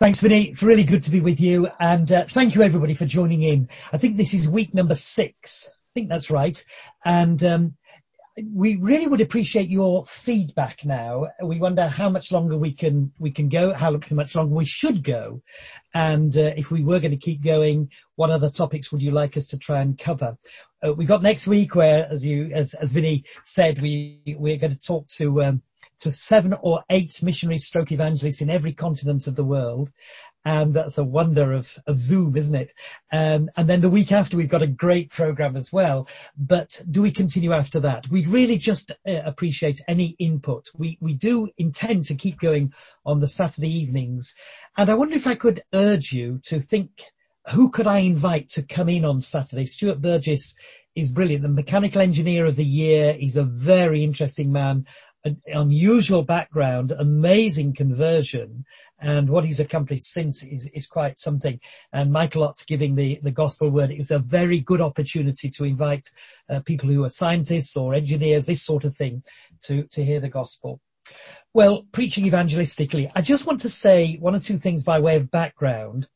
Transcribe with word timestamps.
Thanks, 0.00 0.20
Vinny. 0.20 0.50
It's 0.50 0.62
really 0.62 0.84
good 0.84 1.02
to 1.02 1.10
be 1.10 1.20
with 1.20 1.40
you. 1.40 1.66
And 1.80 2.12
uh, 2.12 2.24
thank 2.26 2.54
you, 2.54 2.62
everybody, 2.62 2.94
for 2.94 3.04
joining 3.04 3.42
in. 3.42 3.68
I 3.92 3.98
think 3.98 4.16
this 4.16 4.32
is 4.32 4.48
week 4.48 4.72
number 4.72 4.94
six. 4.94 5.68
I 5.68 5.90
think 5.92 6.08
that's 6.08 6.30
right. 6.30 6.64
And 7.04 7.42
um, 7.42 7.74
we 8.54 8.76
really 8.76 9.08
would 9.08 9.20
appreciate 9.20 9.68
your 9.68 10.06
feedback 10.06 10.84
now. 10.84 11.26
We 11.42 11.58
wonder 11.58 11.88
how 11.88 12.10
much 12.10 12.30
longer 12.30 12.56
we 12.56 12.74
can 12.74 13.12
we 13.18 13.32
can 13.32 13.48
go, 13.48 13.74
how 13.74 13.98
much 14.12 14.36
longer 14.36 14.54
we 14.54 14.66
should 14.66 15.02
go, 15.02 15.42
and 15.94 16.36
uh, 16.36 16.52
if 16.56 16.70
we 16.70 16.82
were 16.82 17.00
going 17.00 17.12
to 17.12 17.16
keep 17.16 17.42
going, 17.42 17.90
what 18.16 18.30
other 18.30 18.50
topics 18.50 18.92
would 18.92 19.02
you 19.02 19.10
like 19.10 19.36
us 19.36 19.48
to 19.48 19.58
try 19.58 19.80
and 19.80 19.98
cover? 19.98 20.36
Uh, 20.86 20.92
we 20.92 21.04
got 21.04 21.22
next 21.22 21.46
week 21.46 21.74
where, 21.74 22.06
as 22.10 22.24
you 22.24 22.50
as 22.52 22.74
as 22.74 22.92
Vinny 22.92 23.24
said, 23.42 23.80
we 23.80 24.20
we're 24.38 24.58
going 24.58 24.76
to 24.76 24.86
talk 24.86 25.08
to 25.08 25.42
um, 25.42 25.62
to 25.98 26.12
seven 26.12 26.54
or 26.60 26.84
eight 26.90 27.22
missionary 27.22 27.58
stroke 27.58 27.92
evangelists 27.92 28.40
in 28.40 28.50
every 28.50 28.72
continent 28.72 29.26
of 29.26 29.36
the 29.36 29.44
world. 29.44 29.90
And 30.44 30.72
that's 30.72 30.96
a 30.96 31.04
wonder 31.04 31.52
of, 31.52 31.76
of 31.86 31.98
Zoom, 31.98 32.36
isn't 32.36 32.54
it? 32.54 32.72
Um, 33.12 33.50
and 33.56 33.68
then 33.68 33.80
the 33.80 33.90
week 33.90 34.12
after, 34.12 34.36
we've 34.36 34.48
got 34.48 34.62
a 34.62 34.68
great 34.68 35.10
program 35.10 35.56
as 35.56 35.72
well. 35.72 36.08
But 36.38 36.80
do 36.88 37.02
we 37.02 37.10
continue 37.10 37.52
after 37.52 37.80
that? 37.80 38.08
We'd 38.08 38.28
really 38.28 38.56
just 38.56 38.90
uh, 38.90 38.94
appreciate 39.24 39.82
any 39.88 40.16
input. 40.18 40.70
We, 40.74 40.96
we 41.00 41.14
do 41.14 41.50
intend 41.58 42.06
to 42.06 42.14
keep 42.14 42.38
going 42.38 42.72
on 43.04 43.18
the 43.18 43.28
Saturday 43.28 43.80
evenings. 43.80 44.36
And 44.76 44.88
I 44.88 44.94
wonder 44.94 45.16
if 45.16 45.26
I 45.26 45.34
could 45.34 45.64
urge 45.78 46.12
you 46.12 46.40
to 46.44 46.60
think, 46.60 46.90
who 47.52 47.70
could 47.70 47.86
I 47.86 47.98
invite 47.98 48.50
to 48.50 48.62
come 48.62 48.88
in 48.88 49.04
on 49.04 49.20
Saturday? 49.20 49.66
Stuart 49.66 50.00
Burgess 50.00 50.54
is 50.94 51.10
brilliant. 51.10 51.42
The 51.42 51.48
mechanical 51.48 52.02
engineer 52.02 52.44
of 52.46 52.56
the 52.56 52.64
year. 52.64 53.12
He's 53.12 53.36
a 53.36 53.44
very 53.44 54.04
interesting 54.04 54.52
man 54.52 54.86
an 55.24 55.40
unusual 55.46 56.22
background, 56.22 56.92
amazing 56.92 57.74
conversion, 57.74 58.64
and 59.00 59.28
what 59.28 59.44
he's 59.44 59.60
accomplished 59.60 60.06
since 60.06 60.42
is, 60.42 60.68
is 60.72 60.86
quite 60.86 61.18
something. 61.18 61.60
And 61.92 62.12
Michael 62.12 62.44
Ott's 62.44 62.64
giving 62.64 62.94
the, 62.94 63.18
the 63.22 63.30
gospel 63.30 63.70
word. 63.70 63.90
It 63.90 63.98
was 63.98 64.10
a 64.10 64.18
very 64.18 64.60
good 64.60 64.80
opportunity 64.80 65.50
to 65.50 65.64
invite 65.64 66.08
uh, 66.48 66.60
people 66.60 66.88
who 66.88 67.04
are 67.04 67.10
scientists 67.10 67.76
or 67.76 67.94
engineers, 67.94 68.46
this 68.46 68.62
sort 68.62 68.84
of 68.84 68.96
thing, 68.96 69.22
to, 69.64 69.84
to 69.88 70.04
hear 70.04 70.20
the 70.20 70.28
gospel. 70.28 70.80
Well, 71.54 71.84
preaching 71.92 72.24
evangelistically, 72.24 73.10
I 73.14 73.22
just 73.22 73.46
want 73.46 73.60
to 73.60 73.68
say 73.70 74.16
one 74.20 74.34
or 74.34 74.38
two 74.38 74.58
things 74.58 74.84
by 74.84 75.00
way 75.00 75.16
of 75.16 75.30
background, 75.30 76.06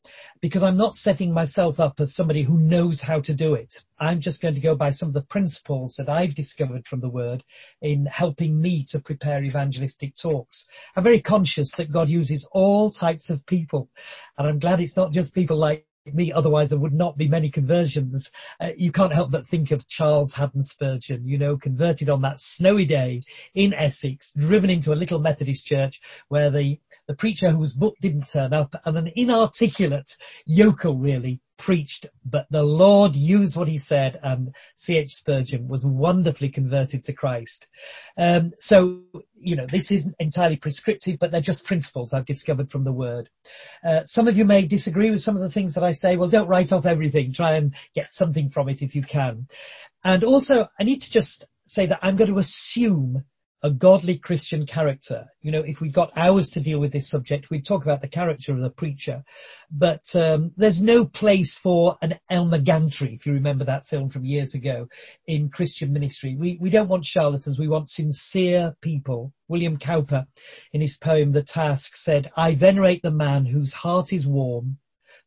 because 0.41 0.61
I'm 0.61 0.77
not 0.77 0.95
setting 0.95 1.33
myself 1.33 1.79
up 1.79 1.99
as 1.99 2.13
somebody 2.13 2.43
who 2.43 2.59
knows 2.59 3.01
how 3.01 3.19
to 3.21 3.33
do 3.33 3.55
it. 3.55 3.83
I'm 3.99 4.21
just 4.21 4.41
going 4.41 4.53
to 4.53 4.61
go 4.61 4.75
by 4.75 4.91
some 4.91 5.07
of 5.07 5.13
the 5.13 5.23
principles 5.23 5.95
that 5.95 6.07
I've 6.07 6.35
discovered 6.35 6.85
from 6.85 7.01
the 7.01 7.09
word 7.09 7.43
in 7.81 8.05
helping 8.05 8.61
me 8.61 8.85
to 8.91 8.99
prepare 8.99 9.43
evangelistic 9.43 10.15
talks. 10.15 10.67
I'm 10.95 11.03
very 11.03 11.21
conscious 11.21 11.71
that 11.75 11.91
God 11.91 12.09
uses 12.09 12.47
all 12.51 12.91
types 12.91 13.29
of 13.29 13.45
people, 13.45 13.89
and 14.37 14.47
I'm 14.47 14.59
glad 14.59 14.81
it's 14.81 14.95
not 14.95 15.11
just 15.11 15.33
people 15.33 15.57
like 15.57 15.87
me, 16.11 16.31
otherwise 16.31 16.69
there 16.69 16.79
would 16.79 16.93
not 16.93 17.17
be 17.17 17.27
many 17.27 17.49
conversions. 17.49 18.31
Uh, 18.59 18.71
you 18.77 18.91
can't 18.91 19.13
help 19.13 19.31
but 19.31 19.47
think 19.47 19.71
of 19.71 19.87
Charles 19.87 20.33
Haddon 20.33 20.61
Spurgeon, 20.61 21.25
you 21.25 21.37
know, 21.37 21.57
converted 21.57 22.09
on 22.09 22.21
that 22.21 22.39
snowy 22.39 22.85
day 22.85 23.21
in 23.53 23.73
Essex, 23.73 24.31
driven 24.33 24.69
into 24.69 24.91
a 24.91 24.95
little 24.95 25.19
Methodist 25.19 25.65
church 25.65 26.01
where 26.27 26.49
the, 26.49 26.79
the 27.07 27.15
preacher 27.15 27.49
who 27.49 27.59
was 27.59 27.73
booked 27.73 28.01
didn't 28.01 28.27
turn 28.27 28.53
up 28.53 28.75
and 28.85 28.97
an 28.97 29.11
inarticulate 29.15 30.17
yokel 30.45 30.97
really 30.97 31.39
preached, 31.57 32.07
but 32.25 32.47
the 32.49 32.63
Lord 32.63 33.15
used 33.15 33.57
what 33.57 33.67
he 33.67 33.77
said 33.77 34.19
and 34.21 34.55
C.H. 34.75 35.13
Spurgeon 35.13 35.67
was 35.67 35.85
wonderfully 35.85 36.49
converted 36.49 37.05
to 37.05 37.13
Christ. 37.13 37.67
Um, 38.17 38.53
so, 38.59 39.01
you 39.39 39.55
know, 39.55 39.65
this 39.65 39.91
isn't 39.91 40.15
entirely 40.19 40.57
prescriptive, 40.57 41.19
but 41.19 41.31
they're 41.31 41.41
just 41.41 41.65
principles 41.65 42.13
I've 42.13 42.25
discovered 42.25 42.71
from 42.71 42.83
the 42.83 42.91
word. 42.91 43.29
Uh, 43.83 44.03
some 44.03 44.27
of 44.27 44.37
you 44.37 44.45
may 44.45 44.65
disagree 44.65 45.11
with 45.11 45.23
some 45.23 45.35
of 45.35 45.41
the 45.41 45.51
things 45.51 45.75
that 45.75 45.83
I 45.83 45.91
say. 45.91 46.15
Well, 46.15 46.29
don't 46.29 46.47
write 46.47 46.73
off 46.73 46.85
everything. 46.85 47.33
Try 47.33 47.55
and 47.55 47.75
get 47.95 48.11
something 48.11 48.49
from 48.49 48.69
it 48.69 48.81
if 48.81 48.95
you 48.95 49.03
can. 49.03 49.47
And 50.03 50.23
also, 50.23 50.67
I 50.79 50.83
need 50.83 51.01
to 51.01 51.11
just 51.11 51.45
say 51.65 51.85
that 51.85 51.99
I'm 52.01 52.17
going 52.17 52.31
to 52.31 52.39
assume 52.39 53.23
a 53.63 53.71
godly 53.71 54.17
Christian 54.17 54.65
character. 54.65 55.25
You 55.41 55.51
know, 55.51 55.61
if 55.61 55.79
we 55.79 55.87
got 55.87 56.17
hours 56.17 56.49
to 56.49 56.59
deal 56.59 56.79
with 56.79 56.91
this 56.91 57.09
subject, 57.09 57.49
we'd 57.49 57.65
talk 57.65 57.83
about 57.83 58.01
the 58.01 58.09
character 58.09 58.51
of 58.51 58.59
the 58.59 58.69
preacher. 58.69 59.23
But 59.71 60.13
um, 60.17 60.51
there's 60.57 60.81
no 60.81 61.05
place 61.05 61.57
for 61.57 61.97
an 62.01 62.19
Elmer 62.29 62.59
Gantry, 62.59 63.15
if 63.15 63.25
you 63.25 63.33
remember 63.33 63.63
that 63.63 63.85
film 63.85 64.09
from 64.09 64.25
years 64.25 64.53
ago, 64.53 64.89
in 65.27 65.49
Christian 65.49 65.93
ministry. 65.93 66.35
We 66.35 66.57
we 66.59 66.69
don't 66.69 66.89
want 66.89 67.05
charlatans. 67.05 67.57
We 67.57 67.69
want 67.69 67.89
sincere 67.89 68.75
people. 68.81 69.31
William 69.47 69.77
Cowper, 69.77 70.27
in 70.73 70.81
his 70.81 70.97
poem 70.97 71.31
*The 71.31 71.43
Task*, 71.43 71.95
said, 71.95 72.31
"I 72.35 72.55
venerate 72.55 73.01
the 73.01 73.11
man 73.11 73.45
whose 73.45 73.71
heart 73.71 74.11
is 74.11 74.27
warm, 74.27 74.77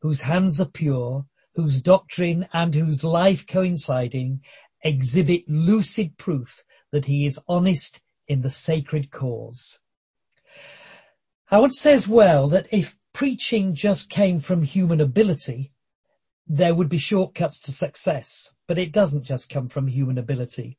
whose 0.03 0.21
hands 0.21 0.61
are 0.61 0.67
pure, 0.67 1.25
whose 1.55 1.81
doctrine 1.81 2.47
and 2.53 2.75
whose 2.75 3.03
life 3.03 3.47
coinciding 3.47 4.43
exhibit 4.83 5.49
lucid 5.49 6.19
proof 6.19 6.63
that 6.93 7.07
he 7.07 7.25
is 7.25 7.41
honest 7.49 8.03
in 8.29 8.43
the 8.43 8.51
sacred 8.51 9.11
cause. 9.11 9.81
I 11.51 11.59
would 11.59 11.75
say 11.75 11.93
as 11.93 12.09
well 12.09 12.49
that 12.49 12.73
if 12.73 12.97
preaching 13.13 13.75
just 13.75 14.11
came 14.11 14.41
from 14.41 14.63
human 14.63 15.01
ability, 15.01 15.73
there 16.49 16.75
would 16.75 16.89
be 16.89 16.99
shortcuts 16.99 17.61
to 17.61 17.73
success, 17.73 18.55
but 18.67 18.79
it 18.79 18.93
doesn't 18.93 19.25
just 19.25 19.49
come 19.49 19.69
from 19.69 19.87
human 19.87 20.19
ability. 20.19 20.79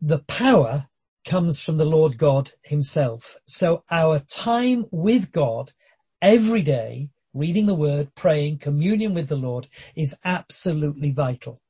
The 0.00 0.20
power 0.20 0.88
comes 1.24 1.60
from 1.60 1.76
the 1.76 1.84
Lord 1.84 2.18
God 2.18 2.50
himself. 2.62 3.36
So 3.46 3.84
our 3.90 4.18
time 4.20 4.86
with 4.90 5.32
God 5.32 5.72
every 6.20 6.62
day, 6.62 7.10
reading 7.32 7.66
the 7.66 7.74
word, 7.74 8.14
praying, 8.14 8.58
communion 8.58 9.14
with 9.14 9.28
the 9.28 9.36
Lord 9.36 9.68
is 9.96 10.18
absolutely 10.24 11.10
vital. 11.10 11.60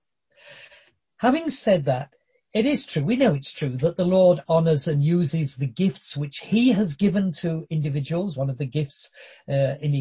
Having 1.16 1.50
said 1.50 1.84
that, 1.86 2.10
it 2.54 2.66
is 2.66 2.87
true, 2.87 3.03
we 3.03 3.16
know 3.16 3.34
it's 3.34 3.50
true, 3.50 3.76
that 3.78 3.97
the 3.97 4.04
Lord 4.04 4.41
honours 4.48 4.87
and 4.87 5.03
uses 5.03 5.56
the 5.56 5.66
gifts 5.66 6.16
which 6.16 6.38
He 6.38 6.70
has 6.70 6.94
given 6.94 7.32
to 7.32 7.66
individuals. 7.69 8.37
One 8.37 8.48
of 8.48 8.59
the 8.59 8.65
gifts 8.65 9.10
uh, 9.48 9.75
in, 9.82 9.92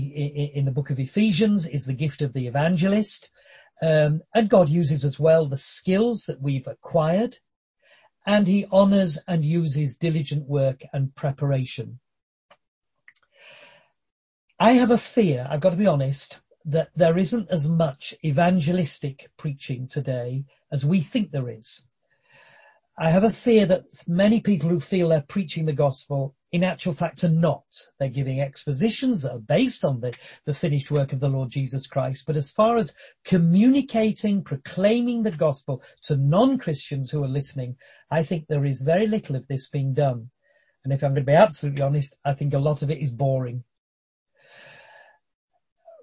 in, 0.54 0.66
the 0.66 0.72
book 0.72 0.92
of 0.92 1.00
Ephesians 1.00 1.66
is 1.66 1.88
the 1.88 1.94
gift 1.94 2.22
of 2.22 2.32
the 2.32 2.46
evangelist. 2.46 3.32
Um, 3.82 4.22
and 4.36 4.52
God 4.52 4.70
uses 4.70 5.04
as 5.04 5.20
well 5.20 5.48
the 5.48 5.58
skills 5.58 6.28
that 6.28 6.40
we've 6.40 6.68
acquired. 6.68 7.36
And 8.24 8.46
He 8.46 8.68
honours 8.68 9.18
and 9.28 9.44
uses 9.44 9.98
diligent 9.98 10.48
work 10.48 10.84
and 10.94 11.14
preparation. 11.16 12.00
I 14.60 14.74
have 14.74 14.92
a 14.92 14.98
fear, 15.00 15.48
I've 15.50 15.60
got 15.60 15.72
to 15.72 15.76
be 15.76 15.88
honest, 15.88 16.40
that 16.66 16.90
there 16.96 17.18
isn't 17.18 17.50
as 17.50 17.68
much 17.68 18.14
evangelistic 18.24 19.32
preaching 19.38 19.88
today 19.88 20.46
as 20.72 20.86
we 20.86 21.02
think 21.02 21.32
there 21.32 21.50
is. 21.50 21.88
I 22.98 23.10
have 23.10 23.24
a 23.24 23.32
fear 23.32 23.66
that 23.66 23.86
many 24.08 24.40
people 24.40 24.70
who 24.70 24.80
feel 24.80 25.10
they're 25.10 25.22
preaching 25.22 25.66
the 25.66 25.74
gospel 25.74 26.36
in 26.52 26.64
actual 26.64 26.94
fact 26.94 27.24
are 27.24 27.30
not. 27.30 27.66
They're 27.98 28.10
giving 28.10 28.40
expositions 28.40 29.24
that 29.24 29.34
are 29.34 29.40
based 29.40 29.84
on 29.84 30.00
the, 30.00 30.16
the 30.46 30.54
finished 30.54 30.92
work 30.92 31.12
of 31.12 31.20
the 31.20 31.28
Lord 31.28 31.50
Jesus 31.50 31.88
Christ. 31.88 32.26
But 32.28 32.36
as 32.36 32.52
far 32.52 32.76
as 32.76 32.94
communicating, 33.26 34.44
proclaiming 34.44 35.24
the 35.24 35.32
gospel 35.32 35.82
to 36.04 36.18
non-Christians 36.18 37.10
who 37.10 37.24
are 37.24 37.28
listening, 37.28 37.78
I 38.12 38.22
think 38.22 38.46
there 38.46 38.66
is 38.66 38.82
very 38.82 39.08
little 39.08 39.36
of 39.36 39.48
this 39.48 39.70
being 39.70 39.96
done. 39.96 40.30
And 40.84 40.94
if 40.94 41.04
I'm 41.04 41.14
going 41.14 41.26
to 41.26 41.32
be 41.32 41.34
absolutely 41.34 41.82
honest, 41.82 42.16
I 42.24 42.34
think 42.34 42.54
a 42.54 42.60
lot 42.60 42.84
of 42.84 42.92
it 42.92 43.00
is 43.00 43.12
boring. 43.12 43.64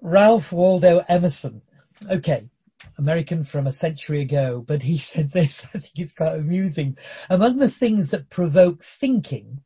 Ralph 0.01 0.51
Waldo 0.51 1.05
Emerson. 1.07 1.61
Okay, 2.09 2.49
American 3.01 3.43
from 3.43 3.65
a 3.65 3.71
century 3.71 4.21
ago, 4.21 4.63
but 4.65 4.83
he 4.83 4.97
said 5.11 5.31
this, 5.31 5.65
I 5.73 5.79
think 5.79 5.97
it's 5.97 6.13
quite 6.13 6.35
amusing. 6.35 6.97
Among 7.29 7.57
the 7.57 7.69
things 7.69 8.11
that 8.11 8.29
provoke 8.29 8.83
thinking, 8.83 9.63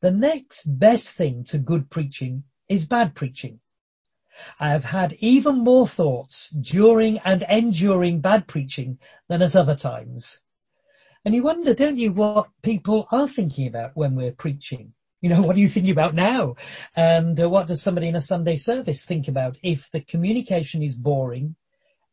the 0.00 0.12
next 0.12 0.66
best 0.66 1.10
thing 1.10 1.42
to 1.44 1.58
good 1.58 1.90
preaching 1.90 2.44
is 2.68 2.86
bad 2.86 3.16
preaching. 3.16 3.58
I 4.60 4.70
have 4.70 4.84
had 4.84 5.14
even 5.14 5.58
more 5.58 5.88
thoughts 5.88 6.50
during 6.50 7.18
and 7.18 7.42
enduring 7.42 8.20
bad 8.20 8.46
preaching 8.46 8.98
than 9.28 9.42
at 9.42 9.56
other 9.56 9.74
times. 9.74 10.40
And 11.24 11.34
you 11.34 11.42
wonder, 11.42 11.74
don't 11.74 11.98
you, 11.98 12.12
what 12.12 12.48
people 12.62 13.08
are 13.10 13.28
thinking 13.28 13.66
about 13.66 13.96
when 13.96 14.14
we're 14.14 14.32
preaching? 14.32 14.94
You 15.20 15.30
know, 15.30 15.42
what 15.46 15.56
are 15.56 15.60
you 15.60 15.68
thinking 15.68 15.92
about 15.92 16.14
now? 16.14 16.54
And 16.94 17.40
uh, 17.40 17.48
what 17.48 17.66
does 17.66 17.82
somebody 17.82 18.06
in 18.08 18.16
a 18.16 18.22
Sunday 18.22 18.56
service 18.56 19.04
think 19.04 19.26
about 19.26 19.58
if 19.62 19.90
the 19.90 20.00
communication 20.00 20.82
is 20.82 20.94
boring, 20.94 21.56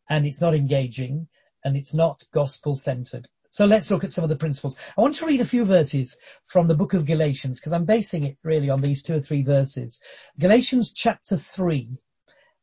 and 0.09 0.25
it's 0.25 0.41
not 0.41 0.56
engaging 0.56 1.27
and 1.63 1.77
it's 1.77 1.94
not 1.94 2.23
gospel 2.31 2.75
centered. 2.75 3.27
So 3.51 3.65
let's 3.65 3.89
look 3.89 4.03
at 4.03 4.11
some 4.11 4.23
of 4.23 4.29
the 4.29 4.35
principles. 4.35 4.75
I 4.97 5.01
want 5.01 5.15
to 5.15 5.25
read 5.25 5.41
a 5.41 5.45
few 5.45 5.65
verses 5.65 6.17
from 6.45 6.67
the 6.67 6.75
book 6.75 6.94
of 6.94 7.06
Galatians 7.06 7.59
because 7.59 7.73
I'm 7.73 7.85
basing 7.85 8.23
it 8.23 8.38
really 8.44 8.69
on 8.69 8.81
these 8.81 9.01
two 9.01 9.15
or 9.15 9.21
three 9.21 9.41
verses. 9.41 10.00
Galatians 10.38 10.94
chapter 10.94 11.35
three 11.35 11.89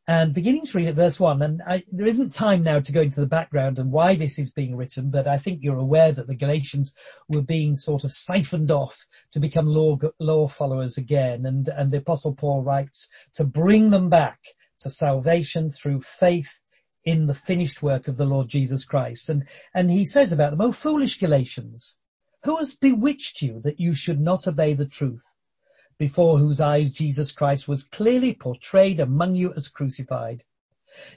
and 0.08 0.32
beginning 0.32 0.64
to 0.64 0.78
read 0.78 0.86
at 0.86 0.94
verse 0.94 1.18
one, 1.18 1.42
and 1.42 1.60
I, 1.66 1.82
there 1.90 2.06
isn't 2.06 2.32
time 2.32 2.62
now 2.62 2.78
to 2.78 2.92
go 2.92 3.00
into 3.00 3.18
the 3.18 3.26
background 3.26 3.80
and 3.80 3.90
why 3.90 4.14
this 4.14 4.38
is 4.38 4.52
being 4.52 4.76
written, 4.76 5.10
but 5.10 5.26
I 5.26 5.38
think 5.38 5.58
you're 5.62 5.78
aware 5.78 6.12
that 6.12 6.28
the 6.28 6.36
Galatians 6.36 6.94
were 7.28 7.42
being 7.42 7.76
sort 7.76 8.04
of 8.04 8.12
siphoned 8.12 8.70
off 8.70 9.04
to 9.32 9.40
become 9.40 9.66
law, 9.66 9.98
law 10.20 10.46
followers 10.46 10.96
again, 10.96 11.44
and, 11.46 11.66
and 11.66 11.90
the 11.90 11.98
apostle 11.98 12.36
Paul 12.36 12.62
writes 12.62 13.08
to 13.34 13.44
bring 13.44 13.90
them 13.90 14.08
back 14.08 14.38
to 14.78 14.90
salvation 14.90 15.70
through 15.70 16.02
faith 16.02 16.60
in 17.06 17.26
the 17.26 17.34
finished 17.34 17.82
work 17.82 18.08
of 18.08 18.18
the 18.18 18.26
Lord 18.26 18.48
Jesus 18.48 18.84
Christ. 18.84 19.30
And, 19.30 19.48
and 19.72 19.90
he 19.90 20.04
says 20.04 20.32
about 20.32 20.50
them, 20.50 20.60
O 20.60 20.72
foolish 20.72 21.18
Galatians, 21.18 21.96
who 22.44 22.58
has 22.58 22.76
bewitched 22.76 23.40
you 23.40 23.62
that 23.64 23.80
you 23.80 23.94
should 23.94 24.20
not 24.20 24.46
obey 24.46 24.74
the 24.74 24.84
truth? 24.84 25.24
before 25.98 26.38
whose 26.38 26.60
eyes 26.60 26.92
Jesus 26.92 27.32
Christ 27.32 27.66
was 27.66 27.84
clearly 27.84 28.34
portrayed 28.34 29.00
among 29.00 29.34
you 29.34 29.54
as 29.54 29.68
crucified. 29.68 30.44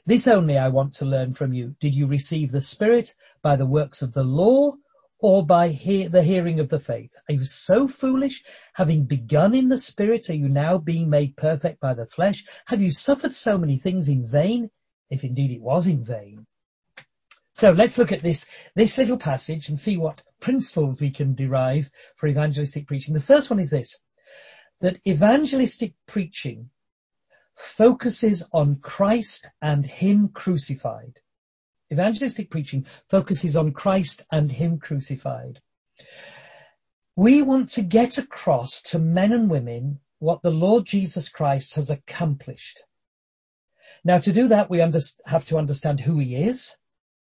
This 0.05 0.27
only 0.27 0.57
I 0.57 0.69
want 0.69 0.93
to 0.93 1.05
learn 1.05 1.33
from 1.33 1.53
you. 1.53 1.75
Did 1.79 1.93
you 1.93 2.07
receive 2.07 2.51
the 2.51 2.61
Spirit 2.61 3.15
by 3.41 3.55
the 3.55 3.65
works 3.65 4.01
of 4.01 4.13
the 4.13 4.23
law 4.23 4.75
or 5.19 5.45
by 5.45 5.67
the 5.67 6.23
hearing 6.23 6.59
of 6.59 6.69
the 6.69 6.79
faith? 6.79 7.11
Are 7.27 7.33
you 7.33 7.45
so 7.45 7.87
foolish? 7.87 8.43
Having 8.73 9.05
begun 9.05 9.53
in 9.53 9.69
the 9.69 9.77
Spirit, 9.77 10.29
are 10.29 10.35
you 10.35 10.49
now 10.49 10.77
being 10.77 11.09
made 11.09 11.35
perfect 11.35 11.79
by 11.79 11.93
the 11.93 12.05
flesh? 12.05 12.45
Have 12.65 12.81
you 12.81 12.91
suffered 12.91 13.35
so 13.35 13.57
many 13.57 13.77
things 13.77 14.07
in 14.07 14.25
vain? 14.25 14.69
If 15.09 15.23
indeed 15.23 15.51
it 15.51 15.61
was 15.61 15.87
in 15.87 16.03
vain. 16.03 16.45
So 17.53 17.71
let's 17.71 17.97
look 17.97 18.11
at 18.11 18.21
this, 18.21 18.45
this 18.75 18.97
little 18.97 19.17
passage 19.17 19.67
and 19.67 19.77
see 19.77 19.97
what 19.97 20.21
principles 20.39 21.01
we 21.01 21.11
can 21.11 21.35
derive 21.35 21.89
for 22.15 22.27
evangelistic 22.27 22.87
preaching. 22.87 23.13
The 23.13 23.21
first 23.21 23.49
one 23.49 23.59
is 23.59 23.71
this 23.71 23.99
that 24.79 25.05
evangelistic 25.05 25.93
preaching 26.07 26.69
focuses 27.55 28.47
on 28.53 28.77
Christ 28.77 29.45
and 29.61 29.85
Him 29.85 30.29
crucified. 30.29 31.19
Evangelistic 31.91 32.49
preaching 32.49 32.85
focuses 33.09 33.57
on 33.57 33.73
Christ 33.73 34.21
and 34.31 34.49
Him 34.49 34.79
crucified. 34.79 35.59
We 37.17 37.41
want 37.41 37.71
to 37.71 37.81
get 37.81 38.17
across 38.17 38.81
to 38.83 38.99
men 38.99 39.33
and 39.33 39.49
women 39.49 39.99
what 40.19 40.41
the 40.41 40.51
Lord 40.51 40.85
Jesus 40.85 41.27
Christ 41.27 41.73
has 41.73 41.89
accomplished. 41.89 42.83
Now 44.03 44.17
to 44.19 44.33
do 44.33 44.47
that, 44.47 44.69
we 44.69 44.79
have 44.79 45.45
to 45.45 45.57
understand 45.57 45.99
who 45.99 46.19
He 46.19 46.35
is. 46.35 46.77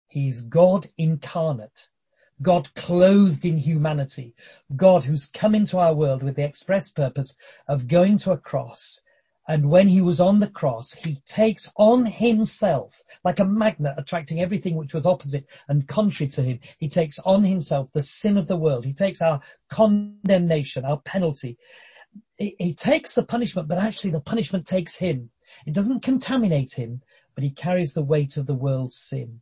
He's 0.09 0.43
God 0.43 0.87
incarnate. 0.99 1.89
God 2.43 2.75
clothed 2.75 3.45
in 3.45 3.57
humanity, 3.57 4.35
God 4.75 5.05
who's 5.05 5.27
come 5.27 5.55
into 5.55 5.79
our 5.79 5.95
world 5.95 6.23
with 6.23 6.35
the 6.35 6.45
express 6.45 6.89
purpose 6.89 7.37
of 7.69 7.87
going 7.87 8.19
to 8.19 8.33
a 8.33 8.37
cross. 8.37 9.01
And 9.49 9.69
when 9.69 9.89
he 9.89 10.01
was 10.01 10.21
on 10.21 10.39
the 10.39 10.51
cross, 10.51 10.93
he 10.93 11.21
takes 11.27 11.71
on 11.77 12.07
himself, 12.07 13.03
like 13.25 13.41
a 13.41 13.45
magnet 13.45 13.95
attracting 13.97 14.41
everything 14.41 14.77
which 14.77 14.95
was 14.95 15.07
opposite 15.07 15.47
and 15.69 15.87
contrary 15.87 16.31
to 16.31 16.43
him, 16.43 16.61
he 16.79 16.89
takes 16.89 17.19
on 17.21 17.43
himself 17.43 17.91
the 17.93 18.03
sin 18.03 18.37
of 18.37 18.47
the 18.47 18.57
world. 18.57 18.85
He 18.85 18.93
takes 18.93 19.21
our 19.21 19.41
condemnation, 19.69 20.85
our 20.85 21.01
penalty. 21.01 21.59
He, 22.37 22.55
he 22.59 22.75
takes 22.75 23.15
the 23.15 23.25
punishment, 23.25 23.69
but 23.69 23.79
actually 23.79 24.11
the 24.11 24.21
punishment 24.21 24.67
takes 24.67 24.97
him. 24.97 25.31
It 25.67 25.75
doesn't 25.75 26.01
contaminate 26.01 26.73
him, 26.73 27.03
but 27.35 27.45
he 27.45 27.51
carries 27.51 27.95
the 27.95 28.03
weight 28.03 28.37
of 28.37 28.47
the 28.47 28.55
world's 28.55 28.97
sin. 28.97 29.41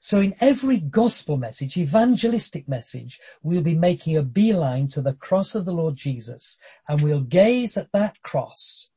So 0.00 0.20
in 0.20 0.34
every 0.40 0.78
gospel 0.78 1.36
message, 1.36 1.76
evangelistic 1.76 2.68
message, 2.68 3.20
we'll 3.42 3.62
be 3.62 3.74
making 3.74 4.16
a 4.16 4.22
beeline 4.22 4.88
to 4.88 5.02
the 5.02 5.14
cross 5.14 5.54
of 5.54 5.64
the 5.64 5.72
Lord 5.72 5.96
Jesus 5.96 6.58
and 6.88 7.00
we'll 7.00 7.20
gaze 7.20 7.76
at 7.76 7.92
that 7.92 8.22
cross 8.22 8.90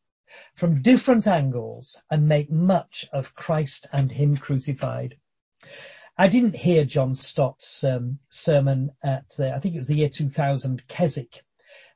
from 0.56 0.81
different 0.81 1.27
angles 1.27 2.01
and 2.12 2.27
make 2.27 2.51
much 2.51 3.06
of 3.12 3.33
Christ 3.33 3.88
and 3.92 4.12
Him 4.12 4.38
crucified. 4.38 5.18
I 6.18 6.27
didn't 6.27 6.56
hear 6.56 6.86
John 6.86 7.15
Stott's 7.15 7.83
um, 7.83 8.19
sermon 8.30 8.92
at, 9.04 9.36
uh, 9.39 9.50
I 9.50 9.59
think 9.59 9.75
it 9.75 9.80
was 9.80 9.88
the 9.88 9.95
year 9.95 10.09
2000, 10.09 10.88
Keswick, 10.88 11.44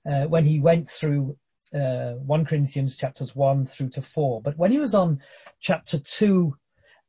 uh, 0.05 0.25
when 0.25 0.45
he 0.45 0.59
went 0.59 0.89
through 0.89 1.37
uh, 1.73 2.13
1 2.13 2.45
Corinthians 2.45 2.97
chapters 2.97 3.35
1 3.35 3.65
through 3.65 3.89
to 3.89 4.01
4. 4.01 4.41
But 4.41 4.57
when 4.57 4.71
he 4.71 4.79
was 4.79 4.93
on 4.93 5.21
chapter 5.59 5.99
2 5.99 6.53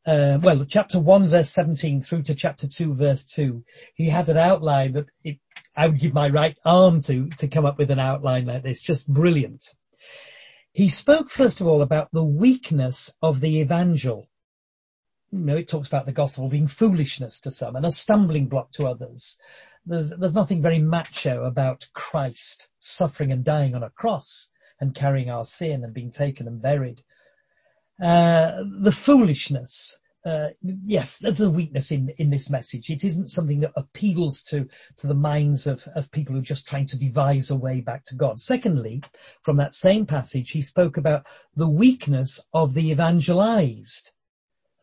uh, 0.05 0.39
well, 0.43 0.65
chapter 0.65 0.99
1 0.99 1.29
verse 1.29 1.51
17 1.51 2.03
through 2.03 2.23
to 2.23 2.35
chapter 2.35 2.67
2 2.67 2.95
verse 2.95 3.25
2, 3.27 3.65
he 3.95 4.09
had 4.09 4.29
an 4.29 4.37
outline 4.37 4.95
that 4.95 5.07
it, 5.23 5.39
I 5.77 5.87
would 5.87 6.01
give 6.01 6.13
my 6.13 6.29
right 6.29 6.57
arm 6.65 7.01
to, 7.03 7.29
to 7.39 7.49
come 7.49 7.65
up 7.65 7.79
with 7.79 7.91
an 7.91 8.01
outline 8.01 8.47
like 8.47 8.65
this. 8.65 8.81
Just 8.81 9.09
brilliant. 9.09 9.65
He 10.73 10.89
spoke 10.89 11.31
first 11.31 11.61
of 11.61 11.67
all 11.67 11.83
about 11.83 12.09
the 12.13 12.25
weakness 12.25 13.15
of 13.23 13.41
the 13.41 13.61
evangel. 13.61 14.29
You 15.31 15.39
know, 15.39 15.57
it 15.57 15.69
talks 15.69 15.89
about 15.89 16.07
the 16.07 16.13
gospel 16.13 16.49
being 16.49 16.67
foolishness 16.67 17.41
to 17.43 17.51
some 17.51 17.77
and 17.77 17.87
a 17.87 17.93
stumbling 17.93 18.49
block 18.49 18.73
to 18.73 18.87
others. 18.87 19.39
There's, 19.87 20.11
there's 20.11 20.35
nothing 20.35 20.63
very 20.63 20.79
macho 20.81 21.45
about 21.45 21.87
Christ 21.93 22.69
suffering 22.79 23.33
and 23.33 23.45
dying 23.45 23.75
on 23.75 23.83
a 23.83 23.91
cross 23.91 24.49
and 24.83 24.97
carrying 24.97 25.31
our 25.31 25.45
sin 25.45 25.85
and 25.85 25.95
being 25.95 26.11
taken 26.11 26.49
and 26.49 26.61
buried 26.61 27.01
uh, 28.03 28.65
the 28.81 28.91
foolishness. 28.91 29.97
Uh, 30.27 30.49
yes, 30.63 31.19
there's 31.19 31.41
a 31.41 31.49
weakness 31.49 31.93
in, 31.93 32.13
in 32.19 32.31
this 32.31 32.51
message. 32.51 32.91
It 32.91 33.05
isn't 33.05 33.31
something 33.31 33.61
that 33.61 33.73
appeals 33.77 34.43
to, 34.45 34.69
to 34.97 35.07
the 35.07 35.15
minds 35.15 35.69
of, 35.69 35.87
of 35.95 36.11
people 36.11 36.35
who 36.35 36.41
are 36.41 36.45
just 36.45 36.67
trying 36.67 36.87
to 36.87 36.99
devise 36.99 37.51
a 37.51 37.57
way 37.57 37.81
back 37.81 38.05
to 38.07 38.17
God. 38.17 38.41
Secondly, 38.41 39.03
from 39.43 39.57
that 39.59 39.73
same 39.73 40.05
passage, 40.05 40.51
he 40.51 40.63
spoke 40.63 40.97
about 40.97 41.27
the 41.55 41.69
weakness 41.69 42.41
of 42.53 42.75
the 42.75 42.91
evangelized. 42.91 44.11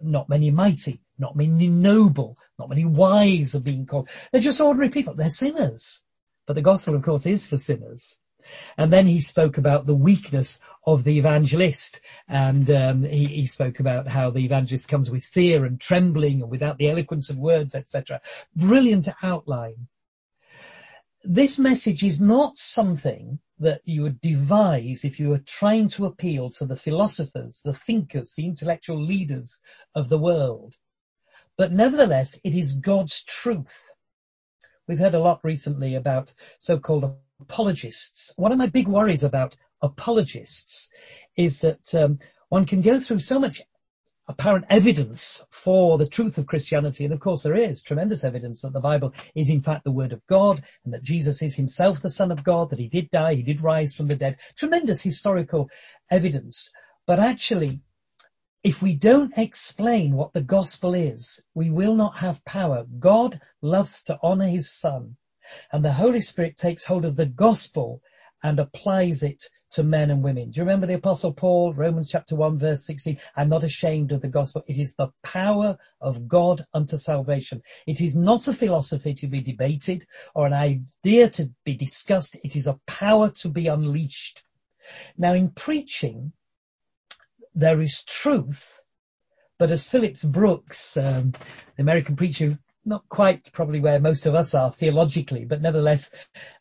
Not 0.01 0.29
many 0.29 0.49
mighty, 0.49 1.01
not 1.17 1.35
many 1.35 1.67
noble, 1.67 2.37
not 2.57 2.69
many 2.69 2.85
wise 2.85 3.53
are 3.53 3.59
being 3.59 3.85
called. 3.85 4.07
They're 4.31 4.41
just 4.41 4.61
ordinary 4.61 4.91
people. 4.91 5.13
They're 5.13 5.29
sinners. 5.29 6.03
But 6.47 6.53
the 6.53 6.61
gospel, 6.61 6.95
of 6.95 7.03
course, 7.03 7.25
is 7.25 7.45
for 7.45 7.57
sinners. 7.57 8.17
And 8.77 8.91
then 8.91 9.07
he 9.07 9.21
spoke 9.21 9.57
about 9.57 9.85
the 9.85 9.95
weakness 9.95 10.59
of 10.85 11.03
the 11.03 11.17
evangelist, 11.17 12.01
and 12.27 12.69
um, 12.71 13.03
he, 13.03 13.25
he, 13.25 13.45
spoke 13.45 13.79
about 13.79 14.07
how 14.07 14.31
the 14.31 14.45
evangelist 14.45 14.87
comes 14.87 15.11
with 15.11 15.23
fear 15.23 15.65
and 15.65 15.79
trembling 15.79 16.41
and 16.41 16.49
without 16.49 16.77
the 16.77 16.89
eloquence 16.89 17.29
of 17.29 17.37
words, 17.37 17.75
etc. 17.75 18.21
Brilliant 18.55 19.07
outline. 19.21 19.87
This 21.23 21.59
message 21.59 22.03
is 22.03 22.21
not 22.21 22.57
something 22.57 23.39
that 23.59 23.81
you 23.83 24.03
would 24.03 24.21
devise 24.21 25.03
if 25.03 25.19
you 25.19 25.29
were 25.29 25.39
trying 25.39 25.89
to 25.89 26.05
appeal 26.05 26.49
to 26.51 26.65
the 26.65 26.77
philosophers, 26.77 27.61
the 27.63 27.73
thinkers, 27.73 28.33
the 28.35 28.45
intellectual 28.45 29.03
leaders 29.03 29.59
of 29.95 30.07
the 30.07 30.17
world. 30.17 30.77
But 31.57 31.73
nevertheless, 31.73 32.39
it 32.45 32.55
is 32.55 32.73
God's 32.73 33.21
truth. 33.25 33.83
We've 34.89 34.97
heard 34.97 35.13
a 35.13 35.19
lot 35.19 35.39
recently 35.43 35.93
about 35.93 36.33
so-called 36.57 37.15
apologists. 37.39 38.33
One 38.37 38.51
of 38.51 38.57
my 38.57 38.65
big 38.65 38.87
worries 38.87 39.23
about 39.23 39.55
apologists 39.83 40.89
is 41.35 41.61
that 41.61 41.93
um, 41.93 42.17
one 42.47 42.65
can 42.65 42.81
go 42.81 42.99
through 42.99 43.19
so 43.19 43.37
much 43.37 43.61
apparent 44.27 44.65
evidence 44.67 45.45
for 45.51 45.99
the 45.99 46.07
truth 46.07 46.39
of 46.39 46.47
Christianity. 46.47 47.05
And 47.05 47.13
of 47.13 47.19
course 47.19 47.43
there 47.43 47.55
is 47.55 47.83
tremendous 47.83 48.23
evidence 48.23 48.63
that 48.63 48.73
the 48.73 48.79
Bible 48.79 49.13
is 49.35 49.49
in 49.49 49.61
fact 49.61 49.83
the 49.83 49.91
word 49.91 50.11
of 50.11 50.25
God 50.25 50.63
and 50.83 50.91
that 50.95 51.03
Jesus 51.03 51.43
is 51.43 51.53
himself 51.53 52.01
the 52.01 52.09
son 52.09 52.31
of 52.31 52.43
God, 52.43 52.71
that 52.71 52.79
he 52.79 52.87
did 52.87 53.11
die, 53.11 53.35
he 53.35 53.43
did 53.43 53.61
rise 53.61 53.93
from 53.93 54.07
the 54.07 54.15
dead. 54.15 54.37
Tremendous 54.57 55.03
historical 55.03 55.69
evidence. 56.09 56.71
But 57.05 57.19
actually, 57.19 57.77
if 58.63 58.81
we 58.81 58.93
don't 58.93 59.37
explain 59.37 60.15
what 60.15 60.33
the 60.33 60.41
gospel 60.41 60.93
is, 60.93 61.41
we 61.53 61.69
will 61.69 61.95
not 61.95 62.17
have 62.17 62.43
power. 62.43 62.85
God 62.99 63.39
loves 63.61 64.03
to 64.03 64.19
honor 64.21 64.47
his 64.47 64.69
son 64.69 65.15
and 65.71 65.83
the 65.83 65.93
Holy 65.93 66.21
Spirit 66.21 66.57
takes 66.57 66.83
hold 66.83 67.05
of 67.05 67.15
the 67.15 67.25
gospel 67.25 68.01
and 68.43 68.59
applies 68.59 69.23
it 69.23 69.45
to 69.71 69.83
men 69.83 70.09
and 70.09 70.23
women. 70.23 70.49
Do 70.49 70.57
you 70.57 70.63
remember 70.63 70.87
the 70.87 70.95
apostle 70.95 71.33
Paul, 71.33 71.73
Romans 71.73 72.09
chapter 72.09 72.35
1 72.35 72.57
verse 72.57 72.85
16? 72.85 73.17
I'm 73.35 73.49
not 73.49 73.63
ashamed 73.63 74.11
of 74.11 74.21
the 74.21 74.27
gospel. 74.27 74.63
It 74.67 74.77
is 74.77 74.95
the 74.95 75.09
power 75.23 75.77
of 76.01 76.27
God 76.27 76.65
unto 76.73 76.97
salvation. 76.97 77.61
It 77.85 78.01
is 78.01 78.15
not 78.15 78.47
a 78.47 78.53
philosophy 78.53 79.13
to 79.15 79.27
be 79.27 79.41
debated 79.41 80.05
or 80.33 80.47
an 80.47 80.53
idea 80.53 81.29
to 81.29 81.51
be 81.65 81.75
discussed. 81.75 82.35
It 82.43 82.55
is 82.55 82.67
a 82.67 82.79
power 82.87 83.29
to 83.29 83.49
be 83.49 83.67
unleashed. 83.67 84.43
Now 85.17 85.33
in 85.33 85.51
preaching, 85.51 86.33
there 87.59 87.81
is 87.81 88.03
truth, 88.03 88.81
but 89.57 89.69
as 89.69 89.89
Phillips 89.89 90.23
Brooks, 90.23 90.95
um, 90.95 91.31
the 91.75 91.81
American 91.81 92.15
preacher 92.15 92.57
not 92.85 93.07
quite 93.09 93.51
probably 93.51 93.81
where 93.81 93.99
most 93.99 94.25
of 94.25 94.33
us 94.33 94.55
are 94.55 94.71
theologically, 94.71 95.43
but 95.43 95.61
nevertheless 95.61 96.09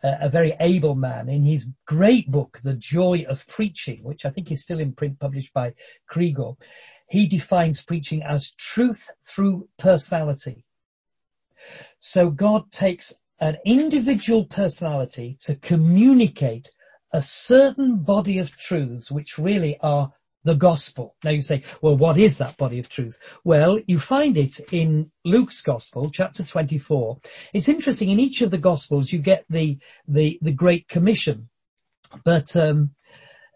uh, 0.02 0.14
a 0.20 0.28
very 0.28 0.54
able 0.58 0.96
man. 0.96 1.28
In 1.28 1.44
his 1.44 1.66
great 1.86 2.30
book, 2.30 2.60
The 2.64 2.74
Joy 2.74 3.24
of 3.28 3.46
Preaching, 3.46 4.02
which 4.02 4.26
I 4.26 4.30
think 4.30 4.50
is 4.50 4.62
still 4.62 4.80
in 4.80 4.92
print 4.92 5.20
published 5.20 5.54
by 5.54 5.74
Kregel, 6.10 6.56
he 7.08 7.28
defines 7.28 7.84
preaching 7.84 8.22
as 8.24 8.52
truth 8.52 9.08
through 9.24 9.68
personality. 9.78 10.64
So 12.00 12.30
God 12.30 12.70
takes 12.72 13.14
an 13.40 13.56
individual 13.64 14.44
personality 14.44 15.36
to 15.42 15.54
communicate 15.54 16.70
a 17.12 17.22
certain 17.22 18.02
body 18.02 18.38
of 18.38 18.50
truths 18.50 19.10
which 19.10 19.38
really 19.38 19.78
are 19.80 20.12
the 20.48 20.54
gospel. 20.54 21.14
Now 21.22 21.30
you 21.30 21.42
say, 21.42 21.62
well, 21.82 21.96
what 21.96 22.18
is 22.18 22.38
that 22.38 22.56
body 22.56 22.78
of 22.78 22.88
truth? 22.88 23.18
Well, 23.44 23.78
you 23.86 23.98
find 23.98 24.36
it 24.36 24.58
in 24.72 25.10
Luke's 25.24 25.60
gospel, 25.60 26.10
chapter 26.10 26.42
24. 26.42 27.18
It's 27.52 27.68
interesting. 27.68 28.08
In 28.08 28.18
each 28.18 28.40
of 28.40 28.50
the 28.50 28.58
gospels, 28.58 29.12
you 29.12 29.18
get 29.18 29.44
the, 29.50 29.78
the, 30.08 30.38
the 30.40 30.52
Great 30.52 30.88
Commission. 30.88 31.50
But, 32.24 32.56
um, 32.56 32.94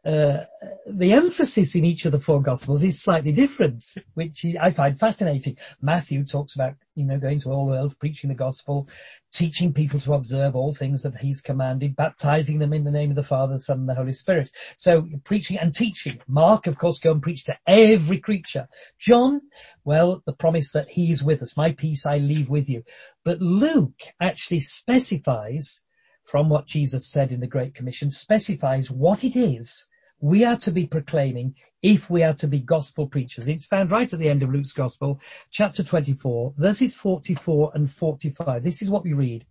uh, 0.05 0.45
the 0.87 1.13
emphasis 1.13 1.77
in 1.77 1.85
each 1.85 2.07
of 2.07 2.13
the 2.13 2.19
four 2.19 2.43
gospels 2.43 2.83
is 2.83 3.01
slightly 3.01 3.31
different, 3.31 3.85
which 4.15 4.45
I 4.61 4.73
find 4.73 4.99
fascinating. 4.99 5.59
Matthew 5.81 6.25
talks 6.25 6.57
about, 6.57 6.75
you 6.97 7.05
know, 7.05 7.19
going 7.19 7.39
to 7.41 7.51
all 7.51 7.67
the 7.67 7.73
world, 7.73 7.97
preaching 8.01 8.29
the 8.29 8.35
gospel, 8.35 8.89
teaching 9.33 9.73
people 9.73 10.01
to 10.01 10.15
observe 10.15 10.57
all 10.57 10.75
things 10.75 11.05
that 11.05 11.17
he's 11.17 11.41
commanded, 11.41 11.95
baptizing 11.95 12.59
them 12.59 12.73
in 12.73 12.83
the 12.83 12.91
name 12.91 13.11
of 13.11 13.17
the 13.17 13.23
Father, 13.23 13.55
the 13.55 13.61
Son, 13.61 13.81
and 13.81 13.89
the 13.89 13.95
Holy 13.95 14.13
Spirit. 14.13 14.51
So 14.77 15.09
preaching 15.23 15.59
and 15.59 15.73
teaching. 15.73 16.21
Mark, 16.27 16.67
of 16.67 16.79
course, 16.79 16.99
go 16.99 17.13
and 17.13 17.23
preach 17.23 17.45
to 17.45 17.57
every 17.65 18.19
creature. 18.19 18.69
John, 18.99 19.41
well, 19.85 20.21
the 20.27 20.33
promise 20.33 20.73
that 20.73 20.89
he's 20.89 21.23
with 21.23 21.43
us. 21.43 21.57
My 21.57 21.73
peace 21.73 22.07
I 22.07 22.19
leave 22.19 22.49
with 22.49 22.69
you. 22.69 22.83
But 23.25 23.41
Luke 23.41 24.01
actually 24.21 24.63
specifies 24.63 25.81
from 26.25 26.49
what 26.49 26.67
Jesus 26.67 27.07
said 27.07 27.33
in 27.33 27.41
the 27.41 27.47
Great 27.47 27.75
Commission, 27.75 28.11
specifies 28.11 28.91
what 28.91 29.25
it 29.25 29.37
is 29.37 29.89
we 30.23 30.45
are 30.45 30.57
to 30.57 30.71
be 30.71 30.87
proclaiming 30.87 31.57
if 31.83 32.09
we 32.09 32.23
are 32.23 32.35
to 32.35 32.47
be 32.47 32.61
gospel 32.61 33.09
preachers. 33.09 33.49
It's 33.49 33.67
found 33.67 33.91
right 33.91 34.11
at 34.11 34.19
the 34.21 34.29
end 34.29 34.45
of 34.45 34.53
Luke's 34.53 34.73
gospel, 34.73 35.21
chapter 35.51 35.83
24, 35.83 36.55
verses 36.57 36.95
44 36.95 37.73
and 37.75 37.91
45. 37.91 38.63
This 38.63 38.83
is 38.83 38.89
what 38.89 39.03
we 39.03 39.15
read. 39.15 39.45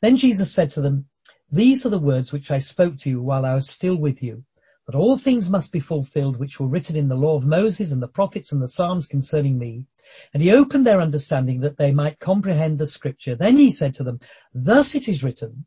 Then 0.00 0.16
Jesus 0.16 0.52
said 0.52 0.70
to 0.72 0.80
them, 0.80 1.06
these 1.50 1.84
are 1.84 1.90
the 1.90 1.98
words 1.98 2.32
which 2.32 2.52
I 2.52 2.58
spoke 2.58 2.96
to 2.98 3.10
you 3.10 3.20
while 3.20 3.44
I 3.44 3.54
was 3.54 3.68
still 3.68 3.96
with 3.96 4.22
you, 4.22 4.44
that 4.86 4.94
all 4.94 5.18
things 5.18 5.50
must 5.50 5.72
be 5.72 5.80
fulfilled 5.80 6.36
which 6.36 6.60
were 6.60 6.68
written 6.68 6.94
in 6.94 7.08
the 7.08 7.16
law 7.16 7.36
of 7.36 7.44
Moses 7.44 7.90
and 7.90 8.00
the 8.00 8.06
prophets 8.06 8.52
and 8.52 8.62
the 8.62 8.68
Psalms 8.68 9.08
concerning 9.08 9.58
me. 9.58 9.86
And 10.32 10.42
he 10.42 10.52
opened 10.52 10.86
their 10.86 11.00
understanding 11.00 11.60
that 11.60 11.76
they 11.76 11.90
might 11.90 12.20
comprehend 12.20 12.78
the 12.78 12.86
scripture. 12.86 13.34
Then 13.34 13.56
he 13.56 13.72
said 13.72 13.94
to 13.94 14.04
them, 14.04 14.20
thus 14.54 14.94
it 14.94 15.08
is 15.08 15.24
written, 15.24 15.66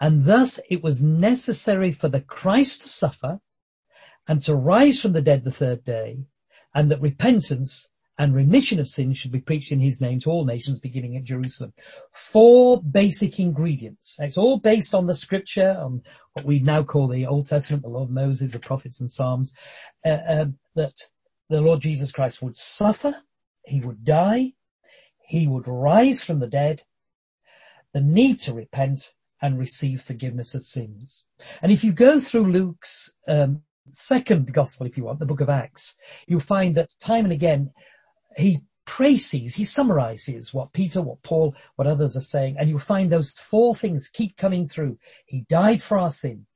and 0.00 0.24
thus 0.24 0.60
it 0.68 0.82
was 0.82 1.02
necessary 1.02 1.92
for 1.92 2.08
the 2.08 2.20
Christ 2.20 2.82
to 2.82 2.88
suffer 2.88 3.40
and 4.28 4.42
to 4.42 4.54
rise 4.54 5.00
from 5.00 5.12
the 5.12 5.22
dead 5.22 5.44
the 5.44 5.50
third 5.50 5.84
day, 5.84 6.18
and 6.74 6.90
that 6.90 7.00
repentance 7.00 7.88
and 8.18 8.34
remission 8.34 8.80
of 8.80 8.88
sins 8.88 9.18
should 9.18 9.32
be 9.32 9.40
preached 9.40 9.72
in 9.72 9.80
his 9.80 10.00
name 10.00 10.18
to 10.20 10.30
all 10.30 10.44
nations 10.44 10.80
beginning 10.80 11.16
at 11.16 11.24
Jerusalem. 11.24 11.72
Four 12.12 12.82
basic 12.82 13.38
ingredients. 13.38 14.16
It's 14.20 14.38
all 14.38 14.58
based 14.58 14.94
on 14.94 15.06
the 15.06 15.14
scripture, 15.14 15.76
on 15.78 16.02
what 16.32 16.46
we 16.46 16.58
now 16.60 16.82
call 16.82 17.08
the 17.08 17.26
Old 17.26 17.46
Testament, 17.46 17.82
the 17.82 17.90
law 17.90 18.02
of 18.02 18.10
Moses, 18.10 18.52
the 18.52 18.58
prophets 18.58 19.00
and 19.00 19.10
Psalms, 19.10 19.52
uh, 20.04 20.08
uh, 20.08 20.46
that 20.74 20.94
the 21.50 21.60
Lord 21.60 21.80
Jesus 21.80 22.10
Christ 22.10 22.40
would 22.42 22.56
suffer, 22.56 23.14
he 23.64 23.80
would 23.80 24.04
die, 24.04 24.54
he 25.26 25.46
would 25.46 25.68
rise 25.68 26.24
from 26.24 26.40
the 26.40 26.46
dead, 26.46 26.82
the 27.92 28.00
need 28.00 28.40
to 28.40 28.54
repent 28.54 29.12
and 29.42 29.58
receive 29.58 30.02
forgiveness 30.02 30.54
of 30.54 30.64
sins. 30.64 31.24
And 31.62 31.70
if 31.70 31.84
you 31.84 31.92
go 31.92 32.20
through 32.20 32.52
Luke's 32.52 33.14
um, 33.28 33.62
second 33.90 34.52
gospel, 34.52 34.86
if 34.86 34.96
you 34.96 35.04
want, 35.04 35.18
the 35.18 35.26
book 35.26 35.40
of 35.40 35.48
Acts, 35.48 35.96
you'll 36.26 36.40
find 36.40 36.74
that 36.76 36.90
time 37.00 37.24
and 37.24 37.32
again 37.32 37.70
he 38.36 38.60
praces, 38.86 39.54
he 39.54 39.64
summarizes 39.64 40.54
what 40.54 40.72
Peter, 40.72 41.02
what 41.02 41.22
Paul, 41.22 41.54
what 41.74 41.88
others 41.88 42.16
are 42.16 42.22
saying, 42.22 42.56
and 42.58 42.68
you'll 42.68 42.78
find 42.78 43.10
those 43.10 43.32
four 43.32 43.74
things 43.74 44.08
keep 44.08 44.36
coming 44.36 44.68
through. 44.68 44.98
He 45.26 45.40
died 45.48 45.82
for 45.82 45.98
our 45.98 46.10
sin. 46.10 46.46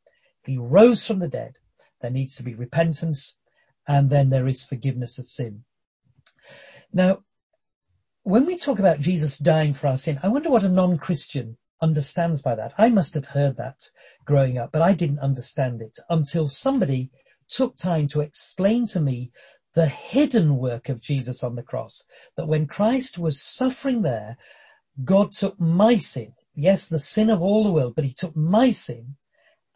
He 0.44 0.56
rose 0.56 1.06
from 1.06 1.18
the 1.18 1.28
dead. 1.28 1.54
There 2.00 2.10
needs 2.10 2.37
to 2.37 2.42
be 2.42 2.54
repentance, 2.54 3.37
and 3.87 4.08
then 4.08 4.30
there 4.30 4.49
is 4.49 4.64
forgiveness 4.64 5.18
of 5.18 5.28
sin. 5.28 5.64
Now, 6.92 7.25
when 8.22 8.46
we 8.46 8.56
talk 8.56 8.78
about 8.78 9.00
Jesus 9.00 9.38
dying 9.38 9.75
for 9.75 9.88
our 9.88 9.99
sin, 9.99 10.20
I 10.22 10.28
wonder 10.28 10.50
what 10.50 10.64
a 10.64 10.68
non-Christian 10.68 11.58
understands 11.80 12.42
by 12.42 12.54
that. 12.54 12.75
I 12.78 12.90
must 12.90 13.14
have 13.14 13.25
heard 13.25 13.56
that 13.56 13.90
growing 14.25 14.58
up, 14.58 14.72
but 14.72 14.82
I 14.82 14.92
didn't 14.92 15.20
understand 15.20 15.82
it 15.82 15.99
until 16.08 16.49
somebody 16.49 17.10
took 17.49 17.76
time 17.76 18.06
to 18.08 18.20
explain 18.20 18.87
to 18.88 19.00
me 19.00 19.32
the 19.75 19.87
hidden 19.87 20.56
work 20.56 20.88
of 20.88 21.00
Jesus 21.00 21.42
on 21.42 21.54
the 21.54 21.62
cross. 21.62 22.04
That 22.37 22.49
when 22.49 22.66
Christ 22.66 23.18
was 23.18 23.42
suffering 23.42 24.02
there, 24.02 24.37
God 25.02 25.32
took 25.32 25.58
my 25.60 25.96
sin, 25.96 26.34
yes, 26.54 26.88
the 26.88 26.99
sin 26.99 27.30
of 27.30 27.40
all 27.40 27.64
the 27.64 27.72
world, 27.72 27.94
but 27.94 28.04
he 28.04 28.12
took 28.12 28.37
my 28.37 28.72
sin 28.72 29.16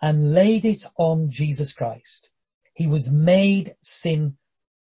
and 0.02 0.34
laid 0.34 0.64
it 0.64 0.84
on 0.96 1.30
Jesus 1.30 1.73
Christ. 1.73 2.30
He 2.75 2.87
was 2.87 3.08
made 3.08 3.76
sin 3.80 4.37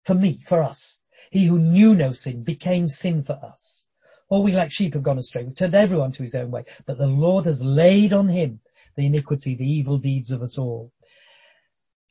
for 0.03 0.15
me, 0.15 0.41
for 0.45 0.63
us. 0.63 0.99
He 1.29 1.45
who 1.45 1.59
knew 1.59 1.93
no 1.93 2.13
sin 2.13 2.43
became 2.43 2.87
sin 2.87 3.23
for 3.23 3.33
us. 3.33 3.85
All 4.31 4.43
we 4.43 4.53
like 4.53 4.71
sheep 4.71 4.93
have 4.93 5.03
gone 5.03 5.17
astray. 5.17 5.43
We've 5.43 5.53
turned 5.53 5.75
everyone 5.75 6.13
to 6.13 6.23
his 6.23 6.35
own 6.35 6.51
way, 6.51 6.63
but 6.85 6.97
the 6.97 7.05
Lord 7.05 7.43
has 7.45 7.61
laid 7.61 8.13
on 8.13 8.29
him 8.29 8.61
the 8.95 9.05
iniquity, 9.05 9.55
the 9.55 9.69
evil 9.69 9.97
deeds 9.97 10.31
of 10.31 10.41
us 10.41 10.57
all. 10.57 10.93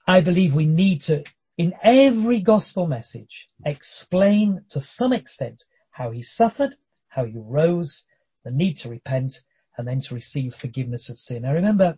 I 0.07 0.21
believe 0.21 0.55
we 0.55 0.67
need 0.67 1.01
to, 1.03 1.25
in 1.57 1.73
every 1.83 2.41
gospel 2.41 2.87
message, 2.87 3.49
explain 3.65 4.67
to 4.69 4.83
some 4.83 5.15
extent 5.15 5.65
how 5.93 6.11
he 6.11 6.21
suffered, 6.21 6.77
how 7.09 7.25
he 7.25 7.39
rose, 7.39 8.05
the 8.45 8.51
need 8.51 8.77
to 8.79 8.91
repent, 8.91 9.43
and 9.79 9.89
then 9.89 10.01
to 10.01 10.15
receive 10.15 10.55
forgiveness 10.55 11.09
of 11.09 11.19
sin. 11.19 11.47
I 11.47 11.53
remember 11.53 11.97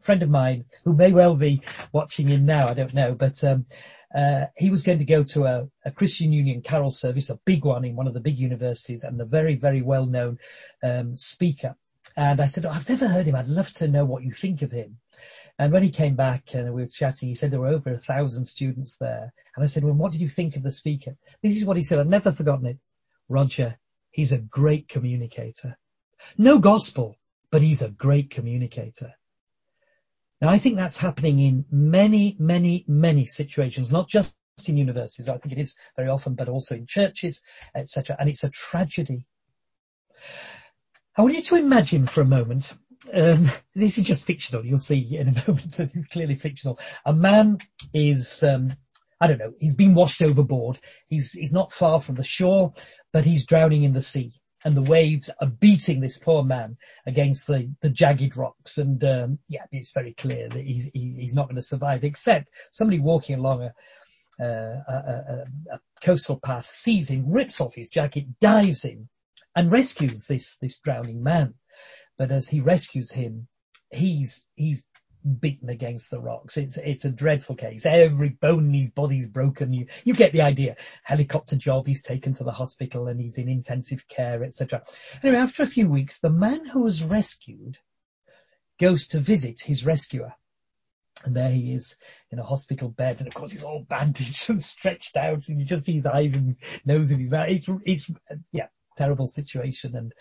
a 0.00 0.04
friend 0.04 0.22
of 0.22 0.30
mine 0.30 0.66
who 0.84 0.94
may 0.94 1.10
well 1.10 1.34
be 1.34 1.60
watching 1.92 2.30
in 2.30 2.46
now, 2.46 2.68
I 2.68 2.74
don't 2.74 2.94
know, 2.94 3.14
but 3.14 3.42
um, 3.42 3.66
uh, 4.14 4.46
he 4.56 4.70
was 4.70 4.82
going 4.82 4.98
to 4.98 5.04
go 5.04 5.22
to 5.24 5.44
a, 5.44 5.68
a, 5.84 5.90
Christian 5.90 6.32
Union 6.32 6.62
carol 6.62 6.90
service, 6.90 7.30
a 7.30 7.40
big 7.44 7.64
one 7.64 7.84
in 7.84 7.96
one 7.96 8.06
of 8.06 8.14
the 8.14 8.20
big 8.20 8.38
universities, 8.38 9.04
and 9.04 9.20
a 9.20 9.24
very, 9.24 9.56
very 9.56 9.82
well-known 9.82 10.38
um, 10.82 11.16
speaker. 11.16 11.74
And 12.16 12.40
I 12.40 12.46
said, 12.46 12.64
oh, 12.64 12.70
I've 12.70 12.88
never 12.88 13.08
heard 13.08 13.26
him. 13.26 13.34
I'd 13.34 13.48
love 13.48 13.70
to 13.74 13.88
know 13.88 14.04
what 14.04 14.22
you 14.22 14.32
think 14.32 14.62
of 14.62 14.70
him. 14.70 14.98
And 15.58 15.72
when 15.72 15.82
he 15.82 15.90
came 15.90 16.16
back 16.16 16.54
and 16.54 16.72
we 16.72 16.82
were 16.82 16.88
chatting, 16.88 17.28
he 17.28 17.34
said 17.34 17.50
there 17.50 17.60
were 17.60 17.68
over 17.68 17.90
a 17.90 17.98
thousand 17.98 18.44
students 18.44 18.98
there. 18.98 19.32
And 19.54 19.64
I 19.64 19.66
said, 19.66 19.84
well, 19.84 19.94
what 19.94 20.12
did 20.12 20.20
you 20.20 20.28
think 20.28 20.56
of 20.56 20.62
the 20.62 20.70
speaker? 20.70 21.16
This 21.42 21.56
is 21.56 21.64
what 21.64 21.76
he 21.76 21.82
said. 21.82 21.98
I've 21.98 22.06
never 22.06 22.32
forgotten 22.32 22.66
it. 22.66 22.78
Roger, 23.28 23.78
he's 24.10 24.32
a 24.32 24.38
great 24.38 24.88
communicator. 24.88 25.76
No 26.38 26.58
gospel, 26.58 27.16
but 27.50 27.62
he's 27.62 27.82
a 27.82 27.88
great 27.88 28.30
communicator. 28.30 29.14
Now, 30.40 30.50
I 30.50 30.58
think 30.58 30.76
that's 30.76 30.98
happening 30.98 31.38
in 31.40 31.64
many, 31.70 32.36
many, 32.38 32.84
many 32.86 33.24
situations, 33.24 33.90
not 33.90 34.08
just 34.08 34.34
in 34.66 34.76
universities. 34.76 35.28
I 35.28 35.38
think 35.38 35.52
it 35.52 35.60
is 35.60 35.76
very 35.96 36.08
often, 36.08 36.34
but 36.34 36.48
also 36.48 36.74
in 36.74 36.86
churches, 36.86 37.42
etc. 37.74 38.16
And 38.18 38.28
it's 38.28 38.44
a 38.44 38.50
tragedy. 38.50 39.24
I 41.16 41.22
want 41.22 41.34
you 41.34 41.42
to 41.42 41.56
imagine 41.56 42.06
for 42.06 42.20
a 42.20 42.26
moment. 42.26 42.74
Um, 43.12 43.50
this 43.74 43.96
is 43.96 44.04
just 44.04 44.26
fictional. 44.26 44.64
You'll 44.64 44.78
see 44.78 45.16
in 45.16 45.28
a 45.28 45.32
moment 45.48 45.72
that 45.76 45.94
it's 45.94 46.08
clearly 46.08 46.36
fictional. 46.36 46.78
A 47.06 47.14
man 47.14 47.58
is, 47.94 48.42
um, 48.42 48.74
I 49.20 49.28
don't 49.28 49.38
know, 49.38 49.54
he's 49.58 49.74
been 49.74 49.94
washed 49.94 50.20
overboard. 50.20 50.78
He's 51.08 51.32
he's 51.32 51.52
not 51.52 51.72
far 51.72 52.00
from 52.00 52.16
the 52.16 52.24
shore, 52.24 52.74
but 53.12 53.24
he's 53.24 53.46
drowning 53.46 53.84
in 53.84 53.94
the 53.94 54.02
sea 54.02 54.32
and 54.66 54.76
the 54.76 54.82
waves 54.82 55.30
are 55.40 55.46
beating 55.46 56.00
this 56.00 56.18
poor 56.18 56.42
man 56.42 56.76
against 57.06 57.46
the, 57.46 57.70
the 57.82 57.88
jagged 57.88 58.36
rocks. 58.36 58.78
And 58.78 59.02
um, 59.04 59.38
yeah, 59.48 59.64
it's 59.70 59.92
very 59.92 60.12
clear 60.12 60.48
that 60.48 60.64
he's 60.64 60.90
he's 60.92 61.36
not 61.36 61.46
going 61.46 61.54
to 61.54 61.62
survive. 61.62 62.02
Except 62.02 62.50
somebody 62.72 62.98
walking 62.98 63.38
along 63.38 63.62
a, 63.62 63.72
uh, 64.42 64.82
a, 64.88 64.92
a, 64.92 65.74
a, 65.74 65.80
coastal 66.02 66.40
path 66.40 66.66
sees 66.66 67.08
him, 67.08 67.30
rips 67.30 67.60
off 67.60 67.76
his 67.76 67.88
jacket, 67.88 68.26
dives 68.40 68.84
in, 68.84 69.08
and 69.54 69.70
rescues 69.70 70.26
this 70.26 70.56
this 70.56 70.80
drowning 70.80 71.22
man. 71.22 71.54
But 72.18 72.32
as 72.32 72.48
he 72.48 72.60
rescues 72.60 73.12
him, 73.12 73.46
he's 73.92 74.44
he's 74.56 74.84
beaten 75.26 75.68
against 75.68 76.10
the 76.10 76.20
rocks. 76.20 76.56
It's 76.56 76.76
it's 76.76 77.04
a 77.04 77.10
dreadful 77.10 77.56
case. 77.56 77.82
Every 77.84 78.30
bone 78.30 78.66
in 78.66 78.74
his 78.74 78.90
body's 78.90 79.26
broken. 79.26 79.72
You 79.72 79.86
you 80.04 80.14
get 80.14 80.32
the 80.32 80.42
idea. 80.42 80.76
Helicopter 81.02 81.56
job. 81.56 81.86
He's 81.86 82.02
taken 82.02 82.34
to 82.34 82.44
the 82.44 82.52
hospital 82.52 83.08
and 83.08 83.20
he's 83.20 83.38
in 83.38 83.48
intensive 83.48 84.06
care, 84.08 84.44
etc. 84.44 84.82
Anyway, 85.22 85.38
after 85.38 85.62
a 85.62 85.68
few 85.68 85.88
weeks, 85.88 86.20
the 86.20 86.30
man 86.30 86.64
who 86.64 86.82
was 86.82 87.02
rescued 87.02 87.78
goes 88.78 89.08
to 89.08 89.18
visit 89.18 89.60
his 89.60 89.84
rescuer. 89.84 90.34
And 91.24 91.34
there 91.34 91.50
he 91.50 91.72
is 91.72 91.96
in 92.30 92.38
a 92.38 92.44
hospital 92.44 92.90
bed, 92.90 93.18
and 93.18 93.26
of 93.26 93.34
course 93.34 93.50
he's 93.50 93.64
all 93.64 93.82
bandaged 93.88 94.50
and 94.50 94.62
stretched 94.62 95.16
out, 95.16 95.48
and 95.48 95.58
you 95.58 95.66
just 95.66 95.84
see 95.84 95.92
his 95.92 96.06
eyes 96.06 96.34
and 96.34 96.46
his 96.46 96.58
nose 96.84 97.10
and 97.10 97.20
his 97.20 97.30
mouth. 97.30 97.48
It's, 97.48 97.68
it's, 97.86 98.10
yeah, 98.52 98.66
terrible 98.96 99.26
situation, 99.26 99.96
and 99.96 100.12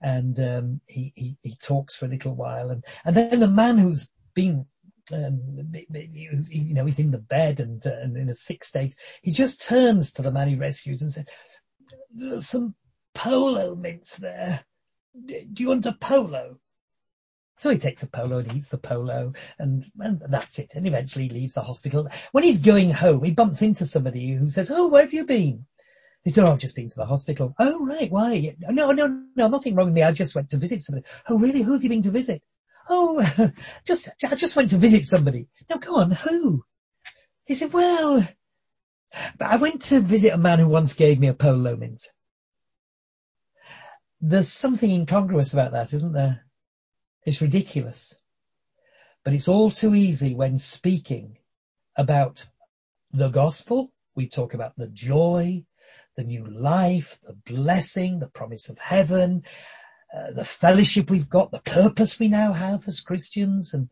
and 0.00 0.38
um, 0.38 0.80
he, 0.86 1.12
he 1.16 1.36
he 1.42 1.56
talks 1.56 1.96
for 1.96 2.06
a 2.06 2.08
little 2.08 2.34
while, 2.34 2.70
and 2.70 2.84
and 3.04 3.16
then 3.16 3.40
the 3.40 3.48
man 3.48 3.76
who's 3.76 4.08
been 4.36 4.66
um, 5.12 5.72
you 5.88 6.74
know, 6.74 6.84
he's 6.84 6.98
in 6.98 7.10
the 7.12 7.18
bed 7.18 7.60
and, 7.60 7.84
uh, 7.86 7.96
and 8.02 8.16
in 8.16 8.28
a 8.28 8.34
sick 8.34 8.64
state. 8.64 8.96
He 9.22 9.30
just 9.30 9.62
turns 9.62 10.12
to 10.12 10.22
the 10.22 10.32
man 10.32 10.48
he 10.48 10.56
rescues 10.56 11.02
and 11.02 11.12
says, 11.12 11.26
"There's 12.12 12.48
some 12.48 12.74
polo 13.14 13.74
mints 13.74 14.16
there. 14.16 14.64
Do 15.24 15.46
you 15.56 15.68
want 15.68 15.86
a 15.86 15.92
polo?" 15.92 16.58
So 17.58 17.70
he 17.70 17.78
takes 17.78 18.02
a 18.02 18.06
polo 18.06 18.38
and 18.38 18.54
eats 18.54 18.68
the 18.68 18.76
polo 18.76 19.32
and, 19.58 19.82
and 19.98 20.20
that's 20.28 20.58
it. 20.58 20.72
And 20.74 20.86
eventually 20.86 21.30
leaves 21.30 21.54
the 21.54 21.62
hospital. 21.62 22.06
When 22.32 22.44
he's 22.44 22.60
going 22.60 22.90
home, 22.90 23.24
he 23.24 23.30
bumps 23.30 23.62
into 23.62 23.86
somebody 23.86 24.34
who 24.34 24.50
says, 24.50 24.70
Oh, 24.70 24.88
where 24.88 25.02
have 25.02 25.14
you 25.14 25.24
been? 25.24 25.64
He 26.22 26.28
said, 26.28 26.44
Oh, 26.44 26.52
I've 26.52 26.58
just 26.58 26.76
been 26.76 26.90
to 26.90 26.96
the 26.96 27.06
hospital. 27.06 27.54
Oh, 27.58 27.82
right. 27.86 28.10
Why? 28.10 28.54
No, 28.58 28.92
no, 28.92 29.06
no, 29.34 29.48
nothing 29.48 29.74
wrong 29.74 29.86
with 29.86 29.94
me. 29.94 30.02
I 30.02 30.12
just 30.12 30.34
went 30.34 30.50
to 30.50 30.58
visit 30.58 30.80
somebody. 30.80 31.06
Oh, 31.28 31.38
really? 31.38 31.62
Who 31.62 31.72
have 31.72 31.82
you 31.82 31.88
been 31.88 32.02
to 32.02 32.10
visit? 32.10 32.42
Oh, 32.88 33.52
just, 33.86 34.08
I 34.24 34.34
just 34.34 34.56
went 34.56 34.70
to 34.70 34.78
visit 34.78 35.06
somebody. 35.06 35.48
Now 35.68 35.76
go 35.76 35.96
on. 35.96 36.10
Who? 36.12 36.64
He 37.44 37.54
said, 37.54 37.72
well, 37.72 38.26
but 39.38 39.46
I 39.46 39.56
went 39.56 39.82
to 39.82 40.00
visit 40.00 40.32
a 40.32 40.38
man 40.38 40.58
who 40.58 40.68
once 40.68 40.92
gave 40.92 41.18
me 41.18 41.28
a 41.28 41.34
polo 41.34 41.76
mint. 41.76 42.02
There's 44.20 44.50
something 44.50 44.90
incongruous 44.90 45.52
about 45.52 45.72
that, 45.72 45.92
isn't 45.92 46.12
there? 46.12 46.44
It's 47.24 47.42
ridiculous. 47.42 48.18
But 49.24 49.34
it's 49.34 49.48
all 49.48 49.70
too 49.70 49.94
easy 49.94 50.34
when 50.34 50.58
speaking 50.58 51.38
about 51.96 52.46
the 53.12 53.28
gospel. 53.28 53.92
We 54.14 54.28
talk 54.28 54.54
about 54.54 54.76
the 54.76 54.88
joy, 54.88 55.64
the 56.16 56.24
new 56.24 56.46
life, 56.46 57.18
the 57.22 57.34
blessing, 57.34 58.18
the 58.18 58.28
promise 58.28 58.68
of 58.68 58.78
heaven, 58.78 59.42
uh, 60.14 60.32
the 60.32 60.44
fellowship 60.44 61.10
we've 61.10 61.28
got, 61.28 61.50
the 61.50 61.60
purpose 61.60 62.18
we 62.18 62.28
now 62.28 62.52
have 62.52 62.86
as 62.88 63.00
Christians 63.00 63.74
and 63.74 63.88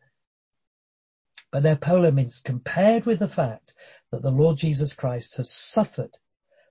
but 1.50 1.62
they're 1.62 1.76
polo 1.76 2.11
mints 2.11 2.40
compared 2.40 3.06
with 3.06 3.21
the 3.21 3.28
fact 3.28 3.75
that 4.11 4.23
the 4.23 4.30
Lord 4.30 4.56
Jesus 4.56 4.92
Christ 4.92 5.37
has 5.37 5.52
suffered 5.52 6.11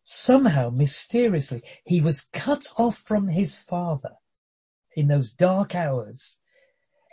somehow 0.02 0.70
mysteriously. 0.70 1.64
He 1.86 2.02
was 2.02 2.28
cut 2.34 2.68
off 2.78 2.98
from 2.98 3.30
his 3.30 3.58
father 3.58 4.12
in 4.96 5.08
those 5.08 5.32
dark 5.32 5.74
hours. 5.74 6.38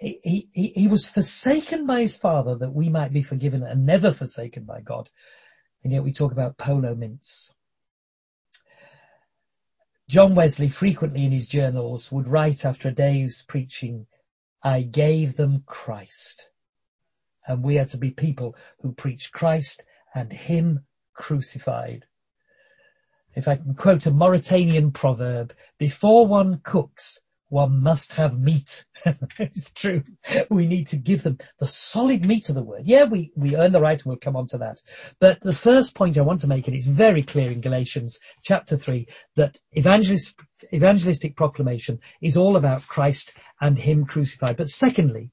He, 0.01 0.49
he, 0.53 0.73
he 0.75 0.89
was 0.89 1.09
forsaken 1.09 1.87
by 1.87 2.01
his 2.01 2.17
father 2.17 2.57
that 2.57 2.75
we 2.75 2.89
might 2.89 3.13
be 3.13 3.23
forgiven 3.23 3.63
and 3.63 3.87
never 3.87 4.13
forsaken 4.13 4.65
by 4.65 4.81
God. 4.81 5.09
And 5.85 5.93
yet 5.93 6.03
we 6.03 6.13
talk 6.13 6.33
about 6.33 6.59
polo 6.59 6.97
mints. 6.97 7.55
John 10.11 10.35
Wesley 10.35 10.69
frequently 10.69 11.25
in 11.25 11.31
his 11.31 11.47
journals 11.47 12.11
would 12.11 12.27
write 12.27 12.65
after 12.65 12.89
a 12.89 12.93
day's 12.93 13.45
preaching, 13.47 14.09
I 14.61 14.83
gave 14.83 15.37
them 15.37 15.63
Christ. 15.67 16.51
And 17.47 17.63
we 17.63 17.79
are 17.79 17.85
to 17.85 17.97
be 17.97 18.11
people 18.11 18.57
who 18.81 18.91
preach 18.91 19.31
Christ 19.31 19.85
and 20.13 20.33
Him 20.33 20.85
crucified. 21.15 22.07
If 23.37 23.47
I 23.47 23.55
can 23.55 23.75
quote 23.75 24.07
a 24.07 24.11
Mauritanian 24.11 24.91
proverb, 24.91 25.55
before 25.79 26.27
one 26.27 26.59
cooks, 26.65 27.21
one 27.51 27.83
must 27.83 28.13
have 28.13 28.39
meat. 28.39 28.85
it's 29.39 29.73
true. 29.73 30.03
We 30.49 30.67
need 30.67 30.87
to 30.89 30.97
give 30.97 31.23
them 31.23 31.39
the 31.59 31.67
solid 31.67 32.25
meat 32.25 32.49
of 32.49 32.55
the 32.55 32.63
word. 32.63 32.83
Yeah, 32.87 33.05
we, 33.05 33.33
we 33.37 33.57
earn 33.57 33.73
the 33.73 33.81
right 33.81 33.99
and 33.99 34.07
we'll 34.07 34.17
come 34.17 34.37
on 34.37 34.47
to 34.49 34.59
that. 34.59 34.81
But 35.19 35.41
the 35.41 35.53
first 35.53 35.95
point 35.95 36.17
I 36.17 36.23
want 36.23 36.41
to 36.41 36.47
make, 36.47 36.67
and 36.67 36.77
it's 36.77 36.87
very 36.87 37.23
clear 37.23 37.51
in 37.51 37.61
Galatians 37.61 38.21
chapter 38.43 38.77
three, 38.77 39.09
that 39.37 39.59
evangelist, 39.73 40.37
evangelistic 40.73 41.37
proclamation 41.37 41.99
is 42.23 42.37
all 42.37 42.57
about 42.57 42.87
Christ 42.87 43.33
and 43.61 43.79
Him 43.79 44.07
crucified. 44.07 44.57
But 44.57 44.69
secondly, 44.69 45.31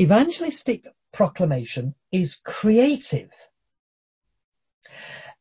evangelistic 0.00 0.84
proclamation 1.12 1.94
is 2.12 2.36
creative. 2.36 3.30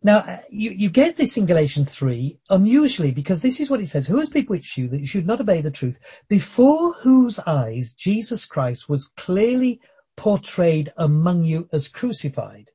Now, 0.02 0.20
uh, 0.20 0.38
you, 0.50 0.72
you 0.72 0.90
get 0.90 1.18
this 1.18 1.36
in 1.36 1.46
Galatians 1.46 1.94
3, 1.94 2.40
unusually, 2.50 3.12
because 3.12 3.42
this 3.42 3.60
is 3.60 3.70
what 3.70 3.82
it 3.82 3.88
says, 3.90 4.08
Who 4.08 4.20
has 4.20 4.30
bewitched 4.30 4.78
you 4.78 4.88
that 4.90 5.00
you 5.00 5.06
should 5.06 5.28
not 5.28 5.42
obey 5.42 5.62
the 5.62 5.72
truth, 5.72 6.00
before 6.30 6.94
whose 6.94 7.38
eyes 7.40 7.94
Jesus 7.94 8.46
Christ 8.46 8.88
was 8.88 9.12
clearly 9.18 9.82
portrayed 10.16 10.94
among 10.96 11.44
you 11.44 11.68
as 11.74 11.90
crucified? 11.90 12.72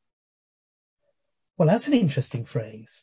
Well, 1.57 1.69
that's 1.69 1.89
an 1.89 1.95
interesting 1.95 2.45
phrase. 2.45 3.03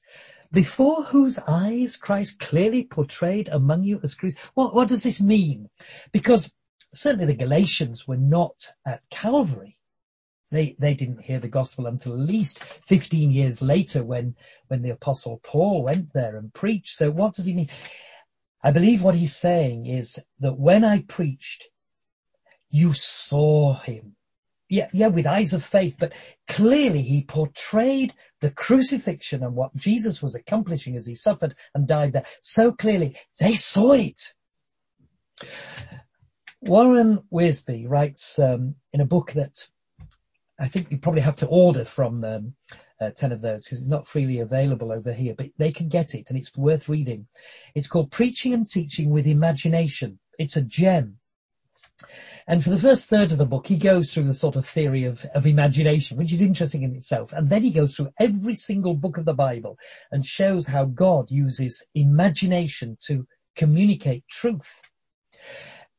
Before 0.51 1.03
whose 1.03 1.39
eyes 1.39 1.95
Christ 1.95 2.39
clearly 2.39 2.83
portrayed 2.83 3.47
among 3.47 3.85
you 3.85 4.01
as 4.03 4.13
crucified. 4.13 4.51
What, 4.53 4.75
what 4.75 4.87
does 4.89 5.01
this 5.01 5.21
mean? 5.21 5.67
Because 6.11 6.53
certainly 6.93 7.25
the 7.25 7.33
Galatians 7.33 8.07
were 8.07 8.17
not 8.17 8.67
at 8.85 9.01
Calvary. 9.09 9.77
They, 10.51 10.75
they 10.77 10.93
didn't 10.93 11.21
hear 11.21 11.39
the 11.39 11.47
gospel 11.47 11.87
until 11.87 12.13
at 12.13 12.19
least 12.19 12.63
15 12.87 13.31
years 13.31 13.61
later 13.61 14.03
when, 14.03 14.35
when 14.67 14.81
the 14.81 14.89
apostle 14.89 15.39
Paul 15.43 15.83
went 15.83 16.11
there 16.13 16.35
and 16.35 16.53
preached. 16.53 16.95
So 16.95 17.09
what 17.09 17.35
does 17.35 17.45
he 17.45 17.53
mean? 17.53 17.69
I 18.61 18.71
believe 18.71 19.01
what 19.01 19.15
he's 19.15 19.35
saying 19.35 19.87
is 19.87 20.19
that 20.39 20.59
when 20.59 20.83
I 20.83 21.01
preached, 21.01 21.69
you 22.69 22.93
saw 22.93 23.73
him. 23.73 24.15
Yeah, 24.69 24.87
yeah, 24.93 25.07
with 25.07 25.27
eyes 25.27 25.51
of 25.53 25.65
faith, 25.65 25.97
but 25.99 26.13
clearly 26.47 27.01
he 27.01 27.23
portrayed 27.23 28.13
the 28.39 28.51
crucifixion 28.51 29.43
and 29.43 29.53
what 29.53 29.75
Jesus 29.75 30.21
was 30.21 30.35
accomplishing 30.35 30.95
as 30.95 31.05
he 31.05 31.15
suffered 31.15 31.55
and 31.75 31.87
died 31.87 32.13
there. 32.13 32.25
So 32.41 32.71
clearly 32.71 33.17
they 33.39 33.55
saw 33.55 33.93
it. 33.93 34.33
Warren 36.61 37.23
Wiersbe 37.33 37.89
writes 37.89 38.39
um, 38.39 38.75
in 38.93 39.01
a 39.01 39.05
book 39.05 39.33
that 39.33 39.67
I 40.61 40.67
think 40.67 40.91
you 40.91 40.99
probably 40.99 41.21
have 41.21 41.37
to 41.37 41.47
order 41.47 41.85
from 41.85 42.23
um, 42.23 42.53
uh, 43.01 43.09
10 43.09 43.31
of 43.31 43.41
those 43.41 43.63
because 43.63 43.79
it's 43.79 43.89
not 43.89 44.05
freely 44.05 44.39
available 44.39 44.91
over 44.91 45.11
here, 45.11 45.33
but 45.35 45.47
they 45.57 45.71
can 45.71 45.89
get 45.89 46.13
it 46.13 46.29
and 46.29 46.37
it's 46.37 46.55
worth 46.55 46.87
reading. 46.87 47.25
It's 47.73 47.87
called 47.87 48.11
Preaching 48.11 48.53
and 48.53 48.69
Teaching 48.69 49.09
with 49.09 49.25
Imagination. 49.25 50.19
It's 50.37 50.57
a 50.57 50.61
gem. 50.61 51.17
And 52.47 52.63
for 52.63 52.69
the 52.69 52.77
first 52.77 53.09
third 53.09 53.31
of 53.31 53.39
the 53.39 53.45
book, 53.45 53.65
he 53.65 53.77
goes 53.77 54.13
through 54.13 54.25
the 54.25 54.35
sort 54.35 54.55
of 54.55 54.67
theory 54.67 55.05
of, 55.05 55.25
of 55.33 55.47
imagination, 55.47 56.17
which 56.17 56.31
is 56.31 56.41
interesting 56.41 56.83
in 56.83 56.95
itself. 56.95 57.33
And 57.33 57.49
then 57.49 57.63
he 57.63 57.71
goes 57.71 57.95
through 57.95 58.11
every 58.19 58.55
single 58.55 58.93
book 58.93 59.17
of 59.17 59.25
the 59.25 59.33
Bible 59.33 59.79
and 60.11 60.23
shows 60.23 60.67
how 60.67 60.85
God 60.85 61.31
uses 61.31 61.83
imagination 61.95 62.97
to 63.07 63.27
communicate 63.55 64.27
truth. 64.27 64.69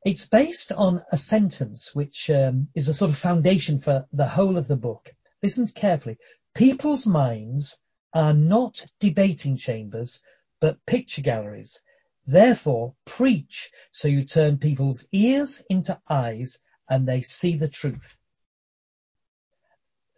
It's 0.04 0.26
based 0.26 0.72
on 0.72 1.04
a 1.12 1.16
sentence 1.16 1.94
which 1.94 2.28
um, 2.28 2.68
is 2.74 2.88
a 2.88 2.94
sort 2.94 3.12
of 3.12 3.18
foundation 3.18 3.78
for 3.78 4.06
the 4.12 4.26
whole 4.26 4.56
of 4.56 4.66
the 4.66 4.76
book. 4.76 5.14
Listen 5.42 5.66
carefully. 5.68 6.18
People's 6.54 7.06
minds 7.06 7.80
are 8.12 8.34
not 8.34 8.84
debating 8.98 9.56
chambers, 9.56 10.20
but 10.60 10.84
picture 10.86 11.22
galleries. 11.22 11.80
Therefore, 12.26 12.94
preach 13.04 13.70
so 13.92 14.08
you 14.08 14.24
turn 14.24 14.58
people's 14.58 15.06
ears 15.12 15.62
into 15.70 16.00
eyes 16.08 16.60
and 16.88 17.06
they 17.06 17.20
see 17.20 17.56
the 17.56 17.68
truth. 17.68 18.16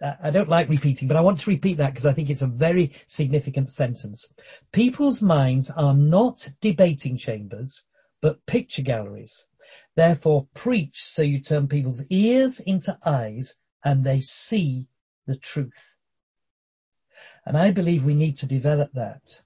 I 0.02 0.30
don't 0.30 0.48
like 0.48 0.68
repeating, 0.68 1.08
but 1.08 1.16
I 1.16 1.22
want 1.22 1.38
to 1.40 1.50
repeat 1.50 1.76
that 1.78 1.90
because 1.90 2.06
I 2.06 2.12
think 2.12 2.28
it's 2.28 2.42
a 2.42 2.46
very 2.46 2.92
significant 3.06 3.70
sentence. 3.70 4.32
People's 4.72 5.22
minds 5.22 5.70
are 5.70 5.94
not 5.94 6.50
debating 6.60 7.16
chambers, 7.16 7.84
but 8.20 8.44
picture 8.44 8.82
galleries. 8.82 9.46
Therefore 9.94 10.48
preach 10.54 11.02
so 11.04 11.22
you 11.22 11.40
turn 11.40 11.68
people's 11.68 12.04
ears 12.10 12.60
into 12.60 12.98
eyes 13.04 13.56
and 13.84 14.04
they 14.04 14.20
see 14.20 14.88
the 15.26 15.36
truth. 15.36 15.94
And 17.46 17.56
I 17.56 17.70
believe 17.70 18.04
we 18.04 18.14
need 18.14 18.36
to 18.36 18.46
develop 18.46 18.92
that 18.94 19.42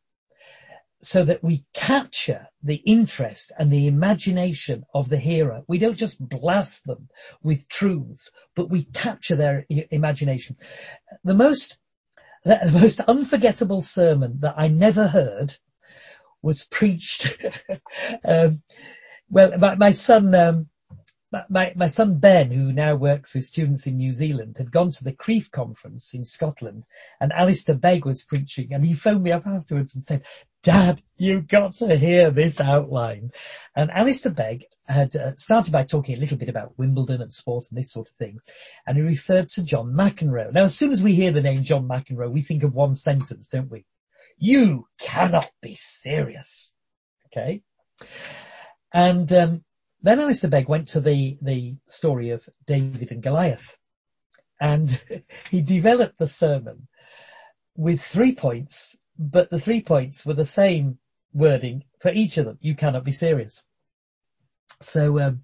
so 1.01 1.25
that 1.25 1.45
we 1.45 1.65
capture 1.73 2.49
the 2.63 2.75
interest 2.75 3.53
and 3.59 3.73
the 3.73 3.87
imagination 3.87 4.85
of 4.93 5.09
the 5.09 5.19
hearer. 5.19 5.63
We 5.69 5.79
don't 5.79 5.97
just 5.97 6.27
blast 6.27 6.85
them 6.87 7.09
with 7.43 7.69
truths, 7.69 8.33
but 8.57 8.71
we 8.71 8.85
capture 8.85 9.37
their 9.37 9.65
imagination. 9.69 10.57
The 11.23 11.35
most, 11.35 11.79
the 12.45 12.71
most 12.73 13.01
unforgettable 13.01 13.81
sermon 13.81 14.41
that 14.41 14.55
I 14.57 14.69
never 14.69 15.07
heard 15.07 15.55
was 16.43 16.65
preached 16.65 17.49
um, 18.25 18.63
well, 19.31 19.57
my, 19.59 19.75
my 19.75 19.93
son, 19.93 20.35
um, 20.35 20.69
my, 21.51 21.73
my 21.77 21.89
son 21.89 22.19
Ben, 22.19 22.51
who 22.51 22.73
now 22.73 22.95
works 22.95 23.35
with 23.35 23.45
students 23.45 23.87
in 23.87 23.99
New 23.99 24.13
Zealand, 24.13 24.57
had 24.57 24.73
gone 24.73 24.91
to 24.93 25.05
the 25.05 25.13
Crieff 25.13 25.51
conference 25.51 26.15
in 26.15 26.25
Scotland 26.25 26.87
and 27.21 27.33
Alistair 27.33 27.75
Begg 27.75 28.07
was 28.07 28.25
preaching 28.25 28.69
and 28.73 28.83
he 28.83 28.95
phoned 28.95 29.23
me 29.23 29.33
up 29.33 29.47
afterwards 29.47 29.95
and 29.95 30.03
said, 30.03 30.23
Dad, 30.63 31.03
you've 31.17 31.47
got 31.47 31.75
to 31.75 31.97
hear 31.97 32.31
this 32.31 32.59
outline. 32.59 33.31
And 33.77 33.91
Alistair 33.91 34.33
Begg 34.33 34.65
had 34.87 35.15
uh, 35.15 35.37
started 35.37 35.73
by 35.73 35.85
talking 35.85 36.17
a 36.17 36.21
little 36.21 36.39
bit 36.39 36.49
about 36.49 36.79
Wimbledon 36.79 37.21
and 37.21 37.33
sport 37.33 37.67
and 37.71 37.79
this 37.79 37.93
sort 37.93 38.09
of 38.09 38.15
thing. 38.15 38.41
And 38.87 38.97
he 38.97 39.03
referred 39.03 39.51
to 39.51 39.63
John 39.63 39.93
McEnroe. 39.93 40.53
Now, 40.53 40.65
as 40.65 40.75
soon 40.75 40.93
as 40.93 41.03
we 41.03 41.15
hear 41.15 41.31
the 41.31 41.43
name 41.43 41.63
John 41.63 41.87
McEnroe, 41.87 42.33
we 42.33 42.43
think 42.43 42.63
of 42.63 42.75
one 42.75 42.95
sentence, 42.95 43.49
don't 43.49 43.71
we? 43.71 43.85
You 44.39 44.87
cannot 44.99 45.51
be 45.61 45.75
serious. 45.75 46.75
Okay. 47.27 47.63
And 48.93 49.31
um, 49.33 49.65
then 50.03 50.21
Alistair 50.21 50.51
Begg 50.51 50.69
went 50.69 50.89
to 50.91 51.01
the, 51.01 51.39
the 51.43 51.77
story 51.87 52.31
of 52.31 52.49
David 52.67 53.11
and 53.11 53.23
Goliath. 53.23 53.77
And 54.61 54.91
he 55.51 55.63
developed 55.63 56.19
the 56.19 56.27
sermon 56.27 56.89
with 57.77 58.03
three 58.03 58.35
points, 58.35 58.97
but 59.19 59.51
the 59.51 59.61
three 59.61 59.83
points 59.83 60.25
were 60.25 60.35
the 60.35 60.45
same 60.45 60.99
wording 61.33 61.85
for 62.01 62.13
each 62.13 62.39
of 62.39 62.47
them. 62.47 62.59
You 62.61 62.75
cannot 62.75 63.05
be 63.05 63.13
serious. 63.13 63.65
So 64.83 65.21
um, 65.21 65.43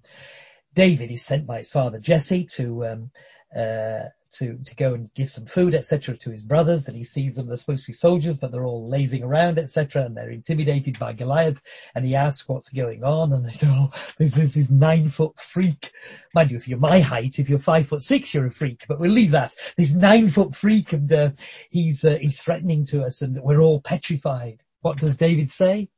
David 0.73 1.11
is 1.11 1.23
sent 1.23 1.45
by 1.45 1.59
his 1.59 1.71
father 1.71 1.99
Jesse 1.99 2.45
to 2.55 2.85
um, 2.85 3.11
uh, 3.55 4.09
to 4.39 4.57
to 4.63 4.75
go 4.75 4.93
and 4.93 5.13
give 5.13 5.29
some 5.29 5.45
food, 5.45 5.75
etc., 5.75 6.17
to 6.17 6.31
his 6.31 6.43
brothers. 6.43 6.87
And 6.87 6.97
he 6.97 7.03
sees 7.03 7.35
them; 7.35 7.47
they're 7.47 7.57
supposed 7.57 7.83
to 7.83 7.89
be 7.89 7.93
soldiers, 7.93 8.37
but 8.37 8.51
they're 8.51 8.65
all 8.65 8.89
lazing 8.89 9.23
around, 9.23 9.59
etc., 9.59 10.05
and 10.05 10.15
they're 10.15 10.29
intimidated 10.29 10.99
by 10.99 11.13
Goliath. 11.13 11.61
And 11.93 12.05
he 12.05 12.15
asks 12.15 12.47
what's 12.47 12.71
going 12.71 13.03
on, 13.03 13.33
and 13.33 13.45
they 13.45 13.53
say, 13.53 13.67
"Oh, 13.69 13.91
there's, 14.17 14.33
there's 14.33 14.53
this 14.53 14.69
nine 14.69 15.09
foot 15.09 15.39
freak." 15.39 15.91
Mind 16.33 16.51
you, 16.51 16.57
if 16.57 16.67
you're 16.67 16.79
my 16.79 16.99
height, 16.99 17.39
if 17.39 17.49
you're 17.49 17.59
five 17.59 17.87
foot 17.87 18.01
six, 18.01 18.33
you're 18.33 18.47
a 18.47 18.51
freak. 18.51 18.85
But 18.87 18.99
we'll 18.99 19.11
leave 19.11 19.31
that. 19.31 19.55
This 19.77 19.93
nine 19.93 20.29
foot 20.29 20.55
freak, 20.55 20.93
and 20.93 21.11
uh, 21.11 21.31
he's 21.69 22.03
uh, 22.05 22.17
he's 22.19 22.39
threatening 22.39 22.85
to 22.87 23.03
us, 23.03 23.21
and 23.21 23.39
we're 23.41 23.61
all 23.61 23.81
petrified. 23.81 24.63
What 24.81 24.97
does 24.97 25.17
David 25.17 25.49
say? 25.49 25.89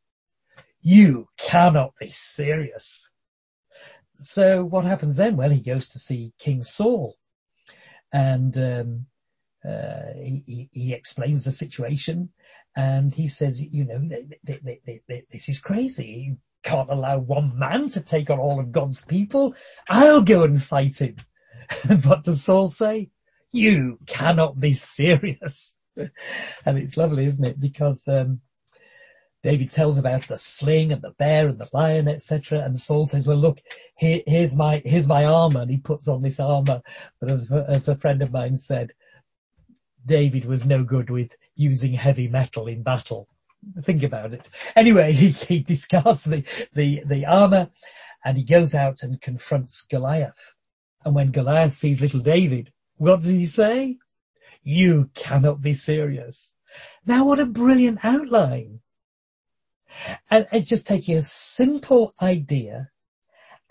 You 0.81 1.27
cannot 1.37 1.93
be 1.99 2.11
serious. 2.11 3.09
So 4.19 4.63
what 4.63 4.85
happens 4.85 5.15
then? 5.15 5.37
Well, 5.37 5.49
he 5.49 5.59
goes 5.59 5.89
to 5.89 5.99
see 5.99 6.33
King 6.39 6.63
Saul 6.63 7.15
and 8.11 8.57
um, 8.57 9.05
uh, 9.67 10.13
he, 10.15 10.69
he, 10.71 10.93
explains 10.93 11.43
the 11.43 11.51
situation 11.51 12.29
and 12.75 13.13
he 13.13 13.27
says, 13.27 13.61
you 13.61 13.85
know, 13.85 14.09
this 14.43 15.49
is 15.49 15.59
crazy. 15.59 16.27
You 16.27 16.37
can't 16.63 16.89
allow 16.89 17.17
one 17.17 17.57
man 17.57 17.89
to 17.89 18.01
take 18.01 18.29
on 18.29 18.39
all 18.39 18.59
of 18.59 18.71
God's 18.71 19.03
people. 19.03 19.55
I'll 19.89 20.21
go 20.21 20.43
and 20.43 20.61
fight 20.61 21.01
him. 21.01 21.17
What 22.03 22.23
does 22.23 22.43
Saul 22.43 22.69
say? 22.69 23.09
You 23.51 23.99
cannot 24.05 24.59
be 24.59 24.73
serious. 24.73 25.75
and 25.97 26.77
it's 26.77 26.95
lovely, 26.95 27.25
isn't 27.25 27.43
it? 27.43 27.59
Because 27.59 28.07
um, 28.07 28.41
David 29.43 29.71
tells 29.71 29.97
about 29.97 30.27
the 30.27 30.37
sling 30.37 30.91
and 30.91 31.01
the 31.01 31.11
bear 31.11 31.47
and 31.47 31.59
the 31.59 31.69
lion, 31.71 32.07
etc. 32.07 32.59
And 32.59 32.79
Saul 32.79 33.05
says, 33.05 33.27
well, 33.27 33.37
look, 33.37 33.61
here, 33.97 34.21
here's 34.25 34.55
my, 34.55 34.81
here's 34.83 35.07
my 35.07 35.25
armor. 35.25 35.61
And 35.61 35.71
he 35.71 35.77
puts 35.77 36.07
on 36.07 36.21
this 36.21 36.39
armor. 36.39 36.81
But 37.19 37.31
as, 37.31 37.51
as 37.51 37.87
a 37.87 37.95
friend 37.95 38.21
of 38.21 38.31
mine 38.31 38.57
said, 38.57 38.93
David 40.05 40.45
was 40.45 40.65
no 40.65 40.83
good 40.83 41.09
with 41.09 41.31
using 41.55 41.93
heavy 41.93 42.27
metal 42.27 42.67
in 42.67 42.81
battle. 42.81 43.27
Think 43.83 44.03
about 44.03 44.33
it. 44.33 44.47
Anyway, 44.75 45.11
he, 45.11 45.29
he 45.29 45.59
discards 45.59 46.23
the, 46.23 46.43
the, 46.73 47.03
the 47.05 47.25
armor 47.25 47.69
and 48.23 48.37
he 48.37 48.43
goes 48.43 48.73
out 48.73 49.03
and 49.03 49.21
confronts 49.21 49.83
Goliath. 49.83 50.39
And 51.05 51.13
when 51.15 51.31
Goliath 51.31 51.73
sees 51.73 52.01
little 52.01 52.19
David, 52.19 52.71
what 52.97 53.17
does 53.21 53.27
he 53.29 53.45
say? 53.45 53.97
You 54.63 55.09
cannot 55.13 55.61
be 55.61 55.73
serious. 55.73 56.53
Now 57.05 57.25
what 57.25 57.39
a 57.39 57.45
brilliant 57.45 57.99
outline. 58.03 58.81
And 60.29 60.47
it's 60.51 60.67
just 60.67 60.87
taking 60.87 61.17
a 61.17 61.23
simple 61.23 62.13
idea 62.21 62.89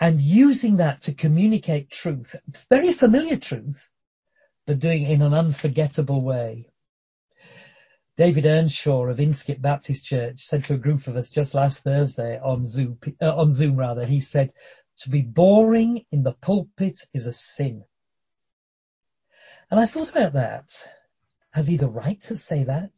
and 0.01 0.21
using 0.21 0.77
that 0.77 1.03
to 1.03 1.15
communicate 1.15 1.91
truth, 1.91 2.37
very 2.69 2.93
familiar 2.93 3.37
truth, 3.37 3.81
but 4.67 4.79
doing 4.79 5.05
it 5.05 5.13
in 5.13 5.23
an 5.23 5.35
unforgettable 5.35 6.23
way. 6.23 6.71
David 8.17 8.47
Earnshaw 8.47 9.05
of 9.07 9.19
Inskip 9.19 9.61
Baptist 9.61 10.07
Church 10.07 10.41
said 10.41 10.65
to 10.65 10.75
a 10.75 10.79
group 10.79 11.07
of 11.07 11.17
us 11.17 11.29
just 11.31 11.55
last 11.55 11.81
Thursday 11.81 12.39
on 12.39 12.65
Zoom, 12.65 12.99
uh, 13.21 13.35
on 13.35 13.51
Zoom 13.51 13.77
rather, 13.77 14.07
he 14.07 14.21
said, 14.21 14.53
to 14.99 15.11
be 15.11 15.21
boring 15.21 16.05
in 16.11 16.23
the 16.23 16.33
pulpit 16.33 16.99
is 17.13 17.27
a 17.27 17.33
sin. 17.33 17.85
And 19.71 19.79
I 19.79 19.87
thought 19.87 20.11
about 20.11 20.33
that. 20.35 20.89
Has 21.51 21.67
he 21.67 21.77
the 21.77 21.89
right 21.89 22.21
to 22.23 22.37
say 22.37 22.65
that? 22.65 22.93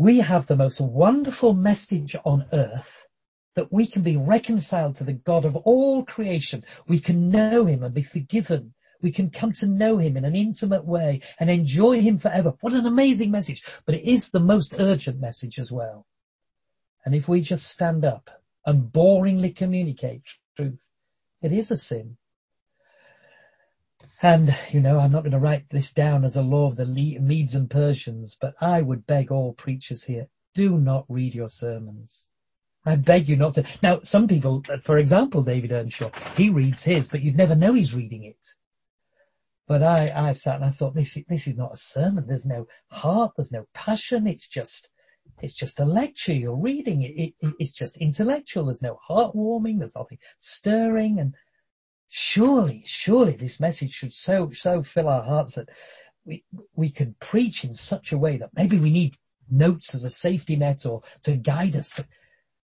We 0.00 0.16
have 0.16 0.46
the 0.46 0.56
most 0.56 0.80
wonderful 0.80 1.52
message 1.52 2.16
on 2.24 2.46
earth 2.54 3.06
that 3.54 3.70
we 3.70 3.86
can 3.86 4.00
be 4.00 4.16
reconciled 4.16 4.94
to 4.94 5.04
the 5.04 5.12
God 5.12 5.44
of 5.44 5.56
all 5.56 6.06
creation. 6.06 6.64
We 6.88 7.00
can 7.00 7.28
know 7.28 7.66
him 7.66 7.82
and 7.82 7.92
be 7.92 8.02
forgiven. 8.02 8.72
We 9.02 9.12
can 9.12 9.28
come 9.28 9.52
to 9.52 9.66
know 9.66 9.98
him 9.98 10.16
in 10.16 10.24
an 10.24 10.34
intimate 10.34 10.86
way 10.86 11.20
and 11.38 11.50
enjoy 11.50 12.00
him 12.00 12.16
forever. 12.18 12.54
What 12.62 12.72
an 12.72 12.86
amazing 12.86 13.30
message. 13.30 13.62
But 13.84 13.94
it 13.94 14.04
is 14.10 14.30
the 14.30 14.40
most 14.40 14.74
urgent 14.78 15.20
message 15.20 15.58
as 15.58 15.70
well. 15.70 16.06
And 17.04 17.14
if 17.14 17.28
we 17.28 17.42
just 17.42 17.66
stand 17.66 18.06
up 18.06 18.30
and 18.64 18.90
boringly 18.90 19.54
communicate 19.54 20.22
truth, 20.56 20.82
it 21.42 21.52
is 21.52 21.70
a 21.70 21.76
sin. 21.76 22.16
And, 24.22 24.54
you 24.70 24.80
know, 24.80 24.98
I'm 24.98 25.12
not 25.12 25.22
going 25.22 25.32
to 25.32 25.38
write 25.38 25.70
this 25.70 25.92
down 25.92 26.24
as 26.24 26.36
a 26.36 26.42
law 26.42 26.66
of 26.66 26.76
the 26.76 26.84
Medes 26.84 27.54
and 27.54 27.70
Persians, 27.70 28.36
but 28.38 28.54
I 28.60 28.82
would 28.82 29.06
beg 29.06 29.32
all 29.32 29.54
preachers 29.54 30.04
here, 30.04 30.28
do 30.52 30.78
not 30.78 31.06
read 31.08 31.34
your 31.34 31.48
sermons. 31.48 32.28
I 32.84 32.96
beg 32.96 33.28
you 33.28 33.36
not 33.36 33.54
to. 33.54 33.64
Now, 33.82 34.00
some 34.02 34.28
people, 34.28 34.62
for 34.84 34.98
example, 34.98 35.42
David 35.42 35.72
Earnshaw, 35.72 36.10
he 36.36 36.50
reads 36.50 36.82
his, 36.82 37.08
but 37.08 37.22
you'd 37.22 37.36
never 37.36 37.54
know 37.54 37.74
he's 37.74 37.94
reading 37.94 38.24
it. 38.24 38.46
But 39.66 39.82
I, 39.82 40.12
I've 40.14 40.38
sat 40.38 40.56
and 40.56 40.64
I 40.64 40.70
thought, 40.70 40.94
this, 40.94 41.16
this 41.28 41.46
is 41.46 41.56
not 41.56 41.74
a 41.74 41.78
sermon. 41.78 42.26
There's 42.26 42.46
no 42.46 42.66
heart. 42.88 43.32
There's 43.36 43.52
no 43.52 43.66
passion. 43.72 44.26
It's 44.26 44.48
just, 44.48 44.90
it's 45.40 45.54
just 45.54 45.78
a 45.78 45.84
lecture. 45.84 46.34
You're 46.34 46.56
reading 46.56 47.02
it. 47.02 47.34
it 47.40 47.54
it's 47.58 47.72
just 47.72 47.96
intellectual. 47.98 48.64
There's 48.64 48.82
no 48.82 48.98
heartwarming. 49.08 49.78
There's 49.78 49.94
nothing 49.94 50.18
stirring. 50.38 51.20
And 51.20 51.34
surely, 52.10 52.82
surely 52.84 53.36
this 53.36 53.60
message 53.60 53.92
should 53.92 54.12
so, 54.12 54.50
so 54.50 54.82
fill 54.82 55.08
our 55.08 55.22
hearts 55.22 55.54
that 55.54 55.68
we, 56.24 56.44
we 56.74 56.90
can 56.90 57.14
preach 57.20 57.64
in 57.64 57.72
such 57.72 58.12
a 58.12 58.18
way 58.18 58.36
that 58.36 58.50
maybe 58.54 58.78
we 58.78 58.90
need 58.90 59.16
notes 59.48 59.94
as 59.94 60.04
a 60.04 60.10
safety 60.10 60.56
net 60.56 60.84
or 60.84 61.02
to 61.22 61.36
guide 61.36 61.76
us, 61.76 61.92
but 61.96 62.06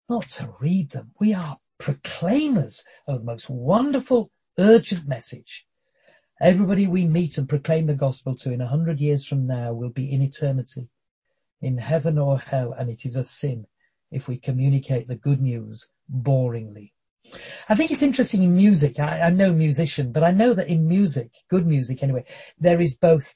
not 0.08 0.28
to 0.28 0.54
read 0.60 0.90
them. 0.90 1.10
We 1.18 1.32
are 1.32 1.58
proclaimers 1.78 2.84
of 3.06 3.20
the 3.20 3.24
most 3.24 3.48
wonderful, 3.48 4.30
urgent 4.58 5.08
message. 5.08 5.66
Everybody 6.40 6.86
we 6.86 7.06
meet 7.06 7.38
and 7.38 7.48
proclaim 7.48 7.86
the 7.86 7.94
gospel 7.94 8.34
to 8.36 8.52
in 8.52 8.60
a 8.60 8.68
hundred 8.68 9.00
years 9.00 9.26
from 9.26 9.46
now 9.46 9.72
will 9.72 9.90
be 9.90 10.12
in 10.12 10.20
eternity, 10.22 10.88
in 11.62 11.78
heaven 11.78 12.18
or 12.18 12.38
hell, 12.38 12.72
and 12.72 12.90
it 12.90 13.06
is 13.06 13.16
a 13.16 13.24
sin 13.24 13.66
if 14.10 14.28
we 14.28 14.38
communicate 14.38 15.08
the 15.08 15.16
good 15.16 15.40
news 15.40 15.90
boringly. 16.12 16.92
I 17.68 17.74
think 17.74 17.90
it's 17.90 18.02
interesting 18.02 18.42
in 18.42 18.56
music. 18.56 18.98
I, 18.98 19.20
I'm 19.20 19.36
no 19.36 19.52
musician, 19.52 20.12
but 20.12 20.24
I 20.24 20.30
know 20.32 20.54
that 20.54 20.68
in 20.68 20.88
music, 20.88 21.30
good 21.48 21.66
music 21.66 22.02
anyway, 22.02 22.24
there 22.58 22.80
is 22.80 22.96
both 22.96 23.34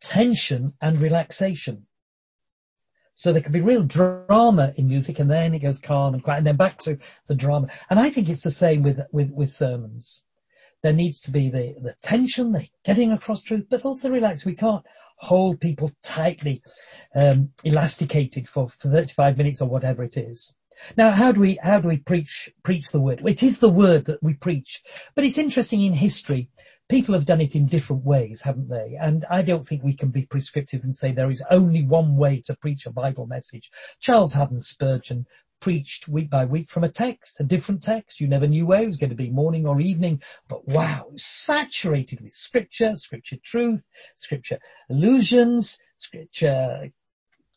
tension 0.00 0.74
and 0.80 1.00
relaxation. 1.00 1.86
So 3.14 3.32
there 3.32 3.42
can 3.42 3.52
be 3.52 3.60
real 3.60 3.82
drama 3.82 4.72
in 4.76 4.86
music 4.86 5.18
and 5.18 5.30
then 5.30 5.52
it 5.52 5.58
goes 5.58 5.80
calm 5.80 6.14
and 6.14 6.22
quiet 6.22 6.38
and 6.38 6.46
then 6.46 6.56
back 6.56 6.78
to 6.82 6.98
the 7.26 7.34
drama. 7.34 7.68
And 7.90 7.98
I 7.98 8.10
think 8.10 8.28
it's 8.28 8.44
the 8.44 8.50
same 8.50 8.82
with, 8.82 9.00
with, 9.10 9.30
with 9.32 9.50
sermons. 9.50 10.22
There 10.82 10.92
needs 10.92 11.22
to 11.22 11.32
be 11.32 11.50
the, 11.50 11.74
the 11.82 11.94
tension, 12.00 12.52
the 12.52 12.68
getting 12.84 13.10
across 13.10 13.42
truth, 13.42 13.66
but 13.68 13.84
also 13.84 14.10
relax. 14.10 14.44
We 14.44 14.54
can't 14.54 14.84
hold 15.16 15.60
people 15.60 15.90
tightly, 16.00 16.62
um, 17.12 17.50
elasticated 17.64 18.48
for, 18.48 18.68
for 18.68 18.88
35 18.88 19.36
minutes 19.36 19.60
or 19.60 19.68
whatever 19.68 20.04
it 20.04 20.16
is. 20.16 20.54
Now, 20.96 21.10
how 21.10 21.32
do 21.32 21.40
we, 21.40 21.58
how 21.62 21.80
do 21.80 21.88
we 21.88 21.98
preach, 21.98 22.50
preach 22.62 22.90
the 22.90 23.00
word? 23.00 23.22
It 23.26 23.42
is 23.42 23.58
the 23.58 23.68
word 23.68 24.06
that 24.06 24.22
we 24.22 24.34
preach, 24.34 24.82
but 25.14 25.24
it's 25.24 25.38
interesting 25.38 25.82
in 25.82 25.92
history. 25.92 26.48
People 26.88 27.14
have 27.14 27.26
done 27.26 27.40
it 27.40 27.54
in 27.54 27.66
different 27.66 28.04
ways, 28.04 28.40
haven't 28.40 28.70
they? 28.70 28.96
And 28.98 29.26
I 29.28 29.42
don't 29.42 29.68
think 29.68 29.82
we 29.82 29.94
can 29.94 30.08
be 30.08 30.24
prescriptive 30.24 30.84
and 30.84 30.94
say 30.94 31.12
there 31.12 31.30
is 31.30 31.44
only 31.50 31.84
one 31.84 32.16
way 32.16 32.40
to 32.46 32.56
preach 32.56 32.86
a 32.86 32.90
Bible 32.90 33.26
message. 33.26 33.70
Charles 34.00 34.32
Haddon 34.32 34.60
Spurgeon 34.60 35.26
preached 35.60 36.08
week 36.08 36.30
by 36.30 36.44
week 36.44 36.70
from 36.70 36.84
a 36.84 36.88
text, 36.88 37.40
a 37.40 37.44
different 37.44 37.82
text. 37.82 38.20
You 38.20 38.28
never 38.28 38.46
knew 38.46 38.64
where 38.64 38.82
it 38.82 38.86
was 38.86 38.96
going 38.96 39.10
to 39.10 39.16
be, 39.16 39.28
morning 39.28 39.66
or 39.66 39.80
evening. 39.80 40.22
But 40.48 40.66
wow, 40.66 41.10
saturated 41.16 42.20
with 42.20 42.32
scripture, 42.32 42.94
scripture 42.96 43.36
truth, 43.42 43.84
scripture 44.16 44.58
allusions, 44.88 45.80
scripture 45.96 46.90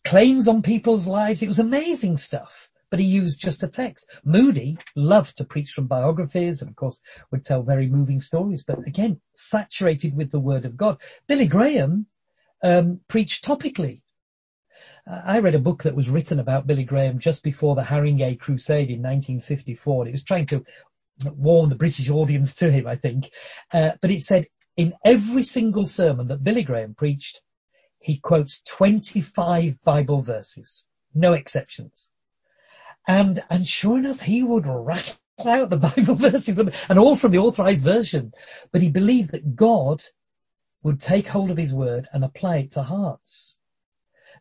claims 0.03 0.47
on 0.47 0.62
people's 0.62 1.07
lives. 1.07 1.41
It 1.41 1.47
was 1.47 1.60
amazing 1.60 2.17
stuff 2.17 2.70
but 2.91 2.99
he 2.99 3.06
used 3.06 3.39
just 3.39 3.63
a 3.63 3.67
text. 3.67 4.08
Moody 4.23 4.77
loved 4.95 5.38
to 5.38 5.45
preach 5.45 5.71
from 5.71 5.88
biographies 5.88 6.62
and 6.62 6.69
of 6.69 6.75
course 6.75 7.01
would 7.32 7.43
tell 7.43 7.63
very 7.63 7.88
moving 7.88 8.21
stories, 8.21 8.63
but 8.63 8.86
again, 8.86 9.19
saturated 9.34 10.15
with 10.15 10.30
the 10.30 10.39
word 10.39 10.65
of 10.65 10.77
God. 10.77 11.01
Billy 11.25 11.47
Graham 11.47 12.06
um, 12.62 12.99
preached 13.08 13.45
topically. 13.45 14.01
Uh, 15.08 15.21
I 15.25 15.39
read 15.39 15.56
a 15.56 15.60
book 15.60 15.84
that 15.84 15.95
was 15.95 16.10
written 16.10 16.39
about 16.39 16.67
Billy 16.67 16.84
Graham 16.84 17.17
just 17.17 17.43
before 17.43 17.75
the 17.75 17.82
Haringey 17.82 18.38
Crusade 18.39 18.89
in 18.89 19.01
1954. 19.01 20.04
And 20.04 20.10
it 20.10 20.12
was 20.12 20.23
trying 20.23 20.45
to 20.47 20.63
warn 21.25 21.69
the 21.69 21.75
British 21.75 22.10
audience 22.10 22.56
to 22.56 22.69
him, 22.69 22.88
I 22.88 22.97
think. 22.97 23.32
Uh, 23.73 23.91
but 24.01 24.12
it 24.12 24.21
said 24.21 24.47
in 24.75 24.93
every 25.04 25.43
single 25.43 25.86
sermon 25.86 26.27
that 26.27 26.43
Billy 26.43 26.63
Graham 26.63 26.93
preached, 26.93 27.41
he 27.99 28.17
quotes 28.17 28.62
25 28.63 29.82
Bible 29.84 30.21
verses. 30.21 30.86
No 31.13 31.34
exceptions. 31.34 32.10
And, 33.08 33.44
and 33.50 33.68
sure 33.68 33.98
enough, 33.98 34.22
he 34.22 34.44
would 34.44 34.66
rattle 34.68 35.16
out 35.46 35.70
the 35.70 35.78
Bible 35.96 36.16
verses 36.16 36.58
and 36.58 37.00
all 37.00 37.16
from 37.16 37.32
the 37.32 37.40
authorized 37.40 37.84
version. 37.84 38.34
But 38.72 38.82
he 38.82 38.90
believed 38.90 39.32
that 39.32 39.56
God 39.56 40.04
would 40.84 41.00
take 41.00 41.28
hold 41.28 41.52
of 41.52 41.58
his 41.58 41.74
word 41.74 42.08
and 42.12 42.24
apply 42.24 42.58
it 42.58 42.72
to 42.72 42.84
hearts. 42.84 43.58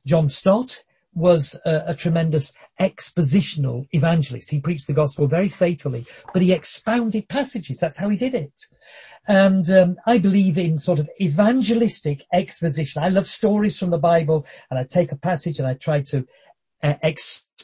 John 0.06 0.28
Stott 0.28 0.82
was 1.12 1.60
a, 1.64 1.84
a, 1.88 1.94
tremendous 1.94 2.52
expositional 2.78 3.86
evangelist. 3.92 4.50
He 4.50 4.60
preached 4.60 4.86
the 4.86 4.92
gospel 4.92 5.26
very 5.26 5.48
faithfully, 5.48 6.06
but 6.32 6.40
he 6.40 6.52
expounded 6.52 7.28
passages. 7.28 7.78
That's 7.78 7.96
how 7.96 8.08
he 8.08 8.16
did 8.16 8.34
it. 8.34 8.66
And 9.26 9.68
um, 9.70 9.96
I 10.06 10.18
believe 10.18 10.56
in 10.56 10.78
sort 10.78 10.98
of 10.98 11.10
evangelistic 11.20 12.24
exposition. 12.32 13.02
I 13.02 13.08
love 13.08 13.26
stories 13.26 13.78
from 13.78 13.90
the 13.90 13.98
Bible, 13.98 14.46
and 14.70 14.78
I 14.78 14.84
take 14.84 15.12
a 15.12 15.16
passage 15.16 15.58
and 15.58 15.66
I 15.68 15.74
try 15.74 16.02
to 16.02 16.26
uh, 16.82 16.94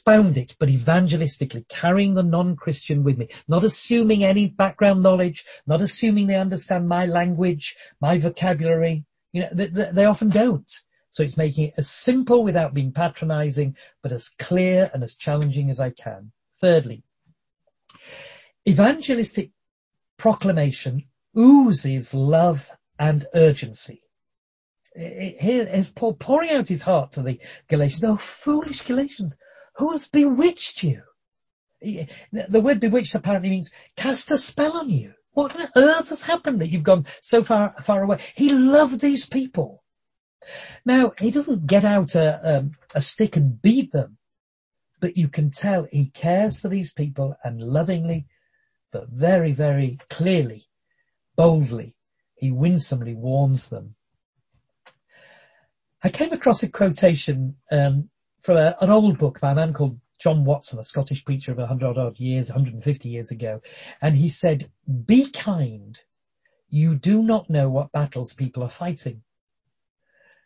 expound 0.07 0.38
it, 0.38 0.55
but 0.61 0.69
evangelistically, 0.69 1.66
carrying 1.69 2.14
the 2.14 2.23
non-Christian 2.23 3.03
with 3.03 3.19
me, 3.19 3.29
not 3.49 3.64
assuming 3.64 4.23
any 4.23 4.47
background 4.47 5.03
knowledge, 5.03 5.45
not 5.66 5.81
assuming 5.81 6.27
they 6.29 6.37
understand 6.37 6.88
my 6.88 7.07
language, 7.07 7.77
my 8.01 8.16
vocabulary. 8.16 9.05
You 9.33 9.42
know, 9.42 9.49
they, 9.53 9.66
they 9.66 10.05
often 10.05 10.31
don't. 10.31 10.71
So 11.09 11.25
it's 11.25 11.37
making 11.37 11.69
it 11.69 11.75
as 11.77 11.90
simple 11.90 12.45
without 12.45 12.73
being 12.73 12.92
patronizing, 12.92 13.77
but 14.03 14.12
as 14.12 14.29
clear 14.29 14.88
and 14.95 15.03
as 15.03 15.16
challenging 15.16 15.71
as 15.71 15.81
I 15.81 15.90
can. 15.90 16.31
Thirdly, 16.61 17.03
evangelistic 18.69 19.51
proclamation 20.19 21.05
oozes 21.37 22.14
love 22.14 22.71
and 22.99 23.27
urgency. 23.35 24.03
Here 24.95 25.66
is 25.66 25.90
Paul 25.90 26.14
pouring 26.14 26.51
out 26.51 26.69
his 26.69 26.83
heart 26.83 27.12
to 27.12 27.23
the 27.23 27.38
Galatians. 27.69 28.05
Oh, 28.05 28.16
foolish 28.16 28.83
Galatians, 28.83 29.37
who 29.77 29.93
has 29.93 30.09
bewitched 30.09 30.83
you? 30.83 31.03
The 31.81 32.61
word 32.61 32.81
bewitched 32.81 33.15
apparently 33.15 33.51
means 33.51 33.71
cast 33.97 34.31
a 34.31 34.39
spell 34.39 34.77
on 34.79 34.91
you. 34.91 35.15
What 35.33 35.55
on 35.55 35.69
earth 35.77 36.09
has 36.09 36.23
happened 36.23 36.61
that 36.61 36.71
you've 36.71 36.83
gone 36.83 37.07
so 37.21 37.45
far, 37.45 37.75
far 37.83 38.03
away? 38.03 38.21
He 38.35 38.49
loved 38.49 39.01
these 39.01 39.27
people. 39.27 39.83
Now, 40.85 41.12
he 41.19 41.31
doesn't 41.31 41.67
get 41.67 41.85
out 41.85 42.15
a, 42.15 42.59
um, 42.59 42.73
a 42.95 43.03
stick 43.03 43.37
and 43.37 43.61
beat 43.61 43.93
them, 43.93 44.17
but 45.01 45.17
you 45.17 45.29
can 45.29 45.51
tell 45.51 45.85
he 45.85 46.07
cares 46.07 46.61
for 46.61 46.69
these 46.69 46.93
people 46.93 47.37
and 47.45 47.62
lovingly, 47.62 48.27
but 48.93 49.09
very, 49.09 49.53
very 49.53 49.99
clearly, 50.09 50.67
boldly, 51.37 51.95
he 52.37 52.51
winsomely 52.51 53.15
warns 53.15 53.69
them. 53.69 53.95
I 56.03 56.09
came 56.09 56.33
across 56.33 56.62
a 56.62 56.69
quotation 56.69 57.57
um, 57.71 58.09
from 58.47 58.59
a, 58.59 58.77
an 58.81 58.91
old 58.91 59.19
book 59.19 59.41
by 59.41 59.51
a 59.51 59.55
man 59.57 59.75
called 59.75 59.99
John 60.21 60.45
Watson, 60.45 60.79
a 60.79 60.85
Scottish 60.85 61.25
preacher 61.25 61.51
of 61.51 61.59
100 61.59 61.99
odd 61.99 62.21
years, 62.21 62.49
150 62.49 63.09
years 63.09 63.33
ago, 63.33 63.61
and 64.01 64.15
he 64.15 64.29
said, 64.29 64.71
be 65.05 65.31
kind. 65.31 66.01
You 66.71 66.95
do 66.95 67.23
not 67.23 67.51
know 67.51 67.69
what 67.69 67.91
battles 67.91 68.35
people 68.35 68.63
are 68.63 68.71
fighting. 68.71 69.23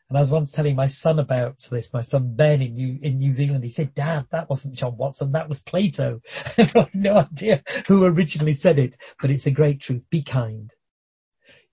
And 0.08 0.16
I 0.16 0.20
was 0.22 0.30
once 0.30 0.50
telling 0.50 0.76
my 0.76 0.86
son 0.86 1.18
about 1.18 1.58
this, 1.70 1.92
my 1.92 2.00
son 2.00 2.34
Ben 2.34 2.62
in 2.62 2.74
New, 2.74 2.98
in 3.02 3.18
New 3.18 3.32
Zealand. 3.34 3.62
He 3.62 3.70
said, 3.70 3.94
Dad, 3.94 4.26
that 4.30 4.48
wasn't 4.48 4.74
John 4.74 4.96
Watson, 4.96 5.32
that 5.32 5.48
was 5.48 5.62
Plato. 5.62 6.22
I 6.58 6.62
have 6.62 6.94
no 6.94 7.14
idea 7.18 7.62
who 7.86 8.04
originally 8.04 8.54
said 8.54 8.78
it, 8.78 8.96
but 9.20 9.30
it's 9.30 9.46
a 9.46 9.52
great 9.52 9.80
truth. 9.80 10.02
Be 10.08 10.22
kind. 10.22 10.72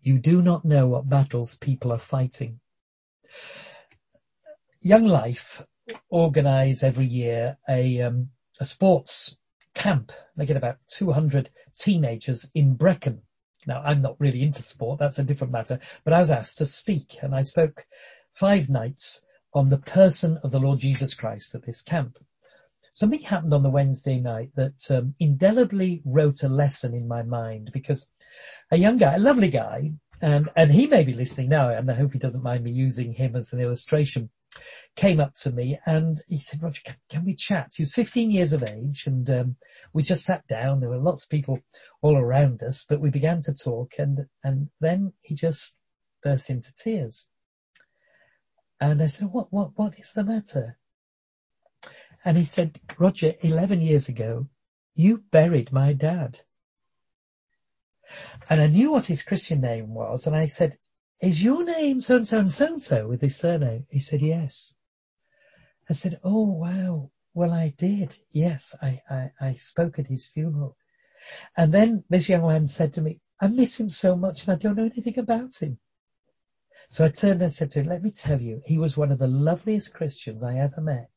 You 0.02 0.20
do 0.20 0.42
not 0.42 0.66
know 0.66 0.88
what 0.88 1.10
battles 1.10 1.58
people 1.58 1.94
are 1.94 2.00
fighting. 2.00 2.60
Young 4.82 5.06
Life 5.06 5.64
organise 6.10 6.84
every 6.84 7.06
year 7.06 7.58
a, 7.70 8.02
um, 8.02 8.30
a 8.60 8.66
sports 8.66 9.38
camp. 9.74 10.12
They 10.36 10.46
get 10.46 10.58
about 10.58 10.78
200 10.88 11.50
teenagers 11.78 12.50
in 12.54 12.76
Brecon. 12.76 13.22
Now, 13.66 13.82
I'm 13.82 14.02
not 14.02 14.20
really 14.20 14.44
into 14.44 14.62
sport, 14.62 15.00
that's 15.00 15.20
a 15.20 15.24
different 15.24 15.54
matter, 15.54 15.80
but 16.04 16.14
I 16.14 16.20
was 16.20 16.32
asked 16.32 16.60
to 16.60 16.66
speak 16.66 17.18
and 17.22 17.36
I 17.36 17.42
spoke 17.42 17.86
five 18.34 18.70
nights 18.70 19.22
on 19.54 19.70
the 19.70 19.78
person 19.78 20.38
of 20.44 20.52
the 20.52 20.60
Lord 20.60 20.80
Jesus 20.80 21.14
Christ 21.14 21.56
at 21.56 21.66
this 21.66 21.82
camp. 21.82 22.18
Something 22.92 23.20
happened 23.20 23.54
on 23.54 23.64
the 23.64 23.70
Wednesday 23.70 24.20
night 24.20 24.52
that 24.56 24.90
um, 24.90 25.14
indelibly 25.20 26.02
wrote 26.06 26.44
a 26.44 26.48
lesson 26.48 26.94
in 26.94 27.08
my 27.08 27.24
mind 27.24 27.72
because 27.74 28.08
a 28.72 28.78
young 28.78 28.98
guy, 28.98 29.16
a 29.16 29.20
lovely 29.20 29.50
guy, 29.50 29.92
and, 30.22 30.50
and 30.56 30.72
he 30.72 30.88
may 30.88 31.04
be 31.04 31.14
listening 31.14 31.50
now, 31.50 31.70
and 31.70 31.92
I 31.92 31.94
hope 31.94 32.14
he 32.14 32.20
doesn't 32.20 32.44
mind 32.44 32.64
me 32.64 32.72
using 32.72 33.14
him 33.14 33.36
as 33.36 33.54
an 33.54 33.60
illustration, 33.60 34.30
came 34.96 35.20
up 35.20 35.36
to 35.36 35.52
me 35.52 35.80
and 35.86 36.22
he 36.28 36.40
said, 36.40 36.62
Roger, 36.62 36.82
can, 36.84 36.96
can 37.10 37.26
we 37.26 37.36
chat? 37.36 37.72
He 37.76 37.84
was 37.84 37.94
15 37.94 38.32
years 38.32 38.54
of 38.54 38.64
age 38.64 39.08
and 39.08 39.30
um, 39.30 39.56
we 39.94 40.04
just 40.04 40.26
sat 40.26 40.48
down. 40.48 40.80
There 40.80 40.90
were 40.90 40.98
lots 40.98 41.24
of 41.24 41.30
people 41.30 41.60
all 42.02 42.18
around 42.18 42.64
us, 42.64 42.86
but 42.88 43.00
we 43.00 43.10
began 43.10 43.42
to 43.42 43.54
talk 43.54 43.94
and, 43.98 44.26
and 44.44 44.70
then 44.80 45.14
he 45.22 45.36
just 45.36 45.76
burst 46.24 46.50
into 46.50 46.74
tears. 46.76 47.28
And 48.80 49.02
I 49.02 49.08
said, 49.08 49.32
what, 49.32 49.52
what, 49.52 49.72
what 49.76 49.98
is 50.00 50.14
the 50.14 50.24
matter? 50.24 50.78
And 52.24 52.38
he 52.38 52.46
said, 52.46 52.80
Roger, 52.98 53.34
11 53.42 53.82
years 53.82 54.10
ago, 54.10 54.48
you 54.96 55.24
buried 55.32 55.72
my 55.72 55.94
dad. 55.94 56.40
And 58.50 58.62
I 58.62 58.68
knew 58.68 58.92
what 58.92 59.06
his 59.06 59.24
Christian 59.24 59.62
name 59.62 59.94
was. 59.94 60.28
And 60.28 60.36
I 60.36 60.48
said, 60.48 60.78
is 61.22 61.42
your 61.42 61.66
name 61.66 62.02
so 62.02 62.18
and 62.18 62.28
so 62.28 62.40
and 62.40 62.52
so 62.52 62.66
and 62.66 62.84
so 62.84 63.08
with 63.08 63.22
his 63.22 63.36
surname? 63.36 63.88
He 63.90 64.00
said, 64.00 64.22
yes. 64.22 64.74
I 65.90 65.94
said, 65.94 66.20
oh 66.24 66.44
wow. 66.44 67.12
Well, 67.34 67.54
I 67.54 67.74
did. 67.78 68.18
Yes, 68.32 68.76
I, 68.82 69.02
I, 69.10 69.32
I 69.40 69.54
spoke 69.54 70.00
at 70.00 70.08
his 70.08 70.28
funeral. 70.28 70.76
And 71.56 71.74
then 71.74 72.04
this 72.10 72.30
young 72.30 72.48
man 72.48 72.68
said 72.68 72.94
to 72.94 73.02
me, 73.02 73.22
I 73.40 73.48
miss 73.48 73.80
him 73.80 73.90
so 73.90 74.16
much 74.16 74.44
and 74.46 74.54
I 74.54 74.56
don't 74.56 74.76
know 74.76 74.86
anything 74.86 75.20
about 75.20 75.56
him. 75.56 75.78
So 76.90 77.04
I 77.04 77.10
turned 77.10 77.42
and 77.42 77.52
said 77.52 77.72
to 77.72 77.82
him, 77.82 77.88
let 77.88 78.02
me 78.02 78.12
tell 78.12 78.42
you, 78.42 78.62
he 78.66 78.78
was 78.78 78.98
one 78.98 79.12
of 79.12 79.20
the 79.20 79.28
loveliest 79.28 79.94
Christians 79.94 80.42
I 80.42 80.58
ever 80.58 80.82
met. 80.82 81.12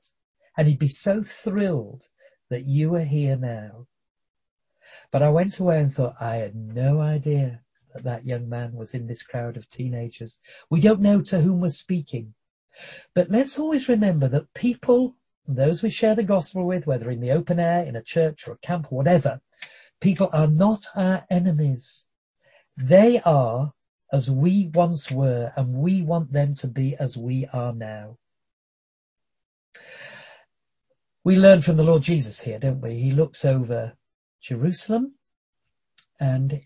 And 0.56 0.66
he'd 0.66 0.78
be 0.78 0.88
so 0.88 1.22
thrilled 1.22 2.04
that 2.50 2.66
you 2.66 2.94
are 2.96 3.04
here 3.04 3.36
now. 3.36 3.86
But 5.10 5.22
I 5.22 5.30
went 5.30 5.58
away 5.58 5.80
and 5.80 5.94
thought, 5.94 6.16
I 6.20 6.36
had 6.36 6.54
no 6.54 7.00
idea 7.00 7.62
that 7.92 8.04
that 8.04 8.26
young 8.26 8.48
man 8.48 8.72
was 8.72 8.94
in 8.94 9.06
this 9.06 9.22
crowd 9.22 9.56
of 9.56 9.68
teenagers. 9.68 10.38
We 10.68 10.80
don't 10.80 11.00
know 11.00 11.20
to 11.22 11.40
whom 11.40 11.60
we're 11.60 11.70
speaking. 11.70 12.34
But 13.14 13.30
let's 13.30 13.58
always 13.58 13.88
remember 13.88 14.28
that 14.28 14.54
people, 14.54 15.16
those 15.46 15.82
we 15.82 15.90
share 15.90 16.14
the 16.14 16.22
gospel 16.22 16.64
with, 16.64 16.86
whether 16.86 17.10
in 17.10 17.20
the 17.20 17.32
open 17.32 17.58
air, 17.58 17.84
in 17.84 17.96
a 17.96 18.02
church 18.02 18.46
or 18.46 18.52
a 18.52 18.58
camp 18.58 18.92
or 18.92 18.96
whatever, 18.96 19.40
people 20.00 20.30
are 20.32 20.46
not 20.46 20.86
our 20.94 21.26
enemies. 21.30 22.06
They 22.76 23.20
are 23.20 23.72
as 24.12 24.30
we 24.30 24.68
once 24.74 25.10
were, 25.10 25.52
and 25.56 25.74
we 25.74 26.02
want 26.02 26.32
them 26.32 26.54
to 26.54 26.68
be 26.68 26.96
as 26.96 27.16
we 27.16 27.46
are 27.52 27.72
now. 27.72 28.18
We 31.22 31.36
learn 31.36 31.60
from 31.60 31.76
the 31.76 31.84
Lord 31.84 32.02
Jesus 32.02 32.40
here, 32.40 32.58
don't 32.58 32.80
we? 32.80 32.94
He 32.94 33.12
looks 33.12 33.44
over 33.44 33.92
Jerusalem 34.40 35.14
and 36.18 36.62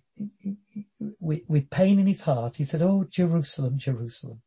with 1.20 1.70
pain 1.70 1.98
in 1.98 2.06
his 2.06 2.20
heart, 2.20 2.56
he 2.56 2.64
says, 2.64 2.82
Oh, 2.82 3.04
Jerusalem, 3.04 3.78
Jerusalem, 3.78 4.42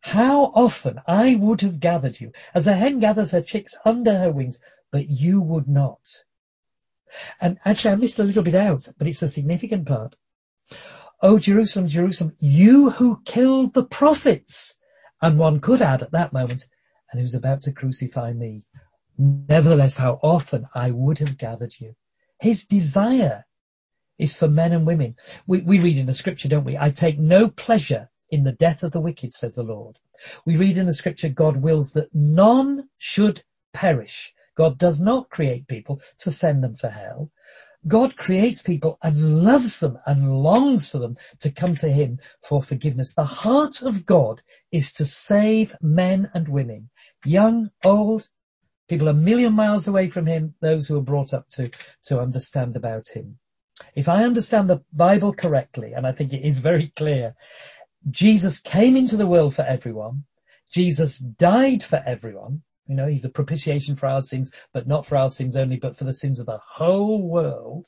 how 0.00 0.46
often 0.46 1.00
I 1.06 1.34
would 1.34 1.60
have 1.62 1.80
gathered 1.80 2.20
you 2.20 2.32
as 2.54 2.66
a 2.66 2.74
hen 2.74 2.98
gathers 2.98 3.32
her 3.32 3.42
chicks 3.42 3.76
under 3.84 4.18
her 4.18 4.32
wings, 4.32 4.60
but 4.90 5.08
you 5.08 5.40
would 5.40 5.68
not. 5.68 6.00
And 7.40 7.58
actually 7.64 7.92
I 7.92 7.96
missed 7.96 8.18
a 8.18 8.24
little 8.24 8.42
bit 8.42 8.54
out, 8.54 8.88
but 8.98 9.06
it's 9.06 9.22
a 9.22 9.28
significant 9.28 9.86
part. 9.86 10.14
Oh 11.20 11.38
Jerusalem, 11.38 11.88
Jerusalem, 11.88 12.36
you 12.38 12.90
who 12.90 13.22
killed 13.24 13.74
the 13.74 13.84
prophets. 13.84 14.76
And 15.20 15.36
one 15.36 15.60
could 15.60 15.82
add 15.82 16.02
at 16.02 16.12
that 16.12 16.32
moment, 16.32 16.64
and 17.10 17.20
who's 17.20 17.34
about 17.34 17.62
to 17.62 17.72
crucify 17.72 18.32
me. 18.32 18.66
Nevertheless, 19.16 19.96
how 19.96 20.20
often 20.22 20.68
I 20.74 20.92
would 20.92 21.18
have 21.18 21.36
gathered 21.36 21.74
you. 21.80 21.96
His 22.38 22.66
desire 22.66 23.44
is 24.18 24.36
for 24.36 24.48
men 24.48 24.72
and 24.72 24.86
women. 24.86 25.16
We, 25.46 25.60
we 25.60 25.78
read 25.80 25.98
in 25.98 26.06
the 26.06 26.14
scripture, 26.14 26.48
don't 26.48 26.64
we? 26.64 26.76
I 26.76 26.90
take 26.90 27.18
no 27.18 27.48
pleasure 27.48 28.10
in 28.30 28.44
the 28.44 28.52
death 28.52 28.82
of 28.82 28.92
the 28.92 29.00
wicked, 29.00 29.32
says 29.32 29.54
the 29.54 29.62
Lord. 29.62 29.98
We 30.44 30.56
read 30.56 30.78
in 30.78 30.86
the 30.86 30.94
scripture, 30.94 31.28
God 31.28 31.56
wills 31.56 31.92
that 31.92 32.14
none 32.14 32.88
should 32.98 33.42
perish. 33.72 34.34
God 34.56 34.78
does 34.78 35.00
not 35.00 35.30
create 35.30 35.68
people 35.68 36.00
to 36.18 36.30
send 36.30 36.64
them 36.64 36.74
to 36.76 36.90
hell, 36.90 37.30
God 37.86 38.16
creates 38.16 38.60
people 38.60 38.98
and 39.02 39.44
loves 39.44 39.78
them 39.78 39.98
and 40.04 40.42
longs 40.42 40.90
for 40.90 40.98
them 40.98 41.16
to 41.40 41.50
come 41.50 41.76
to 41.76 41.88
Him 41.88 42.18
for 42.42 42.62
forgiveness. 42.62 43.14
The 43.14 43.24
heart 43.24 43.82
of 43.82 44.04
God 44.04 44.42
is 44.72 44.92
to 44.94 45.06
save 45.06 45.76
men 45.80 46.30
and 46.34 46.48
women, 46.48 46.90
young, 47.24 47.70
old, 47.84 48.28
people 48.88 49.08
a 49.08 49.14
million 49.14 49.52
miles 49.52 49.86
away 49.86 50.08
from 50.08 50.26
Him, 50.26 50.54
those 50.60 50.88
who 50.88 50.98
are 50.98 51.02
brought 51.02 51.32
up 51.32 51.48
to, 51.50 51.70
to 52.06 52.20
understand 52.20 52.76
about 52.76 53.08
Him. 53.08 53.38
If 53.94 54.08
I 54.08 54.24
understand 54.24 54.68
the 54.68 54.82
Bible 54.92 55.32
correctly, 55.32 55.92
and 55.92 56.06
I 56.06 56.12
think 56.12 56.32
it 56.32 56.44
is 56.44 56.58
very 56.58 56.92
clear, 56.96 57.34
Jesus 58.10 58.60
came 58.60 58.96
into 58.96 59.16
the 59.16 59.26
world 59.26 59.54
for 59.54 59.62
everyone. 59.62 60.24
Jesus 60.70 61.18
died 61.18 61.82
for 61.82 62.02
everyone. 62.04 62.62
You 62.86 62.94
know, 62.94 63.06
he's 63.06 63.24
a 63.24 63.30
propitiation 63.30 63.96
for 63.96 64.06
our 64.06 64.22
sins, 64.22 64.50
but 64.72 64.86
not 64.86 65.06
for 65.06 65.16
our 65.16 65.30
sins 65.30 65.56
only, 65.56 65.76
but 65.76 65.96
for 65.96 66.04
the 66.04 66.14
sins 66.14 66.40
of 66.40 66.46
the 66.46 66.58
whole 66.58 67.28
world. 67.28 67.86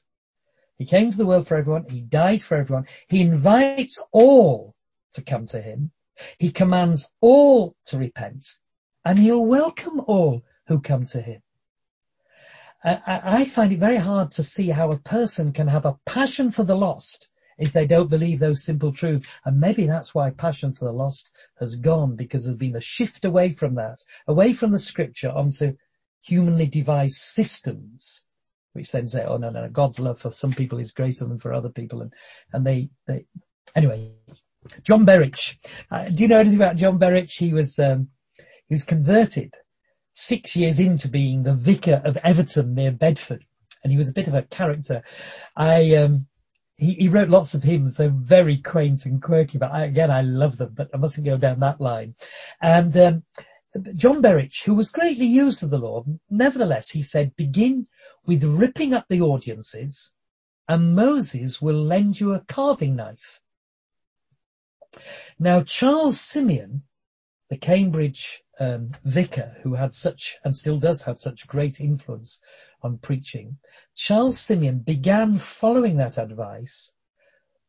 He 0.78 0.86
came 0.86 1.10
to 1.10 1.16
the 1.16 1.26
world 1.26 1.46
for 1.46 1.56
everyone. 1.56 1.88
He 1.88 2.00
died 2.00 2.42
for 2.42 2.56
everyone. 2.56 2.86
He 3.08 3.20
invites 3.20 4.02
all 4.12 4.74
to 5.12 5.22
come 5.22 5.46
to 5.46 5.60
him. 5.60 5.90
He 6.38 6.52
commands 6.52 7.10
all 7.20 7.74
to 7.86 7.98
repent 7.98 8.46
and 9.04 9.18
he'll 9.18 9.44
welcome 9.44 10.00
all 10.06 10.42
who 10.66 10.80
come 10.80 11.06
to 11.06 11.20
him. 11.20 11.42
I 12.82 13.44
find 13.44 13.72
it 13.72 13.78
very 13.78 13.98
hard 13.98 14.30
to 14.32 14.42
see 14.42 14.68
how 14.68 14.90
a 14.90 14.98
person 14.98 15.52
can 15.52 15.68
have 15.68 15.84
a 15.84 15.98
passion 16.06 16.50
for 16.50 16.64
the 16.64 16.76
lost 16.76 17.28
if 17.58 17.72
they 17.72 17.86
don't 17.86 18.08
believe 18.08 18.38
those 18.38 18.64
simple 18.64 18.92
truths. 18.92 19.26
And 19.44 19.60
maybe 19.60 19.86
that's 19.86 20.14
why 20.14 20.30
passion 20.30 20.72
for 20.72 20.86
the 20.86 20.92
lost 20.92 21.30
has 21.58 21.76
gone 21.76 22.16
because 22.16 22.44
there's 22.44 22.56
been 22.56 22.76
a 22.76 22.80
shift 22.80 23.26
away 23.26 23.52
from 23.52 23.74
that, 23.74 23.98
away 24.26 24.54
from 24.54 24.72
the 24.72 24.78
scripture 24.78 25.30
onto 25.30 25.76
humanly 26.22 26.66
devised 26.66 27.16
systems, 27.16 28.22
which 28.72 28.90
then 28.92 29.06
say, 29.06 29.24
oh 29.24 29.36
no, 29.36 29.50
no, 29.50 29.68
God's 29.68 30.00
love 30.00 30.18
for 30.18 30.32
some 30.32 30.54
people 30.54 30.78
is 30.78 30.92
greater 30.92 31.26
than 31.26 31.38
for 31.38 31.52
other 31.52 31.68
people. 31.68 32.00
And, 32.00 32.14
and 32.52 32.66
they, 32.66 32.88
they, 33.06 33.26
anyway, 33.76 34.12
John 34.84 35.04
Berwick. 35.04 35.58
Uh, 35.90 36.08
do 36.08 36.22
you 36.22 36.28
know 36.28 36.38
anything 36.38 36.58
about 36.58 36.76
John 36.76 36.96
Berwick? 36.96 37.30
He 37.30 37.52
was, 37.52 37.78
um, 37.78 38.08
he 38.68 38.74
was 38.74 38.84
converted 38.84 39.54
six 40.20 40.54
years 40.56 40.80
into 40.80 41.08
being 41.08 41.42
the 41.42 41.54
vicar 41.54 42.00
of 42.04 42.16
Everton 42.18 42.74
near 42.74 42.92
Bedford. 42.92 43.44
And 43.82 43.90
he 43.90 43.98
was 43.98 44.08
a 44.08 44.12
bit 44.12 44.28
of 44.28 44.34
a 44.34 44.42
character. 44.42 45.02
I, 45.56 45.94
um, 45.96 46.26
he, 46.76 46.94
he, 46.94 47.08
wrote 47.08 47.30
lots 47.30 47.54
of 47.54 47.62
hymns. 47.62 47.96
They're 47.96 48.10
very 48.10 48.58
quaint 48.58 49.06
and 49.06 49.22
quirky, 49.22 49.58
but 49.58 49.72
I, 49.72 49.84
again, 49.84 50.10
I 50.10 50.20
love 50.22 50.58
them, 50.58 50.72
but 50.74 50.90
I 50.92 50.98
mustn't 50.98 51.26
go 51.26 51.38
down 51.38 51.60
that 51.60 51.80
line. 51.80 52.14
And, 52.60 52.96
um, 52.96 53.22
John 53.94 54.20
Berridge, 54.20 54.62
who 54.64 54.74
was 54.74 54.90
greatly 54.90 55.26
used 55.26 55.62
of 55.62 55.70
the 55.70 55.78
Lord, 55.78 56.04
nevertheless, 56.28 56.90
he 56.90 57.02
said, 57.02 57.36
begin 57.36 57.86
with 58.26 58.42
ripping 58.42 58.94
up 58.94 59.06
the 59.08 59.20
audiences 59.20 60.12
and 60.70 60.94
Moses 60.94 61.60
will 61.60 61.82
lend 61.82 62.20
you 62.20 62.32
a 62.32 62.44
carving 62.46 62.94
knife. 62.94 63.40
Now, 65.38 65.62
Charles 65.62 66.20
Simeon, 66.20 66.82
the 67.48 67.56
Cambridge 67.56 68.42
um, 68.60 68.92
vicar 69.04 69.56
who 69.62 69.74
had 69.74 69.94
such 69.94 70.38
and 70.44 70.54
still 70.54 70.78
does 70.78 71.02
have 71.02 71.18
such 71.18 71.48
great 71.48 71.80
influence 71.80 72.40
on 72.82 72.98
preaching, 72.98 73.56
Charles 73.94 74.38
Simeon 74.38 74.78
began 74.80 75.38
following 75.38 75.96
that 75.96 76.18
advice, 76.18 76.92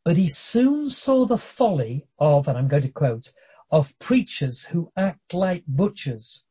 but 0.04 0.18
he 0.18 0.28
soon 0.28 0.90
saw 0.90 1.26
the 1.26 1.38
folly 1.38 2.06
of, 2.20 2.48
and 2.48 2.58
I'm 2.58 2.68
going 2.68 2.84
to 2.84 2.90
quote, 2.90 3.34
of 3.72 3.98
preachers 4.00 4.64
who 4.64 4.92
act 4.98 5.34
like 5.34 5.64
butchers. 5.66 6.44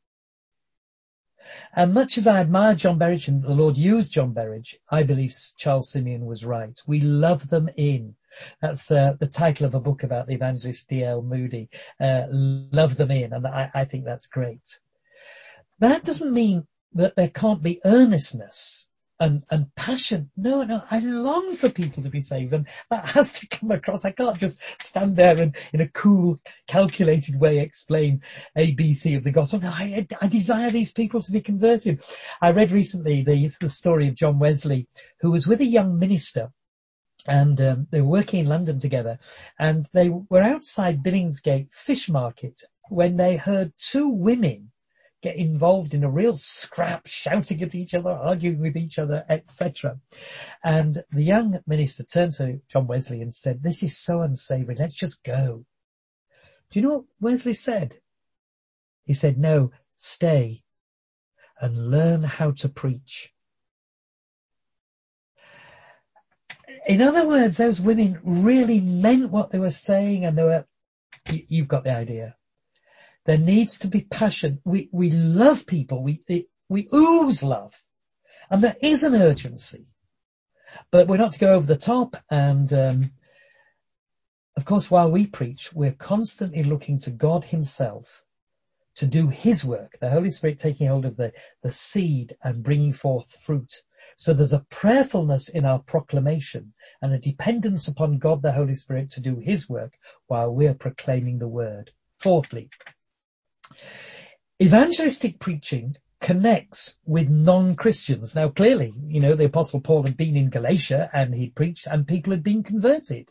And 1.74 1.94
much 1.94 2.18
as 2.18 2.26
I 2.26 2.40
admire 2.40 2.74
John 2.74 2.98
Berridge 2.98 3.28
and 3.28 3.42
the 3.42 3.50
Lord 3.50 3.76
used 3.76 4.12
John 4.12 4.32
Berridge, 4.32 4.78
I 4.90 5.02
believe 5.02 5.34
Charles 5.56 5.90
Simeon 5.90 6.26
was 6.26 6.44
right. 6.44 6.78
We 6.86 7.00
love 7.00 7.48
them 7.48 7.68
in. 7.76 8.14
That's 8.60 8.90
uh, 8.90 9.14
the 9.18 9.26
title 9.26 9.66
of 9.66 9.74
a 9.74 9.80
book 9.80 10.02
about 10.02 10.26
the 10.26 10.34
evangelist 10.34 10.88
D.L. 10.88 11.22
Moody. 11.22 11.68
Uh, 11.98 12.26
love 12.30 12.96
them 12.96 13.10
in, 13.10 13.32
and 13.32 13.46
I, 13.46 13.70
I 13.74 13.84
think 13.84 14.04
that's 14.04 14.26
great. 14.26 14.80
That 15.80 16.04
doesn't 16.04 16.32
mean 16.32 16.66
that 16.94 17.16
there 17.16 17.30
can't 17.30 17.62
be 17.62 17.80
earnestness 17.84 18.86
and, 19.20 19.44
and 19.50 19.72
passion. 19.74 20.30
No, 20.36 20.64
no, 20.64 20.82
I 20.90 20.98
long 21.00 21.54
for 21.54 21.68
people 21.68 22.02
to 22.02 22.08
be 22.08 22.20
saved 22.20 22.54
and 22.54 22.66
that 22.90 23.04
has 23.10 23.38
to 23.40 23.46
come 23.46 23.70
across. 23.70 24.04
I 24.04 24.12
can't 24.12 24.38
just 24.38 24.58
stand 24.80 25.14
there 25.14 25.38
and 25.38 25.54
in 25.72 25.82
a 25.82 25.88
cool, 25.88 26.40
calculated 26.66 27.38
way 27.38 27.58
explain 27.58 28.22
ABC 28.56 29.16
of 29.16 29.22
the 29.22 29.30
gospel. 29.30 29.60
No, 29.60 29.68
I, 29.68 30.06
I 30.20 30.26
desire 30.26 30.70
these 30.70 30.92
people 30.92 31.20
to 31.22 31.32
be 31.32 31.42
converted. 31.42 32.02
I 32.40 32.52
read 32.52 32.72
recently 32.72 33.22
the, 33.22 33.50
the 33.60 33.68
story 33.68 34.08
of 34.08 34.14
John 34.14 34.38
Wesley 34.38 34.88
who 35.20 35.30
was 35.30 35.46
with 35.46 35.60
a 35.60 35.66
young 35.66 35.98
minister 35.98 36.50
and 37.26 37.60
um, 37.60 37.86
they 37.90 38.00
were 38.00 38.08
working 38.08 38.40
in 38.40 38.46
London 38.46 38.78
together, 38.78 39.18
and 39.58 39.86
they 39.92 40.08
were 40.08 40.40
outside 40.40 41.02
Billingsgate 41.02 41.68
Fish 41.70 42.08
Market 42.08 42.62
when 42.88 43.18
they 43.18 43.36
heard 43.36 43.74
two 43.76 44.08
women 44.08 44.70
get 45.22 45.36
involved 45.36 45.94
in 45.94 46.04
a 46.04 46.10
real 46.10 46.36
scrap, 46.36 47.06
shouting 47.06 47.62
at 47.62 47.74
each 47.74 47.94
other, 47.94 48.10
arguing 48.10 48.60
with 48.60 48.76
each 48.76 48.98
other, 48.98 49.24
etc. 49.28 49.98
And 50.64 51.02
the 51.10 51.22
young 51.22 51.60
minister 51.66 52.04
turned 52.04 52.34
to 52.34 52.60
John 52.68 52.86
Wesley 52.86 53.22
and 53.22 53.32
said, 53.32 53.62
"This 53.62 53.82
is 53.82 53.96
so 53.96 54.22
unsavoury. 54.22 54.76
Let's 54.76 54.96
just 54.96 55.24
go." 55.24 55.64
Do 56.70 56.78
you 56.78 56.86
know 56.86 56.94
what 56.94 57.04
Wesley 57.20 57.54
said? 57.54 58.00
He 59.04 59.14
said, 59.14 59.38
"No, 59.38 59.72
stay 59.96 60.62
and 61.60 61.90
learn 61.90 62.22
how 62.22 62.52
to 62.52 62.68
preach." 62.68 63.32
in 66.86 67.02
other 67.02 67.26
words, 67.26 67.56
those 67.56 67.80
women 67.80 68.18
really 68.24 68.80
meant 68.80 69.30
what 69.30 69.50
they 69.50 69.58
were 69.58 69.70
saying 69.70 70.24
and 70.24 70.36
they 70.36 70.42
were, 70.42 70.64
you, 71.30 71.62
have 71.62 71.68
got 71.68 71.84
the 71.84 71.94
idea. 71.94 72.36
There 73.26 73.38
needs 73.38 73.78
to 73.80 73.88
be 73.88 74.02
passion. 74.02 74.60
We, 74.64 74.88
we 74.92 75.10
love 75.10 75.66
people. 75.66 76.02
We, 76.02 76.22
we 76.68 76.88
ooze 76.94 77.42
love. 77.42 77.74
And 78.50 78.62
there 78.62 78.76
is 78.80 79.02
an 79.02 79.14
urgency. 79.14 79.86
But 80.90 81.08
we're 81.08 81.16
not 81.16 81.32
to 81.32 81.38
go 81.38 81.54
over 81.54 81.66
the 81.66 81.76
top. 81.76 82.16
And, 82.30 82.72
um, 82.72 83.10
of 84.56 84.64
course, 84.64 84.90
while 84.90 85.10
we 85.10 85.26
preach, 85.26 85.72
we're 85.72 85.92
constantly 85.92 86.62
looking 86.62 86.98
to 87.00 87.10
God 87.10 87.44
himself 87.44 88.24
to 88.96 89.06
do 89.06 89.28
his 89.28 89.64
work, 89.64 89.96
the 90.00 90.10
Holy 90.10 90.30
Spirit 90.30 90.58
taking 90.58 90.88
hold 90.88 91.04
of 91.04 91.16
the, 91.16 91.32
the 91.62 91.70
seed 91.70 92.36
and 92.42 92.62
bringing 92.62 92.92
forth 92.92 93.30
fruit 93.32 93.82
so 94.16 94.32
there's 94.32 94.52
a 94.52 94.64
prayerfulness 94.70 95.48
in 95.50 95.64
our 95.64 95.78
proclamation 95.78 96.72
and 97.02 97.12
a 97.12 97.18
dependence 97.18 97.88
upon 97.88 98.18
God 98.18 98.42
the 98.42 98.52
Holy 98.52 98.74
Spirit 98.74 99.10
to 99.10 99.20
do 99.20 99.36
his 99.36 99.68
work 99.68 99.98
while 100.26 100.50
we're 100.50 100.74
proclaiming 100.74 101.38
the 101.38 101.48
word. 101.48 101.92
Fourthly, 102.18 102.70
evangelistic 104.62 105.38
preaching 105.38 105.96
connects 106.20 106.96
with 107.04 107.28
non-Christians. 107.28 108.34
Now 108.34 108.48
clearly, 108.50 108.92
you 109.06 109.20
know, 109.20 109.34
the 109.34 109.46
apostle 109.46 109.80
Paul 109.80 110.02
had 110.02 110.16
been 110.16 110.36
in 110.36 110.50
Galatia 110.50 111.08
and 111.12 111.34
he 111.34 111.48
preached 111.48 111.86
and 111.86 112.06
people 112.06 112.32
had 112.32 112.42
been 112.42 112.62
converted. 112.62 113.30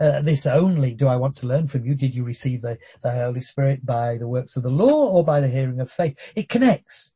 Uh, 0.00 0.22
this 0.22 0.46
only 0.46 0.94
do 0.94 1.08
I 1.08 1.16
want 1.16 1.34
to 1.38 1.46
learn 1.46 1.66
from 1.66 1.84
you. 1.84 1.94
Did 1.94 2.14
you 2.14 2.24
receive 2.24 2.62
the, 2.62 2.78
the 3.02 3.10
Holy 3.10 3.40
Spirit 3.40 3.84
by 3.84 4.16
the 4.16 4.28
works 4.28 4.56
of 4.56 4.62
the 4.62 4.70
law 4.70 5.08
or 5.08 5.24
by 5.24 5.40
the 5.40 5.48
hearing 5.48 5.80
of 5.80 5.90
faith? 5.90 6.16
It 6.36 6.48
connects. 6.48 7.12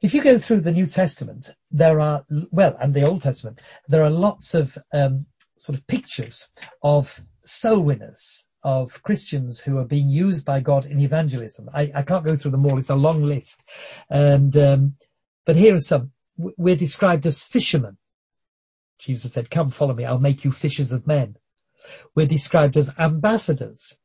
If 0.00 0.14
you 0.14 0.22
go 0.22 0.38
through 0.38 0.60
the 0.60 0.72
New 0.72 0.86
Testament, 0.86 1.54
there 1.70 2.00
are, 2.00 2.24
well, 2.50 2.76
and 2.80 2.94
the 2.94 3.06
Old 3.06 3.22
Testament, 3.22 3.60
there 3.88 4.04
are 4.04 4.10
lots 4.10 4.54
of 4.54 4.76
um, 4.92 5.26
sort 5.56 5.78
of 5.78 5.86
pictures 5.86 6.50
of 6.82 7.20
soul 7.44 7.82
winners, 7.82 8.44
of 8.62 9.02
Christians 9.02 9.60
who 9.60 9.78
are 9.78 9.84
being 9.84 10.08
used 10.08 10.44
by 10.44 10.60
God 10.60 10.86
in 10.86 11.00
evangelism. 11.00 11.70
I, 11.72 11.90
I 11.94 12.02
can't 12.02 12.24
go 12.24 12.36
through 12.36 12.50
them 12.52 12.66
all; 12.66 12.78
it's 12.78 12.90
a 12.90 12.94
long 12.94 13.22
list. 13.22 13.64
And 14.10 14.56
um, 14.56 14.96
but 15.44 15.56
here 15.56 15.74
are 15.74 15.80
some. 15.80 16.12
We're 16.36 16.76
described 16.76 17.26
as 17.26 17.42
fishermen. 17.42 17.96
Jesus 18.98 19.32
said, 19.32 19.50
"Come, 19.50 19.70
follow 19.70 19.94
me. 19.94 20.04
I'll 20.04 20.18
make 20.18 20.44
you 20.44 20.52
fishers 20.52 20.92
of 20.92 21.06
men." 21.06 21.36
We're 22.14 22.26
described 22.26 22.76
as 22.76 22.90
ambassadors. 22.98 23.98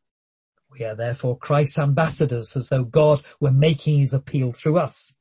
We 0.71 0.85
are 0.85 0.95
therefore 0.95 1.37
Christ's 1.37 1.79
ambassadors, 1.79 2.55
as 2.55 2.69
though 2.69 2.83
God 2.83 3.23
were 3.39 3.51
making 3.51 3.99
His 3.99 4.13
appeal 4.13 4.51
through 4.51 4.77
us. 4.77 5.15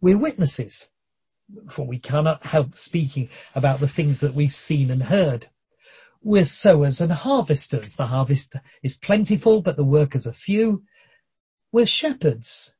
We're 0.00 0.18
witnesses, 0.18 0.90
for 1.70 1.86
we 1.86 1.98
cannot 1.98 2.44
help 2.44 2.74
speaking 2.74 3.28
about 3.54 3.80
the 3.80 3.88
things 3.88 4.20
that 4.20 4.34
we've 4.34 4.54
seen 4.54 4.90
and 4.90 5.02
heard. 5.02 5.48
We're 6.26 6.44
sowers 6.44 7.00
and 7.00 7.12
harvesters. 7.12 7.94
The 7.94 8.06
harvest 8.06 8.56
is 8.82 8.98
plentiful, 8.98 9.62
but 9.62 9.76
the 9.76 9.84
workers 9.84 10.26
are 10.26 10.32
few. 10.32 10.82
We're 11.70 11.86
shepherds. 11.86 12.74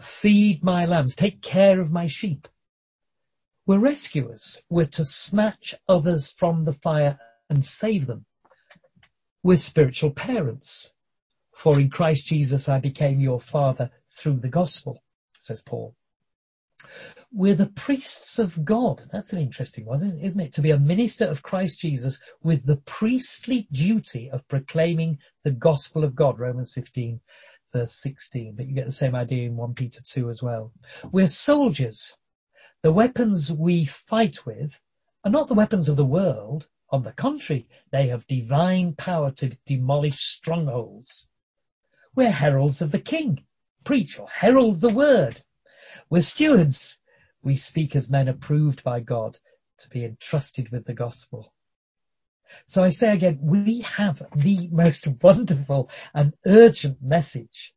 Feed 0.00 0.64
my 0.64 0.84
lambs. 0.84 1.14
Take 1.14 1.40
care 1.40 1.78
of 1.78 1.92
my 1.92 2.08
sheep. 2.08 2.48
We're 3.66 3.78
rescuers. 3.78 4.60
We're 4.68 4.86
to 4.86 5.04
snatch 5.04 5.76
others 5.88 6.32
from 6.32 6.64
the 6.64 6.72
fire 6.72 7.20
and 7.48 7.64
save 7.64 8.08
them. 8.08 8.26
We're 9.44 9.58
spiritual 9.58 10.10
parents. 10.10 10.92
For 11.54 11.78
in 11.78 11.90
Christ 11.90 12.26
Jesus 12.26 12.68
I 12.68 12.80
became 12.80 13.20
your 13.20 13.40
father 13.40 13.92
through 14.16 14.40
the 14.40 14.48
gospel, 14.48 15.04
says 15.38 15.62
Paul. 15.64 15.94
We're 17.32 17.54
the 17.54 17.66
priests 17.66 18.38
of 18.38 18.64
God. 18.64 19.02
That's 19.12 19.32
an 19.32 19.38
interesting 19.38 19.84
one, 19.84 20.18
isn't 20.20 20.40
it? 20.40 20.52
To 20.54 20.62
be 20.62 20.70
a 20.70 20.78
minister 20.78 21.24
of 21.24 21.42
Christ 21.42 21.80
Jesus 21.80 22.20
with 22.42 22.64
the 22.64 22.76
priestly 22.78 23.66
duty 23.72 24.30
of 24.30 24.46
proclaiming 24.48 25.18
the 25.44 25.50
gospel 25.50 26.04
of 26.04 26.14
God, 26.14 26.38
Romans 26.38 26.72
15 26.72 27.20
verse 27.72 27.92
16. 27.92 28.54
But 28.56 28.66
you 28.66 28.74
get 28.74 28.86
the 28.86 28.92
same 28.92 29.14
idea 29.14 29.46
in 29.46 29.56
1 29.56 29.74
Peter 29.74 30.00
2 30.02 30.30
as 30.30 30.42
well. 30.42 30.72
We're 31.10 31.28
soldiers. 31.28 32.16
The 32.82 32.92
weapons 32.92 33.52
we 33.52 33.84
fight 33.84 34.46
with 34.46 34.78
are 35.24 35.30
not 35.30 35.48
the 35.48 35.54
weapons 35.54 35.88
of 35.88 35.96
the 35.96 36.04
world. 36.04 36.68
On 36.90 37.02
the 37.02 37.12
contrary, 37.12 37.68
they 37.90 38.08
have 38.08 38.26
divine 38.26 38.94
power 38.94 39.30
to 39.32 39.56
demolish 39.66 40.20
strongholds. 40.20 41.28
We're 42.14 42.30
heralds 42.30 42.80
of 42.80 42.90
the 42.90 43.00
king. 43.00 43.44
Preach 43.84 44.18
or 44.18 44.28
herald 44.28 44.80
the 44.80 44.88
word. 44.88 45.42
We're 46.10 46.22
stewards. 46.22 46.98
We 47.42 47.56
speak 47.56 47.94
as 47.96 48.10
men 48.10 48.28
approved 48.28 48.82
by 48.82 49.00
God 49.00 49.38
to 49.78 49.88
be 49.90 50.04
entrusted 50.04 50.70
with 50.70 50.84
the 50.84 50.94
gospel. 50.94 51.52
So 52.66 52.82
I 52.82 52.90
say 52.90 53.12
again, 53.12 53.38
we 53.42 53.80
have 53.82 54.22
the 54.34 54.68
most 54.72 55.06
wonderful 55.22 55.90
and 56.14 56.34
urgent 56.46 57.02
message. 57.02 57.74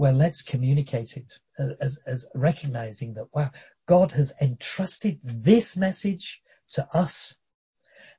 well, 0.00 0.14
let's 0.14 0.40
communicate 0.40 1.18
it 1.18 1.30
as, 1.78 2.00
as 2.06 2.26
recognizing 2.34 3.12
that, 3.14 3.26
wow, 3.34 3.50
God 3.86 4.12
has 4.12 4.32
entrusted 4.40 5.20
this 5.22 5.76
message 5.76 6.40
to 6.72 6.88
us. 6.96 7.36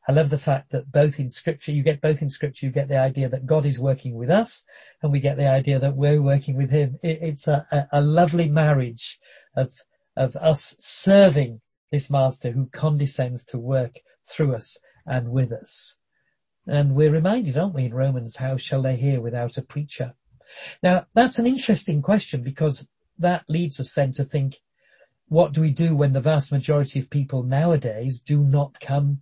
I 0.07 0.13
love 0.13 0.29
the 0.29 0.37
fact 0.37 0.71
that 0.71 0.91
both 0.91 1.19
in 1.19 1.29
scripture, 1.29 1.71
you 1.71 1.83
get 1.83 2.01
both 2.01 2.21
in 2.21 2.29
scripture, 2.29 2.65
you 2.65 2.71
get 2.71 2.87
the 2.87 2.97
idea 2.97 3.29
that 3.29 3.45
God 3.45 3.65
is 3.65 3.79
working 3.79 4.15
with 4.15 4.31
us 4.31 4.65
and 5.01 5.11
we 5.11 5.19
get 5.19 5.37
the 5.37 5.47
idea 5.47 5.79
that 5.79 5.95
we're 5.95 6.21
working 6.21 6.57
with 6.57 6.71
him. 6.71 6.97
It, 7.03 7.19
it's 7.21 7.47
a, 7.47 7.67
a, 7.71 7.99
a 7.99 8.01
lovely 8.01 8.49
marriage 8.49 9.19
of, 9.55 9.71
of 10.15 10.35
us 10.35 10.75
serving 10.79 11.61
this 11.91 12.09
master 12.09 12.51
who 12.51 12.65
condescends 12.65 13.45
to 13.45 13.59
work 13.59 13.99
through 14.27 14.55
us 14.55 14.77
and 15.05 15.29
with 15.29 15.51
us. 15.51 15.97
And 16.65 16.95
we're 16.95 17.11
reminded, 17.11 17.57
aren't 17.57 17.75
we, 17.75 17.85
in 17.85 17.93
Romans, 17.93 18.35
how 18.35 18.57
shall 18.57 18.81
they 18.81 18.95
hear 18.95 19.21
without 19.21 19.57
a 19.57 19.61
preacher? 19.61 20.13
Now, 20.81 21.05
that's 21.13 21.37
an 21.37 21.47
interesting 21.47 22.01
question 22.01 22.41
because 22.43 22.87
that 23.19 23.45
leads 23.49 23.79
us 23.79 23.93
then 23.93 24.13
to 24.13 24.25
think, 24.25 24.59
what 25.27 25.53
do 25.53 25.61
we 25.61 25.71
do 25.71 25.95
when 25.95 26.13
the 26.13 26.21
vast 26.21 26.51
majority 26.51 26.99
of 26.99 27.09
people 27.09 27.43
nowadays 27.43 28.19
do 28.19 28.43
not 28.43 28.79
come 28.79 29.21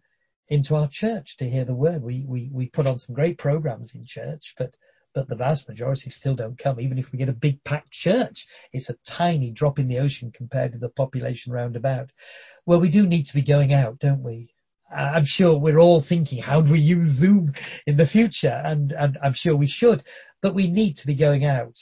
into 0.49 0.75
our 0.75 0.87
church 0.87 1.37
to 1.37 1.49
hear 1.49 1.65
the 1.65 1.73
word? 1.73 2.01
We, 2.01 2.25
we, 2.27 2.49
we 2.51 2.67
put 2.67 2.87
on 2.87 2.97
some 2.97 3.15
great 3.15 3.37
programs 3.37 3.95
in 3.95 4.05
church, 4.05 4.55
but, 4.57 4.75
but 5.13 5.27
the 5.27 5.35
vast 5.35 5.67
majority 5.67 6.09
still 6.09 6.35
don't 6.35 6.57
come. 6.57 6.79
Even 6.79 6.97
if 6.97 7.11
we 7.11 7.19
get 7.19 7.29
a 7.29 7.33
big 7.33 7.63
packed 7.63 7.91
church, 7.91 8.47
it's 8.73 8.89
a 8.89 8.97
tiny 9.05 9.51
drop 9.51 9.79
in 9.79 9.87
the 9.87 9.99
ocean 9.99 10.31
compared 10.31 10.73
to 10.73 10.77
the 10.77 10.89
population 10.89 11.53
round 11.53 11.75
about. 11.75 12.11
Well, 12.65 12.79
we 12.79 12.89
do 12.89 13.05
need 13.05 13.25
to 13.25 13.33
be 13.33 13.41
going 13.41 13.73
out, 13.73 13.99
don't 13.99 14.23
we? 14.23 14.53
I'm 14.91 15.25
sure 15.25 15.57
we're 15.57 15.77
all 15.77 16.01
thinking, 16.01 16.41
how 16.41 16.61
do 16.61 16.71
we 16.71 16.79
use 16.79 17.05
Zoom 17.07 17.53
in 17.85 17.95
the 17.95 18.07
future? 18.07 18.61
And, 18.65 18.91
and 18.91 19.17
I'm 19.21 19.33
sure 19.33 19.55
we 19.55 19.67
should, 19.67 20.03
but 20.41 20.55
we 20.55 20.67
need 20.67 20.97
to 20.97 21.07
be 21.07 21.13
going 21.13 21.45
out. 21.45 21.77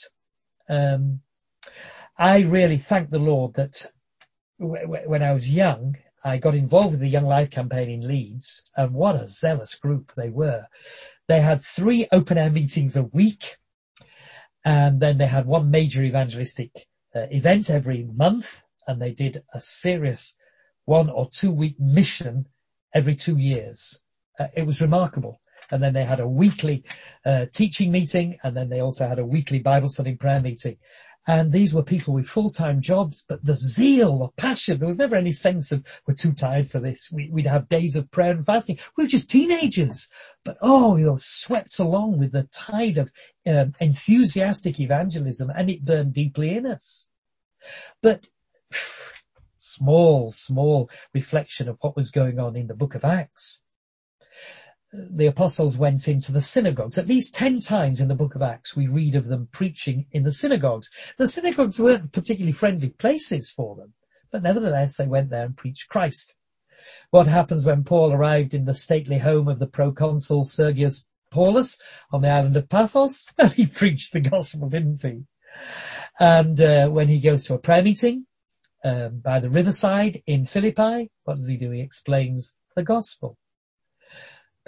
Um, 0.68 1.20
I 2.18 2.40
really 2.40 2.76
thank 2.76 3.10
the 3.10 3.18
Lord 3.18 3.54
that 3.54 3.86
w- 4.60 4.82
w- 4.82 5.08
when 5.08 5.22
I 5.22 5.32
was 5.32 5.48
young, 5.48 5.96
I 6.28 6.36
got 6.38 6.54
involved 6.54 6.92
with 6.92 7.00
the 7.00 7.08
Young 7.08 7.26
Life 7.26 7.50
campaign 7.50 7.88
in 7.88 8.06
Leeds, 8.06 8.62
and 8.76 8.92
what 8.92 9.16
a 9.16 9.26
zealous 9.26 9.74
group 9.76 10.12
they 10.14 10.28
were. 10.28 10.66
They 11.26 11.40
had 11.40 11.62
three 11.62 12.06
open 12.12 12.36
air 12.36 12.50
meetings 12.50 12.96
a 12.96 13.02
week, 13.02 13.56
and 14.64 15.00
then 15.00 15.16
they 15.16 15.26
had 15.26 15.46
one 15.46 15.70
major 15.70 16.02
evangelistic 16.02 16.86
uh, 17.14 17.26
event 17.30 17.70
every 17.70 18.04
month, 18.04 18.60
and 18.86 19.00
they 19.00 19.12
did 19.12 19.42
a 19.54 19.60
serious 19.60 20.36
one 20.84 21.08
or 21.08 21.28
two 21.30 21.50
week 21.50 21.80
mission 21.80 22.46
every 22.94 23.14
two 23.14 23.38
years. 23.38 24.00
Uh, 24.38 24.48
it 24.54 24.66
was 24.66 24.80
remarkable. 24.80 25.40
And 25.70 25.82
then 25.82 25.92
they 25.92 26.04
had 26.04 26.20
a 26.20 26.28
weekly 26.28 26.84
uh, 27.24 27.46
teaching 27.52 27.90
meeting, 27.90 28.38
and 28.42 28.56
then 28.56 28.68
they 28.68 28.80
also 28.80 29.06
had 29.06 29.18
a 29.18 29.24
weekly 29.24 29.58
Bible 29.58 29.88
study 29.88 30.14
prayer 30.14 30.40
meeting. 30.40 30.76
And 31.28 31.52
these 31.52 31.74
were 31.74 31.82
people 31.82 32.14
with 32.14 32.26
full-time 32.26 32.80
jobs, 32.80 33.22
but 33.28 33.44
the 33.44 33.54
zeal, 33.54 34.18
the 34.18 34.28
passion, 34.28 34.78
there 34.78 34.88
was 34.88 34.96
never 34.96 35.14
any 35.14 35.32
sense 35.32 35.72
of, 35.72 35.84
we're 36.06 36.14
too 36.14 36.32
tired 36.32 36.70
for 36.70 36.80
this. 36.80 37.12
We, 37.12 37.28
would 37.28 37.46
have 37.46 37.68
days 37.68 37.96
of 37.96 38.10
prayer 38.10 38.30
and 38.30 38.46
fasting. 38.46 38.78
We 38.96 39.04
were 39.04 39.08
just 39.08 39.28
teenagers, 39.28 40.08
but 40.42 40.56
oh, 40.62 40.94
we 40.94 41.04
were 41.04 41.18
swept 41.18 41.80
along 41.80 42.18
with 42.18 42.32
the 42.32 42.44
tide 42.44 42.96
of 42.96 43.12
um, 43.46 43.74
enthusiastic 43.78 44.80
evangelism 44.80 45.50
and 45.54 45.68
it 45.68 45.84
burned 45.84 46.14
deeply 46.14 46.56
in 46.56 46.64
us. 46.64 47.10
But 48.00 48.26
small, 49.56 50.32
small 50.32 50.88
reflection 51.12 51.68
of 51.68 51.76
what 51.82 51.94
was 51.94 52.10
going 52.10 52.38
on 52.38 52.56
in 52.56 52.68
the 52.68 52.74
book 52.74 52.94
of 52.94 53.04
Acts. 53.04 53.60
The 54.92 55.26
apostles 55.26 55.76
went 55.76 56.08
into 56.08 56.32
the 56.32 56.40
synagogues. 56.40 56.96
At 56.96 57.06
least 57.06 57.34
ten 57.34 57.60
times 57.60 58.00
in 58.00 58.08
the 58.08 58.14
book 58.14 58.34
of 58.34 58.42
Acts 58.42 58.74
we 58.74 58.86
read 58.86 59.14
of 59.16 59.26
them 59.26 59.48
preaching 59.52 60.06
in 60.12 60.22
the 60.22 60.32
synagogues. 60.32 60.90
The 61.18 61.28
synagogues 61.28 61.78
weren't 61.78 62.12
particularly 62.12 62.52
friendly 62.52 62.88
places 62.88 63.50
for 63.50 63.76
them, 63.76 63.92
but 64.30 64.42
nevertheless 64.42 64.96
they 64.96 65.06
went 65.06 65.30
there 65.30 65.44
and 65.44 65.56
preached 65.56 65.88
Christ. 65.88 66.34
What 67.10 67.26
happens 67.26 67.64
when 67.66 67.84
Paul 67.84 68.12
arrived 68.12 68.54
in 68.54 68.64
the 68.64 68.72
stately 68.72 69.18
home 69.18 69.48
of 69.48 69.58
the 69.58 69.66
proconsul 69.66 70.44
Sergius 70.44 71.04
Paulus 71.30 71.78
on 72.10 72.22
the 72.22 72.30
island 72.30 72.56
of 72.56 72.68
Paphos? 72.68 73.26
Well, 73.38 73.50
he 73.50 73.66
preached 73.66 74.12
the 74.12 74.20
gospel, 74.20 74.70
didn't 74.70 75.02
he? 75.02 75.24
And 76.18 76.60
uh, 76.60 76.88
when 76.88 77.08
he 77.08 77.20
goes 77.20 77.44
to 77.44 77.54
a 77.54 77.58
prayer 77.58 77.82
meeting, 77.82 78.26
um, 78.84 79.18
by 79.18 79.40
the 79.40 79.50
riverside 79.50 80.22
in 80.26 80.46
Philippi. 80.46 81.10
What 81.24 81.36
does 81.36 81.46
he 81.46 81.56
do? 81.56 81.70
He 81.70 81.80
explains 81.80 82.54
the 82.76 82.82
gospel. 82.82 83.36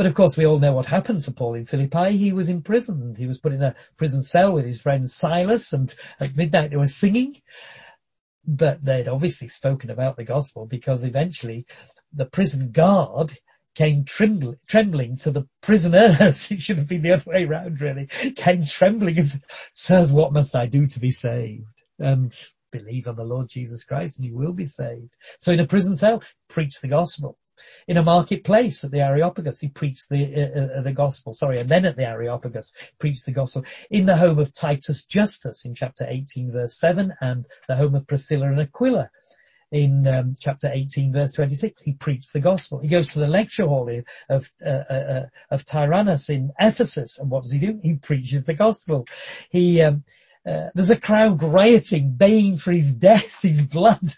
But 0.01 0.07
of 0.07 0.15
course, 0.15 0.35
we 0.35 0.47
all 0.47 0.59
know 0.59 0.73
what 0.73 0.87
happened 0.87 1.21
to 1.25 1.31
Paul 1.31 1.57
in 1.57 1.67
Philippi. 1.67 2.17
He 2.17 2.33
was 2.33 2.49
imprisoned. 2.49 3.19
He 3.19 3.27
was 3.27 3.37
put 3.37 3.53
in 3.53 3.63
a 3.63 3.75
prison 3.99 4.23
cell 4.23 4.55
with 4.55 4.65
his 4.65 4.81
friend 4.81 5.07
Silas, 5.07 5.75
and 5.75 5.95
at 6.19 6.35
midnight 6.35 6.71
they 6.71 6.79
were 6.79 6.87
singing. 6.87 7.37
But 8.47 8.83
they'd 8.83 9.09
obviously 9.09 9.49
spoken 9.49 9.91
about 9.91 10.17
the 10.17 10.25
gospel 10.25 10.65
because 10.65 11.03
eventually 11.03 11.67
the 12.15 12.25
prison 12.25 12.71
guard 12.71 13.39
came 13.75 14.07
trembling, 14.07 14.57
trembling 14.67 15.19
to 15.19 15.33
the 15.33 15.47
prisoners. 15.61 16.19
it 16.51 16.63
should 16.63 16.79
have 16.79 16.89
been 16.89 17.03
the 17.03 17.13
other 17.13 17.31
way 17.31 17.45
around, 17.45 17.83
really. 17.83 18.07
Came 18.37 18.65
trembling 18.65 19.19
and 19.19 19.29
said, 19.29 19.45
Sirs, 19.75 20.13
what 20.13 20.33
must 20.33 20.57
I 20.57 20.65
do 20.65 20.87
to 20.87 20.99
be 20.99 21.11
saved? 21.11 21.83
And 21.99 22.35
believe 22.73 23.07
on 23.07 23.17
the 23.17 23.25
Lord 23.25 23.51
Jesus 23.51 23.85
Christ 23.85 24.17
and 24.17 24.25
you 24.25 24.35
will 24.35 24.55
be 24.55 24.65
saved. 24.65 25.13
So 25.39 25.53
in 25.53 25.61
a 25.61 25.67
prison 25.67 25.95
cell, 25.95 26.23
preach 26.49 26.81
the 26.81 26.89
gospel. 26.89 27.37
In 27.87 27.97
a 27.97 28.03
marketplace 28.03 28.85
at 28.85 28.91
the 28.91 29.01
Areopagus, 29.01 29.61
he 29.61 29.69
preached 29.69 30.09
the 30.09 30.35
uh, 30.35 30.79
uh, 30.79 30.83
the 30.83 30.93
gospel. 30.93 31.33
Sorry, 31.33 31.61
and 31.61 31.69
then 31.69 31.85
at 31.85 31.97
the 31.97 32.07
Areopagus, 32.07 32.75
preached 32.99 33.27
the 33.27 33.33
gospel. 33.33 33.65
In 33.91 34.07
the 34.07 34.17
home 34.17 34.39
of 34.39 34.53
Titus 34.53 35.07
Justus 35.07 35.65
in 35.65 35.75
chapter 35.75 36.07
18, 36.09 36.53
verse 36.53 36.75
7, 36.75 37.15
and 37.21 37.47
the 37.69 37.77
home 37.77 37.95
of 37.95 38.07
Priscilla 38.07 38.47
and 38.47 38.61
Aquila 38.61 39.11
in 39.73 40.07
um, 40.09 40.37
chapter 40.39 40.71
18, 40.73 41.13
verse 41.13 41.33
26, 41.33 41.81
he 41.83 41.93
preached 41.93 42.33
the 42.33 42.41
gospel. 42.41 42.81
He 42.81 42.89
goes 42.89 43.13
to 43.13 43.21
the 43.21 43.29
lecture 43.29 43.67
hall 43.67 43.89
of 44.29 44.51
uh, 44.65 44.69
uh, 44.69 44.93
uh, 44.93 45.27
of 45.51 45.65
Tyrannus 45.65 46.29
in 46.29 46.51
Ephesus, 46.59 47.19
and 47.19 47.31
what 47.31 47.45
does 47.45 47.53
he 47.53 47.59
do? 47.59 47.79
He 47.83 47.95
preaches 47.95 48.45
the 48.45 48.55
gospel. 48.55 49.07
He 49.51 49.81
um, 49.83 50.05
uh, 50.47 50.71
there's 50.75 50.91
a 50.91 50.97
crowd 50.97 51.43
rioting, 51.43 52.13
baying 52.13 52.57
for 52.57 52.73
his 52.73 52.93
death, 52.93 53.39
his 53.43 53.61
blood 53.63 54.13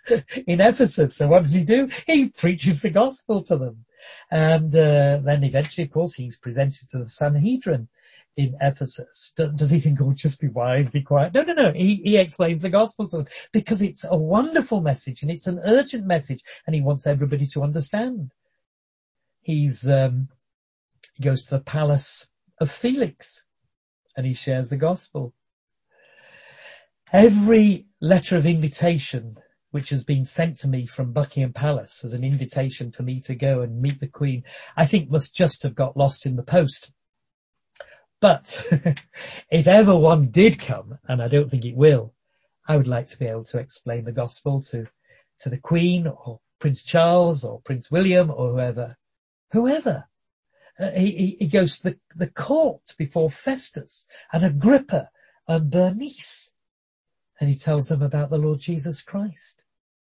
in 0.46 0.60
Ephesus. 0.60 1.16
So 1.16 1.28
what 1.28 1.42
does 1.42 1.52
he 1.52 1.64
do? 1.64 1.88
He 2.06 2.28
preaches 2.28 2.80
the 2.80 2.90
gospel 2.90 3.42
to 3.44 3.56
them. 3.56 3.84
And 4.30 4.74
uh, 4.74 5.18
then 5.24 5.44
eventually, 5.44 5.84
of 5.84 5.92
course, 5.92 6.14
he's 6.14 6.38
presented 6.38 6.90
to 6.90 6.98
the 6.98 7.08
Sanhedrin 7.08 7.88
in 8.36 8.56
Ephesus. 8.60 9.32
Does, 9.36 9.52
does 9.52 9.70
he 9.70 9.80
think, 9.80 10.00
oh, 10.00 10.12
just 10.12 10.40
be 10.40 10.48
wise, 10.48 10.90
be 10.90 11.02
quiet? 11.02 11.34
No, 11.34 11.42
no, 11.42 11.52
no. 11.52 11.72
He, 11.72 11.96
he 11.96 12.16
explains 12.16 12.62
the 12.62 12.70
gospel 12.70 13.06
to 13.08 13.18
them 13.18 13.26
because 13.52 13.82
it's 13.82 14.04
a 14.08 14.16
wonderful 14.16 14.80
message 14.80 15.22
and 15.22 15.30
it's 15.30 15.46
an 15.46 15.60
urgent 15.64 16.06
message 16.06 16.42
and 16.66 16.74
he 16.74 16.80
wants 16.80 17.06
everybody 17.06 17.46
to 17.46 17.62
understand. 17.62 18.32
He's, 19.40 19.86
um, 19.88 20.28
he 21.14 21.24
goes 21.24 21.44
to 21.44 21.56
the 21.56 21.62
palace 21.62 22.28
of 22.58 22.70
Felix 22.70 23.44
and 24.16 24.26
he 24.26 24.34
shares 24.34 24.70
the 24.70 24.76
gospel. 24.76 25.34
Every 27.12 27.88
letter 28.00 28.38
of 28.38 28.46
invitation 28.46 29.36
which 29.70 29.90
has 29.90 30.02
been 30.02 30.24
sent 30.24 30.56
to 30.58 30.68
me 30.68 30.86
from 30.86 31.12
Buckingham 31.12 31.52
Palace 31.52 32.04
as 32.04 32.14
an 32.14 32.24
invitation 32.24 32.90
for 32.90 33.02
me 33.02 33.20
to 33.22 33.34
go 33.34 33.60
and 33.60 33.82
meet 33.82 34.00
the 34.00 34.06
Queen, 34.06 34.44
I 34.78 34.86
think 34.86 35.10
must 35.10 35.36
just 35.36 35.62
have 35.64 35.74
got 35.74 35.94
lost 35.94 36.24
in 36.24 36.36
the 36.36 36.42
post. 36.42 36.90
But 38.20 38.56
if 39.50 39.66
ever 39.66 39.94
one 39.94 40.30
did 40.30 40.58
come, 40.58 40.98
and 41.06 41.22
I 41.22 41.28
don't 41.28 41.50
think 41.50 41.66
it 41.66 41.76
will, 41.76 42.14
I 42.66 42.78
would 42.78 42.88
like 42.88 43.08
to 43.08 43.18
be 43.18 43.26
able 43.26 43.44
to 43.44 43.58
explain 43.58 44.04
the 44.04 44.12
gospel 44.12 44.62
to, 44.70 44.86
to 45.40 45.50
the 45.50 45.58
Queen 45.58 46.06
or 46.06 46.40
Prince 46.60 46.82
Charles 46.82 47.44
or 47.44 47.60
Prince 47.60 47.90
William 47.90 48.30
or 48.30 48.52
whoever. 48.52 48.96
Whoever. 49.52 50.08
Uh, 50.78 50.90
he, 50.92 51.36
he, 51.38 51.48
goes 51.48 51.80
to 51.80 51.90
the, 51.90 51.98
the 52.16 52.30
court 52.30 52.94
before 52.96 53.30
Festus 53.30 54.06
and 54.32 54.44
Agrippa 54.44 55.10
and 55.46 55.70
Bernice 55.70 56.51
and 57.41 57.49
he 57.49 57.57
tells 57.57 57.89
them 57.89 58.03
about 58.03 58.30
the 58.30 58.39
Lord 58.39 58.61
Jesus 58.61 59.03
Christ. 59.03 59.64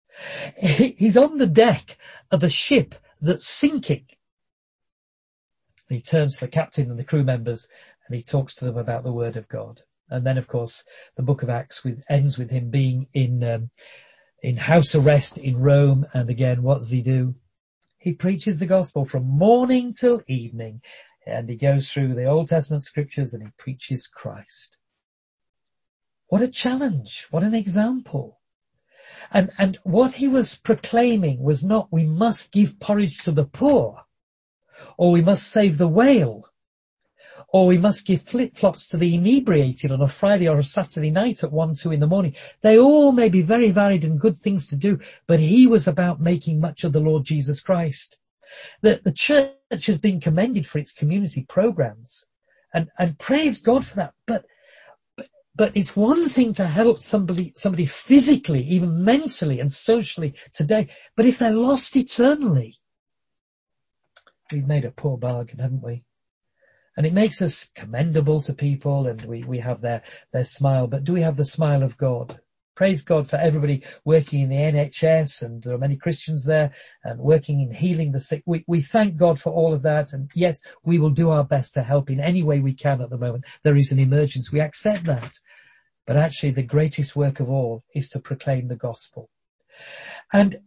He's 0.57 1.17
on 1.17 1.39
the 1.39 1.47
deck 1.47 1.99
of 2.31 2.43
a 2.43 2.49
ship 2.49 2.95
that's 3.21 3.47
sinking. 3.47 4.07
He 5.89 6.01
turns 6.01 6.37
to 6.37 6.47
the 6.47 6.51
captain 6.51 6.91
and 6.91 6.99
the 6.99 7.05
crew 7.05 7.25
members 7.25 7.69
and 8.07 8.17
he 8.17 8.23
talks 8.23 8.57
to 8.57 8.65
them 8.65 8.77
about 8.77 9.05
the 9.05 9.13
word 9.13 9.37
of 9.37 9.49
God. 9.49 9.83
And 10.11 10.25
then 10.27 10.39
of 10.39 10.49
course 10.49 10.85
the 11.17 11.23
book 11.23 11.43
of 11.43 11.51
Acts 11.51 11.85
with, 11.85 12.03
ends 12.09 12.39
with 12.39 12.51
him 12.51 12.71
being 12.71 13.07
in, 13.13 13.43
um, 13.45 13.71
in 14.43 14.57
house 14.57 14.95
arrest 14.95 15.39
in 15.39 15.59
Rome. 15.59 16.07
And 16.15 16.31
again, 16.31 16.63
what 16.63 16.79
does 16.79 16.91
he 16.91 17.03
do? 17.03 17.35
He 17.99 18.13
preaches 18.13 18.59
the 18.59 18.67
gospel 18.67 19.05
from 19.05 19.25
morning 19.25 19.93
till 19.93 20.23
evening 20.27 20.83
and 21.27 21.49
he 21.49 21.57
goes 21.57 21.91
through 21.91 22.15
the 22.15 22.25
Old 22.25 22.49
Testament 22.49 22.85
scriptures 22.85 23.35
and 23.35 23.43
he 23.43 23.51
preaches 23.59 24.07
Christ. 24.07 24.79
What 26.29 26.43
a 26.43 26.49
challenge. 26.49 27.27
What 27.31 27.43
an 27.43 27.55
example. 27.55 28.39
And, 29.31 29.51
and 29.59 29.79
what 29.83 30.15
he 30.15 30.29
was 30.29 30.57
proclaiming 30.57 31.43
was 31.43 31.65
not 31.65 31.93
we 31.93 32.05
must 32.05 32.53
give 32.53 32.81
porridge 32.81 33.19
to 33.21 33.33
the 33.33 33.45
poor 33.45 34.05
or 34.97 35.11
we 35.11 35.23
must 35.23 35.49
save 35.49 35.77
the 35.77 35.89
whale 35.89 36.45
or 37.49 37.67
we 37.67 37.79
must 37.79 38.07
give 38.07 38.23
flip-flops 38.23 38.89
to 38.89 38.99
the 38.99 39.15
inebriated 39.15 39.91
on 39.91 40.03
a 40.03 40.09
Friday 40.09 40.49
or 40.49 40.59
a 40.59 40.63
Saturday 40.63 41.11
night 41.11 41.43
at 41.43 41.53
1, 41.53 41.75
2 41.75 41.93
in 41.93 42.01
the 42.01 42.07
morning. 42.07 42.35
They 42.61 42.79
all 42.79 43.13
may 43.13 43.31
be 43.31 43.43
very 43.43 43.71
valid 43.71 44.05
and 44.05 44.21
good 44.21 44.37
things 44.37 44.69
to 44.69 44.77
do, 44.77 44.99
but 45.27 45.41
he 45.41 45.67
was 45.67 45.89
about 45.89 46.21
making 46.21 46.61
much 46.61 46.85
of 46.85 46.93
the 46.93 47.01
Lord 47.01 47.25
Jesus 47.25 47.61
Christ. 47.61 48.19
The, 48.83 49.01
the 49.03 49.13
church 49.13 49.87
has 49.87 49.99
been 49.99 50.21
commended 50.21 50.67
for 50.67 50.79
its 50.79 50.93
community 50.93 51.45
programs 51.49 52.27
and, 52.75 52.91
and 52.99 53.19
praise 53.19 53.63
God 53.63 53.87
for 53.87 53.97
that. 53.97 54.15
But, 54.27 54.45
but, 55.59 55.77
it's 55.77 55.97
one 55.97 56.29
thing 56.29 56.53
to 56.55 56.67
help 56.67 57.01
somebody, 57.01 57.53
somebody 57.57 57.85
physically, 57.85 58.63
even 58.63 59.05
mentally 59.05 59.59
and 59.59 59.71
socially 59.71 60.35
today. 60.53 60.87
But 61.17 61.27
if 61.27 61.39
they're 61.39 61.51
lost 61.51 61.97
eternally, 61.97 62.79
we've 64.53 64.67
made 64.67 64.85
a 64.85 64.93
poor 64.93 65.19
bargain, 65.19 65.59
haven't 65.59 65.83
we? 65.83 66.05
And 66.97 67.05
it 67.05 67.13
makes 67.13 67.43
us 67.43 67.71
commendable 67.75 68.41
to 68.43 68.55
people 68.55 69.09
and 69.09 69.21
we, 69.23 69.43
we 69.43 69.59
have 69.59 69.81
their, 69.81 70.03
their 70.33 70.45
smile, 70.45 70.87
but 70.87 71.03
do 71.03 71.13
we 71.13 71.23
have 71.23 71.37
the 71.37 71.45
smile 71.45 71.83
of 71.83 71.99
God? 71.99 72.41
Praise 72.79 73.03
God 73.03 73.29
for 73.29 73.35
everybody 73.35 73.83
working 74.05 74.41
in 74.41 74.51
the 74.51 74.55
NHS 74.55 75.43
and 75.43 75.61
there 75.61 75.75
are 75.75 75.79
many 75.79 75.97
Christians 75.97 76.45
there 76.45 76.71
and 77.03 77.19
working 77.19 77.61
in 77.61 77.75
healing 77.75 78.13
the 78.13 78.21
sick. 78.21 78.45
We, 78.47 78.63
we 78.69 78.83
thank 78.83 79.17
God 79.17 79.41
for 79.41 79.53
all 79.53 79.75
of 79.75 79.83
that. 79.83 80.13
And 80.13 80.31
yes, 80.33 80.61
we 80.85 81.01
will 81.01 81.11
do 81.11 81.31
our 81.31 81.43
best 81.43 81.75
to 81.75 81.83
help 81.83 82.09
in 82.09 82.21
any 82.21 82.45
way 82.45 82.61
we 82.61 82.75
can 82.75 83.01
at 83.01 83.11
the 83.11 83.19
moment. 83.19 83.47
There 83.65 83.77
is 83.77 83.91
an 83.91 83.99
emergency. 83.99 84.51
We 84.53 84.61
accept 84.61 85.07
that. 85.07 85.33
But 86.07 86.19
actually 86.19 86.53
the 86.53 86.63
greatest 86.63 87.17
work 87.17 87.41
of 87.41 87.51
all 87.51 87.83
is 87.97 88.11
to 88.11 88.21
proclaim 88.21 88.69
the 88.69 88.77
gospel. 88.77 89.29
And 90.33 90.61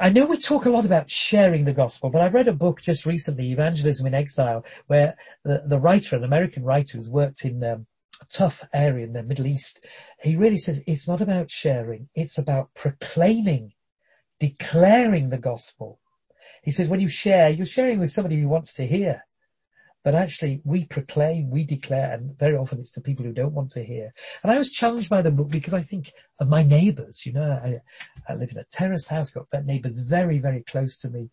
I 0.00 0.10
know 0.10 0.26
we 0.26 0.38
talk 0.38 0.66
a 0.66 0.70
lot 0.70 0.84
about 0.84 1.08
sharing 1.08 1.64
the 1.64 1.72
gospel, 1.72 2.10
but 2.10 2.20
I 2.20 2.30
read 2.30 2.48
a 2.48 2.52
book 2.52 2.80
just 2.80 3.06
recently, 3.06 3.52
Evangelism 3.52 4.08
in 4.08 4.14
Exile, 4.14 4.64
where 4.88 5.14
the, 5.44 5.62
the 5.68 5.78
writer, 5.78 6.16
an 6.16 6.24
American 6.24 6.64
writer 6.64 6.98
who's 6.98 7.08
worked 7.08 7.44
in 7.44 7.62
um, 7.62 7.86
tough 8.30 8.64
area 8.72 9.06
in 9.06 9.12
the 9.12 9.22
Middle 9.22 9.46
East, 9.46 9.84
he 10.20 10.36
really 10.36 10.58
says 10.58 10.82
it's 10.86 11.08
not 11.08 11.20
about 11.20 11.50
sharing, 11.50 12.08
it's 12.14 12.38
about 12.38 12.74
proclaiming, 12.74 13.72
declaring 14.40 15.28
the 15.28 15.38
gospel. 15.38 15.98
He 16.62 16.70
says 16.70 16.88
when 16.88 17.00
you 17.00 17.08
share, 17.08 17.50
you're 17.50 17.66
sharing 17.66 17.98
with 17.98 18.12
somebody 18.12 18.40
who 18.40 18.48
wants 18.48 18.74
to 18.74 18.86
hear. 18.86 19.24
But 20.04 20.16
actually, 20.16 20.60
we 20.64 20.84
proclaim, 20.84 21.50
we 21.50 21.62
declare, 21.62 22.12
and 22.14 22.36
very 22.36 22.56
often 22.56 22.80
it's 22.80 22.90
to 22.92 23.00
people 23.00 23.24
who 23.24 23.32
don't 23.32 23.54
want 23.54 23.70
to 23.70 23.84
hear. 23.84 24.12
And 24.42 24.50
I 24.50 24.58
was 24.58 24.72
challenged 24.72 25.08
by 25.08 25.22
the 25.22 25.30
book 25.30 25.48
because 25.48 25.74
I 25.74 25.82
think 25.82 26.12
of 26.40 26.48
my 26.48 26.64
neighbours. 26.64 27.24
You 27.24 27.34
know, 27.34 27.52
I, 27.52 27.80
I 28.28 28.34
live 28.34 28.50
in 28.50 28.58
a 28.58 28.64
terrace 28.64 29.06
house, 29.06 29.30
got 29.30 29.46
neighbours 29.64 29.98
very, 29.98 30.40
very 30.40 30.64
close 30.64 30.96
to 30.98 31.08
me. 31.08 31.30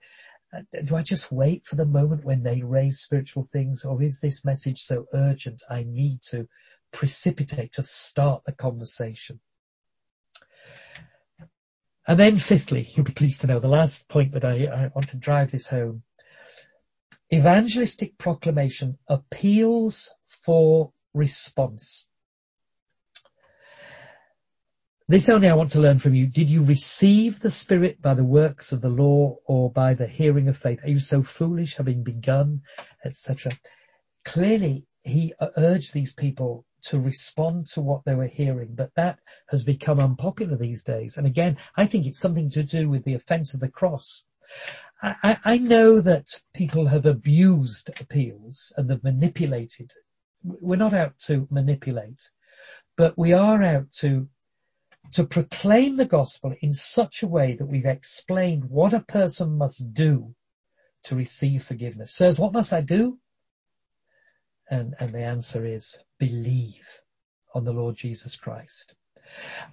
Uh, 0.53 0.61
do 0.83 0.95
I 0.95 1.03
just 1.03 1.31
wait 1.31 1.65
for 1.65 1.75
the 1.75 1.85
moment 1.85 2.25
when 2.25 2.43
they 2.43 2.61
raise 2.61 2.99
spiritual 2.99 3.47
things, 3.51 3.85
or 3.85 4.01
is 4.01 4.19
this 4.19 4.43
message 4.43 4.81
so 4.81 5.05
urgent 5.13 5.61
I 5.69 5.83
need 5.83 6.21
to 6.29 6.47
precipitate 6.91 7.73
to 7.73 7.83
start 7.83 8.43
the 8.45 8.51
conversation? 8.51 9.39
And 12.07 12.19
then 12.19 12.37
fifthly, 12.37 12.89
you'll 12.95 13.05
be 13.05 13.13
pleased 13.13 13.41
to 13.41 13.47
know 13.47 13.59
the 13.59 13.67
last 13.67 14.07
point 14.07 14.33
that 14.33 14.43
I, 14.43 14.65
I 14.65 14.91
want 14.95 15.09
to 15.09 15.17
drive 15.17 15.51
this 15.51 15.67
home 15.67 16.03
Evangelistic 17.31 18.17
proclamation 18.17 18.97
appeals 19.07 20.09
for 20.27 20.91
response. 21.13 22.07
This 25.09 25.27
only 25.27 25.49
I 25.49 25.55
want 25.55 25.71
to 25.71 25.79
learn 25.79 25.97
from 25.97 26.13
you. 26.13 26.27
Did 26.27 26.51
you 26.51 26.63
receive 26.63 27.39
the 27.39 27.49
Spirit 27.49 27.99
by 27.99 28.13
the 28.13 28.23
works 28.23 28.71
of 28.71 28.81
the 28.81 28.89
law 28.89 29.37
or 29.47 29.71
by 29.71 29.95
the 29.95 30.05
hearing 30.05 30.47
of 30.47 30.55
faith? 30.55 30.81
Are 30.83 30.89
you 30.89 30.99
so 30.99 31.23
foolish, 31.23 31.77
having 31.77 32.03
begun, 32.03 32.61
etc.? 33.03 33.53
Clearly, 34.23 34.85
he 35.01 35.33
urged 35.57 35.95
these 35.95 36.13
people 36.13 36.63
to 36.83 36.99
respond 36.99 37.65
to 37.69 37.81
what 37.81 38.05
they 38.05 38.13
were 38.13 38.27
hearing, 38.27 38.75
but 38.75 38.93
that 38.97 39.17
has 39.47 39.63
become 39.63 39.99
unpopular 39.99 40.55
these 40.55 40.83
days. 40.83 41.17
And 41.17 41.25
again, 41.25 41.57
I 41.75 41.87
think 41.87 42.05
it's 42.05 42.19
something 42.19 42.51
to 42.51 42.61
do 42.61 42.87
with 42.87 43.03
the 43.03 43.15
offense 43.15 43.55
of 43.55 43.61
the 43.61 43.67
cross. 43.67 44.25
I, 45.01 45.39
I 45.43 45.57
know 45.57 46.01
that 46.01 46.39
people 46.53 46.85
have 46.85 47.07
abused 47.07 47.89
appeals 47.99 48.71
and 48.77 48.87
have 48.91 49.03
manipulated. 49.03 49.91
We're 50.43 50.75
not 50.75 50.93
out 50.93 51.17
to 51.21 51.47
manipulate, 51.49 52.29
but 52.95 53.17
we 53.17 53.33
are 53.33 53.63
out 53.63 53.91
to 53.93 54.29
to 55.11 55.25
proclaim 55.25 55.97
the 55.97 56.05
gospel 56.05 56.53
in 56.61 56.73
such 56.73 57.23
a 57.23 57.27
way 57.27 57.55
that 57.55 57.65
we've 57.65 57.85
explained 57.85 58.65
what 58.65 58.93
a 58.93 58.99
person 58.99 59.57
must 59.57 59.93
do 59.93 60.35
to 61.03 61.15
receive 61.15 61.63
forgiveness. 61.63 62.13
Sirs, 62.13 62.39
what 62.39 62.53
must 62.53 62.73
I 62.73 62.81
do? 62.81 63.19
And, 64.69 64.95
and 64.99 65.13
the 65.13 65.23
answer 65.23 65.65
is 65.65 65.97
believe 66.19 66.87
on 67.55 67.63
the 67.63 67.73
Lord 67.73 67.95
Jesus 67.95 68.35
Christ. 68.35 68.93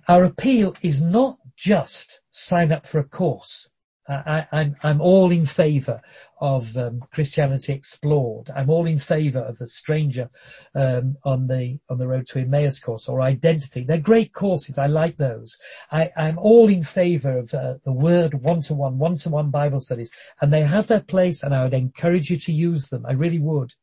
Our 0.09 0.25
appeal 0.25 0.75
is 0.83 1.03
not 1.03 1.39
just 1.57 2.21
sign 2.31 2.73
up 2.73 2.87
for 2.87 2.99
a 2.99 3.09
course 3.09 3.71
I, 4.09 4.41
am 4.41 4.47
I'm, 4.53 4.77
I'm 4.83 5.01
all 5.01 5.33
in 5.33 5.47
favour 5.47 6.01
of 6.41 6.77
um, 6.77 7.01
Christianity 7.13 7.73
explored. 7.73 8.51
I'm 8.55 8.71
all 8.71 8.87
in 8.87 8.99
favour 8.99 9.41
of 9.41 9.59
the 9.59 9.67
stranger 9.67 10.31
um, 10.75 11.17
on 11.25 11.47
the 11.49 11.79
on 11.89 11.99
the 11.99 12.07
road 12.07 12.27
to 12.27 12.39
Emmaus 12.39 12.79
course 12.79 13.09
or 13.09 13.21
identity. 13.21 13.85
They're 13.85 13.99
great 13.99 14.33
courses. 14.33 14.79
I 14.79 14.87
like 14.87 15.17
those. 15.17 15.59
I, 15.91 16.11
am 16.17 16.39
all 16.39 16.69
in 16.69 16.83
favour 16.83 17.39
of 17.39 17.53
uh, 17.53 17.75
the 17.85 17.93
word 17.93 18.35
one-to-one, 18.35 18.99
one-to-one 18.99 19.51
Bible 19.51 19.81
studies, 19.81 20.11
and 20.41 20.53
they 20.53 20.63
have 20.63 20.87
their 20.87 21.01
place. 21.01 21.43
And 21.43 21.55
I 21.55 21.65
would 21.65 21.75
encourage 21.75 22.31
you 22.31 22.39
to 22.39 22.53
use 22.53 22.89
them. 22.89 23.07
I 23.07 23.13
really 23.13 23.41
would. 23.41 23.75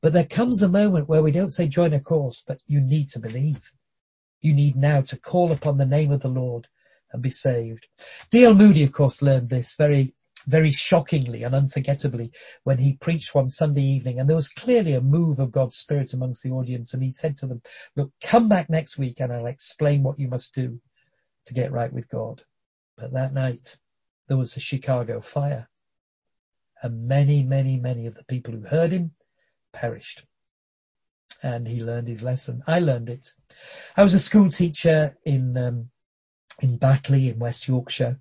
But 0.00 0.12
there 0.12 0.26
comes 0.26 0.62
a 0.62 0.68
moment 0.68 1.08
where 1.08 1.22
we 1.22 1.32
don't 1.32 1.50
say 1.50 1.68
join 1.68 1.94
a 1.94 2.00
course, 2.00 2.44
but 2.46 2.60
you 2.66 2.80
need 2.80 3.08
to 3.10 3.18
believe. 3.18 3.72
You 4.40 4.52
need 4.52 4.76
now 4.76 5.00
to 5.00 5.18
call 5.18 5.52
upon 5.52 5.78
the 5.78 5.86
name 5.86 6.12
of 6.12 6.20
the 6.20 6.28
Lord 6.28 6.68
and 7.12 7.22
be 7.22 7.30
saved. 7.30 7.86
D.L. 8.30 8.54
Moody, 8.54 8.82
of 8.82 8.92
course, 8.92 9.22
learned 9.22 9.48
this 9.48 9.74
very, 9.76 10.14
very 10.46 10.70
shockingly 10.70 11.42
and 11.42 11.54
unforgettably 11.54 12.32
when 12.64 12.78
he 12.78 12.96
preached 12.96 13.34
one 13.34 13.48
Sunday 13.48 13.82
evening 13.82 14.18
and 14.18 14.28
there 14.28 14.36
was 14.36 14.48
clearly 14.48 14.94
a 14.94 15.00
move 15.00 15.38
of 15.38 15.52
God's 15.52 15.76
Spirit 15.76 16.12
amongst 16.14 16.42
the 16.42 16.50
audience 16.50 16.94
and 16.94 17.02
he 17.02 17.10
said 17.10 17.36
to 17.38 17.46
them, 17.46 17.62
look, 17.96 18.10
come 18.22 18.48
back 18.48 18.70
next 18.70 18.98
week 18.98 19.20
and 19.20 19.32
I'll 19.32 19.46
explain 19.46 20.02
what 20.02 20.18
you 20.18 20.28
must 20.28 20.54
do 20.54 20.80
to 21.46 21.54
get 21.54 21.72
right 21.72 21.92
with 21.92 22.08
God. 22.08 22.42
But 22.96 23.12
that 23.12 23.32
night 23.32 23.76
there 24.26 24.36
was 24.36 24.56
a 24.56 24.60
Chicago 24.60 25.20
fire 25.20 25.68
and 26.82 27.08
many, 27.08 27.42
many, 27.42 27.78
many 27.78 28.06
of 28.06 28.14
the 28.14 28.24
people 28.24 28.54
who 28.54 28.62
heard 28.62 28.92
him 28.92 29.12
perished. 29.72 30.24
And 31.42 31.66
he 31.66 31.82
learned 31.82 32.08
his 32.08 32.22
lesson. 32.22 32.62
I 32.66 32.80
learned 32.80 33.10
it. 33.10 33.32
I 33.96 34.02
was 34.02 34.14
a 34.14 34.18
school 34.18 34.48
teacher 34.48 35.16
in 35.24 35.56
um, 35.56 35.90
in 36.60 36.76
Batley 36.76 37.28
in 37.28 37.38
West 37.38 37.68
Yorkshire. 37.68 38.18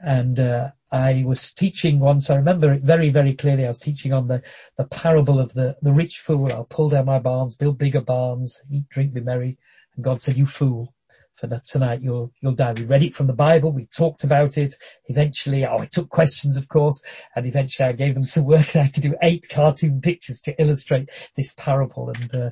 And 0.00 0.38
uh, 0.38 0.70
I 0.92 1.24
was 1.26 1.52
teaching 1.54 1.98
once, 1.98 2.30
I 2.30 2.36
remember 2.36 2.72
it 2.72 2.82
very, 2.82 3.10
very 3.10 3.34
clearly, 3.34 3.64
I 3.64 3.68
was 3.68 3.78
teaching 3.78 4.12
on 4.12 4.28
the, 4.28 4.42
the 4.76 4.84
parable 4.84 5.40
of 5.40 5.52
the, 5.52 5.76
the 5.82 5.92
rich 5.92 6.18
fool. 6.18 6.52
I'll 6.52 6.64
pull 6.64 6.90
down 6.90 7.06
my 7.06 7.18
barns, 7.18 7.54
build 7.54 7.78
bigger 7.78 8.00
barns, 8.00 8.62
eat, 8.70 8.88
drink, 8.88 9.12
be 9.12 9.20
merry. 9.20 9.58
And 9.96 10.04
God 10.04 10.20
said, 10.20 10.36
you 10.36 10.46
fool, 10.46 10.94
for 11.34 11.48
tonight 11.64 12.00
you'll, 12.02 12.32
you'll 12.40 12.54
die. 12.54 12.72
We 12.72 12.84
read 12.84 13.02
it 13.02 13.14
from 13.14 13.26
the 13.26 13.32
Bible, 13.32 13.72
we 13.72 13.86
talked 13.86 14.24
about 14.24 14.58
it. 14.58 14.74
Eventually, 15.06 15.64
oh, 15.66 15.78
I 15.78 15.86
took 15.86 16.08
questions, 16.08 16.56
of 16.56 16.68
course, 16.68 17.02
and 17.34 17.46
eventually 17.46 17.88
I 17.88 17.92
gave 17.92 18.14
them 18.14 18.24
some 18.24 18.44
work. 18.44 18.76
I 18.76 18.84
had 18.84 18.94
to 18.94 19.00
do 19.00 19.16
eight 19.22 19.46
cartoon 19.48 20.00
pictures 20.00 20.40
to 20.42 20.60
illustrate 20.60 21.10
this 21.36 21.54
parable. 21.54 22.10
And, 22.10 22.34
uh, 22.34 22.50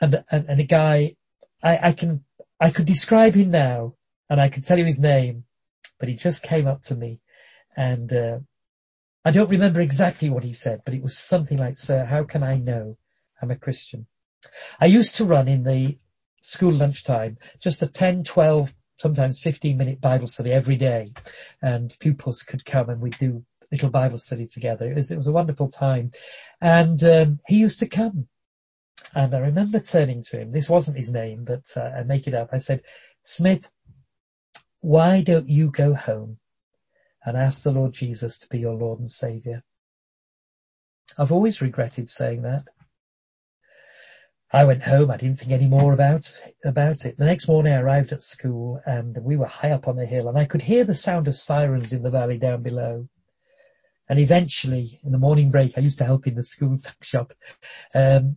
and, 0.00 0.24
and, 0.30 0.48
and 0.48 0.60
a 0.60 0.64
guy, 0.64 1.16
I, 1.62 1.88
I 1.88 1.92
can 1.92 2.24
I 2.62 2.70
could 2.70 2.86
describe 2.86 3.34
him 3.34 3.50
now 3.50 3.96
and 4.30 4.40
I 4.40 4.48
could 4.48 4.64
tell 4.64 4.78
you 4.78 4.84
his 4.84 5.00
name, 5.00 5.42
but 5.98 6.08
he 6.08 6.14
just 6.14 6.44
came 6.44 6.68
up 6.68 6.82
to 6.82 6.94
me 6.94 7.18
and, 7.76 8.12
uh, 8.12 8.38
I 9.24 9.32
don't 9.32 9.50
remember 9.50 9.80
exactly 9.80 10.30
what 10.30 10.44
he 10.44 10.52
said, 10.52 10.82
but 10.84 10.94
it 10.94 11.02
was 11.02 11.18
something 11.18 11.58
like, 11.58 11.76
sir, 11.76 12.04
how 12.04 12.22
can 12.22 12.44
I 12.44 12.58
know 12.58 12.96
I'm 13.40 13.50
a 13.50 13.56
Christian? 13.56 14.06
I 14.78 14.86
used 14.86 15.16
to 15.16 15.24
run 15.24 15.48
in 15.48 15.64
the 15.64 15.98
school 16.40 16.70
lunchtime, 16.72 17.36
just 17.58 17.82
a 17.82 17.88
10, 17.88 18.22
12, 18.22 18.72
sometimes 18.96 19.40
15 19.40 19.76
minute 19.76 20.00
Bible 20.00 20.28
study 20.28 20.52
every 20.52 20.76
day 20.76 21.12
and 21.62 21.92
pupils 21.98 22.44
could 22.44 22.64
come 22.64 22.90
and 22.90 23.00
we'd 23.00 23.18
do 23.18 23.44
little 23.72 23.90
Bible 23.90 24.18
study 24.18 24.46
together. 24.46 24.88
It 24.88 24.94
was, 24.94 25.10
it 25.10 25.16
was 25.16 25.26
a 25.26 25.32
wonderful 25.32 25.66
time. 25.66 26.12
And, 26.60 27.02
um, 27.02 27.40
he 27.48 27.56
used 27.56 27.80
to 27.80 27.88
come 27.88 28.28
and 29.14 29.34
I 29.34 29.38
remember 29.38 29.80
turning 29.80 30.22
to 30.24 30.40
him. 30.40 30.52
This 30.52 30.68
wasn't 30.70 30.98
his 30.98 31.10
name, 31.10 31.44
but 31.44 31.64
uh, 31.76 31.80
I 31.80 32.02
make 32.02 32.26
it 32.26 32.34
up. 32.34 32.50
I 32.52 32.58
said, 32.58 32.82
Smith, 33.22 33.70
why 34.80 35.22
don't 35.22 35.48
you 35.48 35.70
go 35.70 35.94
home 35.94 36.38
and 37.24 37.36
ask 37.36 37.62
the 37.62 37.70
Lord 37.70 37.92
Jesus 37.92 38.38
to 38.38 38.48
be 38.48 38.58
your 38.58 38.74
Lord 38.74 38.98
and 38.98 39.10
Savior? 39.10 39.62
I've 41.18 41.32
always 41.32 41.60
regretted 41.60 42.08
saying 42.08 42.42
that. 42.42 42.64
I 44.54 44.64
went 44.64 44.82
home. 44.82 45.10
I 45.10 45.16
didn't 45.16 45.38
think 45.38 45.52
any 45.52 45.66
more 45.66 45.94
about 45.94 46.30
about 46.64 47.06
it. 47.06 47.16
The 47.16 47.24
next 47.24 47.48
morning, 47.48 47.72
I 47.72 47.80
arrived 47.80 48.12
at 48.12 48.22
school, 48.22 48.80
and 48.84 49.16
we 49.22 49.36
were 49.36 49.46
high 49.46 49.70
up 49.70 49.88
on 49.88 49.96
the 49.96 50.04
hill, 50.04 50.28
and 50.28 50.38
I 50.38 50.44
could 50.44 50.60
hear 50.60 50.84
the 50.84 50.94
sound 50.94 51.26
of 51.26 51.36
sirens 51.36 51.94
in 51.94 52.02
the 52.02 52.10
valley 52.10 52.36
down 52.36 52.62
below. 52.62 53.08
And 54.10 54.18
eventually, 54.18 55.00
in 55.04 55.12
the 55.12 55.18
morning 55.18 55.50
break, 55.50 55.78
I 55.78 55.80
used 55.80 55.98
to 55.98 56.04
help 56.04 56.26
in 56.26 56.34
the 56.34 56.44
school 56.44 56.76
tuck 56.78 57.02
shop. 57.02 57.32
Um, 57.94 58.36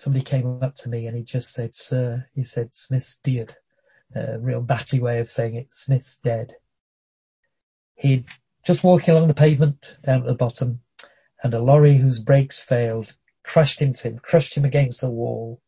somebody 0.00 0.24
came 0.24 0.62
up 0.62 0.74
to 0.76 0.88
me 0.88 1.06
and 1.06 1.16
he 1.16 1.22
just 1.22 1.52
said, 1.52 1.74
"Sir," 1.74 2.26
he 2.34 2.42
said, 2.42 2.74
"Smith's 2.74 3.16
dead." 3.18 3.56
A 4.14 4.38
real 4.38 4.62
Batley 4.62 5.00
way 5.00 5.20
of 5.20 5.28
saying 5.28 5.54
it. 5.54 5.74
Smith's 5.74 6.18
dead. 6.18 6.54
He'd 7.94 8.26
just 8.64 8.84
walking 8.84 9.14
along 9.14 9.28
the 9.28 9.34
pavement 9.34 9.98
down 10.02 10.20
at 10.20 10.26
the 10.26 10.34
bottom, 10.34 10.80
and 11.42 11.52
a 11.52 11.60
lorry 11.60 11.98
whose 11.98 12.18
brakes 12.18 12.58
failed 12.58 13.16
crushed 13.42 13.82
into 13.82 14.08
him, 14.08 14.18
crushed 14.18 14.54
him 14.54 14.64
against 14.64 15.00
the 15.00 15.10
wall. 15.10 15.60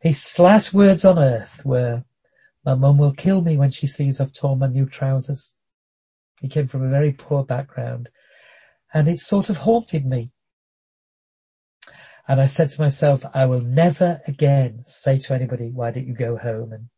His 0.00 0.38
last 0.38 0.72
words 0.72 1.04
on 1.04 1.18
earth 1.18 1.64
were, 1.64 2.04
my 2.64 2.74
mum 2.74 2.98
will 2.98 3.12
kill 3.12 3.40
me 3.42 3.56
when 3.56 3.70
she 3.70 3.86
sees 3.86 4.20
I've 4.20 4.32
torn 4.32 4.58
my 4.58 4.66
new 4.66 4.86
trousers. 4.86 5.54
He 6.40 6.48
came 6.48 6.68
from 6.68 6.82
a 6.82 6.90
very 6.90 7.12
poor 7.12 7.44
background 7.44 8.08
and 8.92 9.08
it 9.08 9.18
sort 9.18 9.50
of 9.50 9.56
haunted 9.56 10.04
me. 10.04 10.32
And 12.30 12.40
I 12.40 12.46
said 12.46 12.70
to 12.70 12.80
myself, 12.80 13.24
I 13.34 13.46
will 13.46 13.60
never 13.60 14.20
again 14.24 14.84
say 14.84 15.18
to 15.18 15.34
anybody, 15.34 15.68
why 15.68 15.90
don't 15.90 16.06
you 16.06 16.14
go 16.14 16.36
home? 16.36 16.72
And 16.72 16.88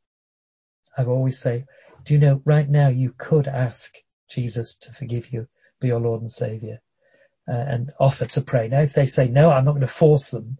I've 0.95 1.09
always 1.09 1.39
say, 1.39 1.64
do 2.05 2.12
you 2.12 2.20
know, 2.20 2.43
right 2.45 2.68
now 2.68 2.89
you 2.89 3.14
could 3.16 3.49
ask 3.49 3.95
Jesus 4.28 4.76
to 4.83 4.93
forgive 4.93 5.33
you, 5.33 5.49
be 5.80 5.89
your 5.89 6.01
Lord 6.01 6.20
and 6.20 6.30
Savior, 6.30 6.83
uh, 7.49 7.53
and 7.53 7.93
offer 7.99 8.26
to 8.26 8.43
pray. 8.43 8.68
Now, 8.68 8.83
if 8.83 8.93
they 8.93 9.07
say 9.07 9.26
no, 9.26 9.51
I'm 9.51 9.64
not 9.64 9.72
going 9.72 9.80
to 9.80 9.87
force 9.87 10.33
them. 10.33 10.59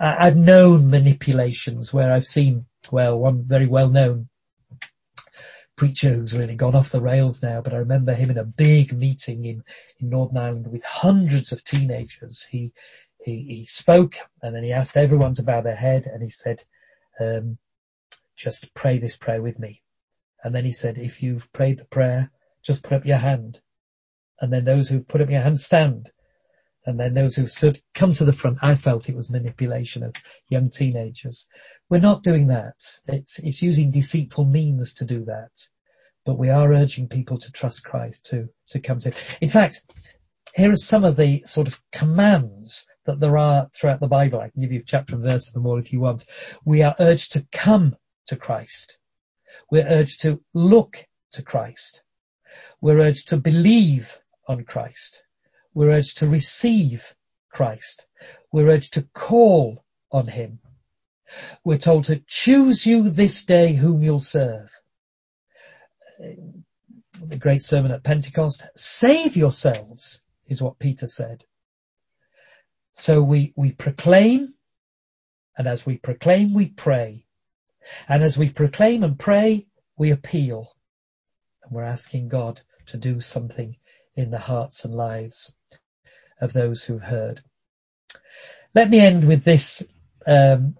Uh, 0.00 0.16
I've 0.18 0.38
known 0.38 0.88
manipulations 0.88 1.92
where 1.92 2.10
I've 2.10 2.26
seen, 2.26 2.64
well, 2.90 3.18
one 3.18 3.44
very 3.46 3.66
well 3.66 3.90
known 3.90 4.30
preacher 5.76 6.14
who's 6.14 6.34
really 6.34 6.54
gone 6.54 6.74
off 6.74 6.88
the 6.88 7.00
rails 7.02 7.42
now, 7.42 7.60
but 7.60 7.74
I 7.74 7.78
remember 7.78 8.14
him 8.14 8.30
in 8.30 8.38
a 8.38 8.44
big 8.44 8.94
meeting 8.94 9.44
in, 9.44 9.64
in 9.98 10.08
Northern 10.08 10.38
Ireland 10.38 10.66
with 10.68 10.82
hundreds 10.82 11.52
of 11.52 11.62
teenagers. 11.62 12.42
He, 12.42 12.72
he, 13.24 13.44
he 13.48 13.66
spoke 13.66 14.16
and 14.42 14.54
then 14.54 14.62
he 14.62 14.72
asked 14.72 14.96
everyone 14.96 15.34
to 15.34 15.42
bow 15.42 15.62
their 15.62 15.74
head 15.76 16.06
and 16.06 16.22
he 16.22 16.30
said, 16.30 16.62
um, 17.18 17.56
just 18.36 18.72
pray 18.74 18.98
this 18.98 19.16
prayer 19.16 19.40
with 19.40 19.58
me. 19.58 19.82
And 20.42 20.54
then 20.54 20.64
he 20.64 20.72
said, 20.72 20.98
if 20.98 21.22
you've 21.22 21.50
prayed 21.52 21.78
the 21.78 21.86
prayer, 21.86 22.30
just 22.62 22.82
put 22.82 22.92
up 22.92 23.06
your 23.06 23.16
hand. 23.16 23.60
And 24.40 24.52
then 24.52 24.64
those 24.64 24.88
who've 24.88 25.08
put 25.08 25.22
up 25.22 25.30
your 25.30 25.40
hand 25.40 25.58
stand. 25.58 26.10
And 26.84 27.00
then 27.00 27.14
those 27.14 27.34
who've 27.34 27.50
stood 27.50 27.80
come 27.94 28.12
to 28.14 28.26
the 28.26 28.32
front. 28.32 28.58
I 28.60 28.74
felt 28.74 29.08
it 29.08 29.16
was 29.16 29.30
manipulation 29.30 30.02
of 30.02 30.14
young 30.50 30.68
teenagers. 30.68 31.48
We're 31.88 32.00
not 32.00 32.22
doing 32.22 32.48
that. 32.48 32.74
It's, 33.06 33.38
it's 33.38 33.62
using 33.62 33.90
deceitful 33.90 34.44
means 34.44 34.94
to 34.94 35.06
do 35.06 35.24
that. 35.24 35.50
But 36.26 36.38
we 36.38 36.50
are 36.50 36.72
urging 36.74 37.08
people 37.08 37.38
to 37.38 37.52
trust 37.52 37.84
Christ 37.84 38.26
to, 38.26 38.50
to 38.70 38.80
come 38.80 38.98
to. 38.98 39.14
In 39.40 39.48
fact, 39.48 39.82
here 40.54 40.70
are 40.70 40.76
some 40.76 41.04
of 41.04 41.16
the 41.16 41.42
sort 41.46 41.66
of 41.66 41.80
commands 41.90 42.86
that 43.06 43.18
there 43.18 43.36
are 43.36 43.68
throughout 43.74 43.98
the 43.98 44.06
Bible. 44.06 44.40
I 44.40 44.50
can 44.50 44.62
give 44.62 44.72
you 44.72 44.84
chapter 44.86 45.16
and 45.16 45.24
verse 45.24 45.48
of 45.48 45.54
them 45.54 45.66
all 45.66 45.78
if 45.78 45.92
you 45.92 45.98
want. 45.98 46.26
We 46.64 46.82
are 46.82 46.94
urged 47.00 47.32
to 47.32 47.46
come 47.50 47.96
to 48.26 48.36
Christ. 48.36 48.98
We're 49.70 49.86
urged 49.86 50.20
to 50.22 50.40
look 50.54 51.04
to 51.32 51.42
Christ. 51.42 52.04
We're 52.80 53.00
urged 53.00 53.28
to 53.28 53.36
believe 53.36 54.16
on 54.46 54.64
Christ. 54.64 55.24
We're 55.74 55.90
urged 55.90 56.18
to 56.18 56.28
receive 56.28 57.14
Christ. 57.50 58.06
We're 58.52 58.70
urged 58.70 58.94
to 58.94 59.08
call 59.12 59.84
on 60.12 60.28
Him. 60.28 60.60
We're 61.64 61.78
told 61.78 62.04
to 62.04 62.22
choose 62.28 62.86
you 62.86 63.10
this 63.10 63.44
day 63.44 63.72
whom 63.72 64.04
you'll 64.04 64.20
serve. 64.20 64.70
The 66.20 67.36
great 67.38 67.62
sermon 67.62 67.90
at 67.90 68.04
Pentecost, 68.04 68.62
save 68.76 69.36
yourselves 69.36 70.22
is 70.46 70.62
what 70.62 70.78
Peter 70.78 71.06
said. 71.06 71.44
So 72.92 73.22
we, 73.22 73.52
we 73.56 73.72
proclaim, 73.72 74.54
and 75.58 75.66
as 75.66 75.84
we 75.84 75.96
proclaim, 75.96 76.54
we 76.54 76.66
pray. 76.66 77.26
And 78.08 78.22
as 78.22 78.38
we 78.38 78.48
proclaim 78.48 79.04
and 79.04 79.18
pray, 79.18 79.66
we 79.96 80.10
appeal. 80.10 80.74
And 81.62 81.72
we're 81.72 81.82
asking 81.84 82.28
God 82.28 82.60
to 82.86 82.96
do 82.96 83.20
something 83.20 83.76
in 84.16 84.30
the 84.30 84.38
hearts 84.38 84.84
and 84.84 84.94
lives 84.94 85.54
of 86.40 86.52
those 86.52 86.84
who've 86.84 87.02
heard. 87.02 87.42
Let 88.74 88.90
me 88.90 89.00
end 89.00 89.26
with 89.26 89.44
this 89.44 89.82
um, 90.26 90.76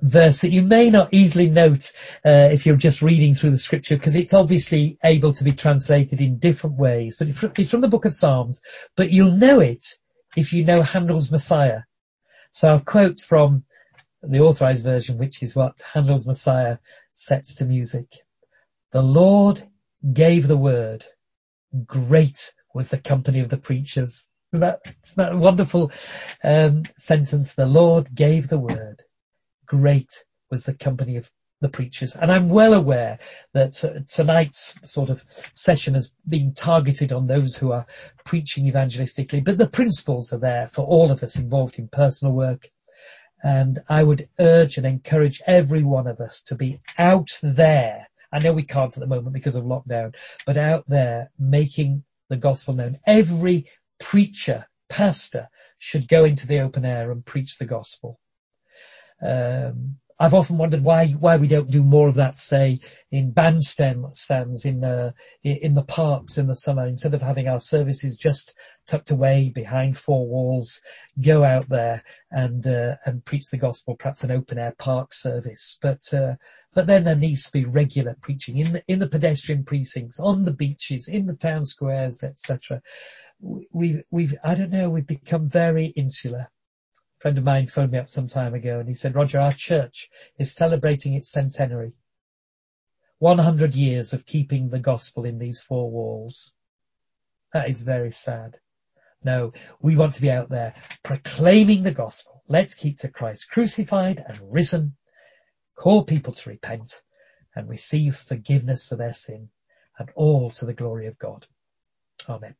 verse 0.00 0.42
that 0.42 0.52
you 0.52 0.62
may 0.62 0.90
not 0.90 1.12
easily 1.12 1.48
note 1.48 1.92
uh, 2.24 2.48
if 2.52 2.66
you're 2.66 2.76
just 2.76 3.02
reading 3.02 3.34
through 3.34 3.50
the 3.50 3.58
scripture 3.58 3.96
because 3.96 4.16
it's 4.16 4.34
obviously 4.34 4.98
able 5.02 5.32
to 5.32 5.44
be 5.44 5.52
translated 5.52 6.20
in 6.20 6.38
different 6.38 6.76
ways. 6.76 7.16
But 7.16 7.28
it's 7.28 7.70
from 7.70 7.80
the 7.80 7.88
book 7.88 8.04
of 8.04 8.14
Psalms, 8.14 8.60
but 8.96 9.10
you'll 9.10 9.32
know 9.32 9.60
it 9.60 9.84
if 10.36 10.52
you 10.52 10.64
know 10.64 10.82
Handel's 10.82 11.32
Messiah. 11.32 11.82
So 12.52 12.68
I'll 12.68 12.80
quote 12.80 13.20
from 13.20 13.64
the 14.22 14.40
authorized 14.40 14.84
version, 14.84 15.18
which 15.18 15.42
is 15.42 15.56
what 15.56 15.80
Handel's 15.80 16.26
Messiah 16.26 16.78
sets 17.14 17.56
to 17.56 17.64
music. 17.64 18.06
The 18.92 19.02
Lord 19.02 19.62
gave 20.12 20.46
the 20.46 20.56
word. 20.56 21.04
Great 21.84 22.52
was 22.74 22.90
the 22.90 22.98
company 22.98 23.40
of 23.40 23.48
the 23.48 23.56
preachers. 23.56 24.28
Isn't 24.52 24.60
that, 24.60 24.80
isn't 24.84 25.16
that 25.16 25.32
a 25.32 25.36
wonderful 25.36 25.90
um, 26.44 26.84
sentence? 26.96 27.54
The 27.54 27.66
Lord 27.66 28.14
gave 28.14 28.48
the 28.48 28.58
word. 28.58 29.02
Great 29.66 30.24
was 30.50 30.64
the 30.64 30.74
company 30.74 31.16
of 31.16 31.30
the 31.60 31.68
preachers. 31.68 32.14
And 32.14 32.30
I'm 32.30 32.48
well 32.48 32.74
aware 32.74 33.18
that 33.54 33.82
uh, 33.84 34.00
tonight's 34.08 34.78
sort 34.84 35.10
of 35.10 35.24
session 35.52 35.94
has 35.94 36.12
been 36.28 36.54
targeted 36.54 37.12
on 37.12 37.26
those 37.26 37.56
who 37.56 37.72
are 37.72 37.86
preaching 38.24 38.70
evangelistically, 38.70 39.44
but 39.44 39.58
the 39.58 39.68
principles 39.68 40.32
are 40.32 40.38
there 40.38 40.68
for 40.68 40.84
all 40.84 41.10
of 41.10 41.22
us 41.22 41.36
involved 41.36 41.78
in 41.78 41.88
personal 41.88 42.34
work. 42.34 42.68
And 43.42 43.80
I 43.88 44.02
would 44.02 44.28
urge 44.38 44.76
and 44.76 44.86
encourage 44.86 45.42
every 45.46 45.82
one 45.82 46.06
of 46.06 46.20
us 46.20 46.42
to 46.44 46.54
be 46.54 46.80
out 46.98 47.30
there 47.42 48.06
I 48.32 48.38
know 48.38 48.52
we 48.52 48.64
can't 48.64 48.94
at 48.94 49.00
the 49.00 49.06
moment 49.06 49.32
because 49.32 49.54
of 49.54 49.64
lockdown, 49.64 50.14
but 50.44 50.56
out 50.56 50.84
there 50.88 51.30
making 51.38 52.04
the 52.28 52.36
gospel 52.36 52.74
known. 52.74 52.98
Every 53.06 53.66
preacher, 53.98 54.66
pastor 54.88 55.48
should 55.78 56.08
go 56.08 56.24
into 56.24 56.46
the 56.46 56.60
open 56.60 56.84
air 56.84 57.10
and 57.10 57.24
preach 57.24 57.58
the 57.58 57.66
gospel. 57.66 58.20
Um, 59.22 59.96
I've 60.18 60.34
often 60.34 60.56
wondered 60.56 60.82
why 60.82 61.08
why 61.08 61.36
we 61.36 61.46
don't 61.46 61.70
do 61.70 61.82
more 61.82 62.08
of 62.08 62.14
that, 62.14 62.38
say 62.38 62.80
in 63.10 63.32
bandstand 63.32 64.16
stands 64.16 64.64
in 64.64 64.82
uh, 64.82 65.12
in 65.42 65.74
the 65.74 65.84
parks 65.84 66.38
in 66.38 66.46
the 66.46 66.56
summer, 66.56 66.86
instead 66.86 67.12
of 67.12 67.20
having 67.20 67.48
our 67.48 67.60
services 67.60 68.16
just 68.16 68.54
tucked 68.86 69.10
away 69.10 69.52
behind 69.54 69.98
four 69.98 70.26
walls. 70.26 70.80
Go 71.20 71.44
out 71.44 71.68
there 71.68 72.02
and 72.30 72.66
uh, 72.66 72.96
and 73.04 73.26
preach 73.26 73.50
the 73.50 73.58
gospel, 73.58 73.94
perhaps 73.94 74.24
an 74.24 74.30
open 74.30 74.58
air 74.58 74.74
park 74.78 75.12
service. 75.12 75.78
But 75.82 76.02
uh, 76.14 76.36
but 76.72 76.86
then 76.86 77.04
there 77.04 77.14
needs 77.14 77.44
to 77.44 77.52
be 77.52 77.66
regular 77.66 78.16
preaching 78.22 78.56
in 78.56 78.72
the 78.72 78.82
in 78.88 79.00
the 79.00 79.08
pedestrian 79.08 79.64
precincts, 79.64 80.18
on 80.18 80.46
the 80.46 80.54
beaches, 80.54 81.08
in 81.08 81.26
the 81.26 81.34
town 81.36 81.62
squares, 81.62 82.22
etc. 82.22 82.80
We 83.38 84.02
we've 84.10 84.34
I 84.42 84.54
don't 84.54 84.70
know 84.70 84.88
we've 84.88 85.06
become 85.06 85.50
very 85.50 85.88
insular 85.88 86.48
friend 87.26 87.38
of 87.38 87.44
mine 87.44 87.66
phoned 87.66 87.90
me 87.90 87.98
up 87.98 88.08
some 88.08 88.28
time 88.28 88.54
ago 88.54 88.78
and 88.78 88.88
he 88.88 88.94
said, 88.94 89.16
Roger, 89.16 89.40
our 89.40 89.50
church 89.50 90.08
is 90.38 90.54
celebrating 90.54 91.14
its 91.14 91.28
centenary. 91.28 91.90
100 93.18 93.74
years 93.74 94.12
of 94.12 94.24
keeping 94.24 94.68
the 94.68 94.78
gospel 94.78 95.24
in 95.24 95.36
these 95.36 95.60
four 95.60 95.90
walls. 95.90 96.52
That 97.52 97.68
is 97.68 97.80
very 97.80 98.12
sad. 98.12 98.58
No, 99.24 99.52
we 99.80 99.96
want 99.96 100.14
to 100.14 100.20
be 100.20 100.30
out 100.30 100.50
there 100.50 100.76
proclaiming 101.02 101.82
the 101.82 101.90
gospel. 101.90 102.44
Let's 102.46 102.76
keep 102.76 102.98
to 102.98 103.08
Christ 103.08 103.50
crucified 103.50 104.24
and 104.24 104.38
risen, 104.52 104.94
call 105.74 106.04
people 106.04 106.32
to 106.32 106.50
repent 106.50 107.02
and 107.56 107.68
receive 107.68 108.14
forgiveness 108.14 108.86
for 108.86 108.94
their 108.94 109.14
sin 109.14 109.48
and 109.98 110.12
all 110.14 110.50
to 110.50 110.64
the 110.64 110.74
glory 110.74 111.08
of 111.08 111.18
God. 111.18 111.44
Amen. 112.28 112.54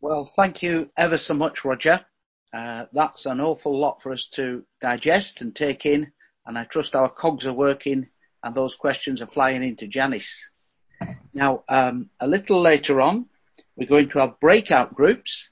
Well, 0.00 0.26
thank 0.26 0.62
you 0.62 0.90
ever 0.96 1.18
so 1.18 1.34
much, 1.34 1.64
Roger. 1.64 2.04
Uh, 2.54 2.84
that's 2.92 3.26
an 3.26 3.40
awful 3.40 3.76
lot 3.76 4.00
for 4.00 4.12
us 4.12 4.28
to 4.34 4.64
digest 4.80 5.40
and 5.40 5.54
take 5.54 5.86
in, 5.86 6.12
and 6.46 6.56
I 6.56 6.64
trust 6.64 6.94
our 6.94 7.08
cogs 7.08 7.48
are 7.48 7.52
working 7.52 8.08
and 8.44 8.54
those 8.54 8.76
questions 8.76 9.20
are 9.20 9.26
flying 9.26 9.64
into 9.64 9.88
Janice. 9.88 10.48
Now, 11.34 11.64
um, 11.68 12.10
a 12.20 12.28
little 12.28 12.60
later 12.60 13.00
on, 13.00 13.26
we're 13.74 13.88
going 13.88 14.10
to 14.10 14.20
have 14.20 14.38
breakout 14.38 14.94
groups, 14.94 15.50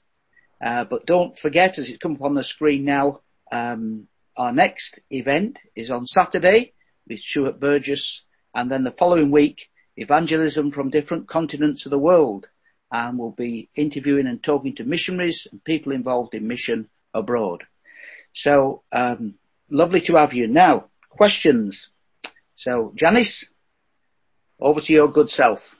uh, 0.65 0.85
but 0.85 1.05
don't 1.05 1.37
forget, 1.37 1.77
as 1.77 1.89
it's 1.89 1.97
come 1.97 2.13
up 2.13 2.21
on 2.21 2.33
the 2.33 2.43
screen 2.43 2.85
now, 2.85 3.19
um, 3.51 4.07
our 4.37 4.53
next 4.53 5.01
event 5.09 5.59
is 5.75 5.91
on 5.91 6.07
Saturday 6.07 6.73
with 7.05 7.19
Stuart 7.19 7.59
Burgess, 7.59 8.23
and 8.55 8.71
then 8.71 8.85
the 8.85 8.91
following 8.91 9.29
week, 9.29 9.69
evangelism 9.97 10.71
from 10.71 10.89
different 10.89 11.27
continents 11.27 11.85
of 11.85 11.89
the 11.89 11.99
world 11.99 12.47
and 12.91 13.17
we'll 13.17 13.31
be 13.31 13.69
interviewing 13.75 14.27
and 14.27 14.41
talking 14.41 14.75
to 14.75 14.83
missionaries 14.83 15.47
and 15.51 15.63
people 15.63 15.91
involved 15.91 16.33
in 16.33 16.47
mission 16.47 16.89
abroad. 17.13 17.63
So, 18.33 18.83
um, 18.91 19.35
lovely 19.69 20.01
to 20.01 20.15
have 20.15 20.33
you. 20.33 20.47
Now, 20.47 20.85
questions. 21.09 21.89
So, 22.55 22.93
Janice? 22.95 23.51
Over 24.59 24.81
to 24.81 24.93
your 24.93 25.07
good 25.07 25.29
self. 25.29 25.75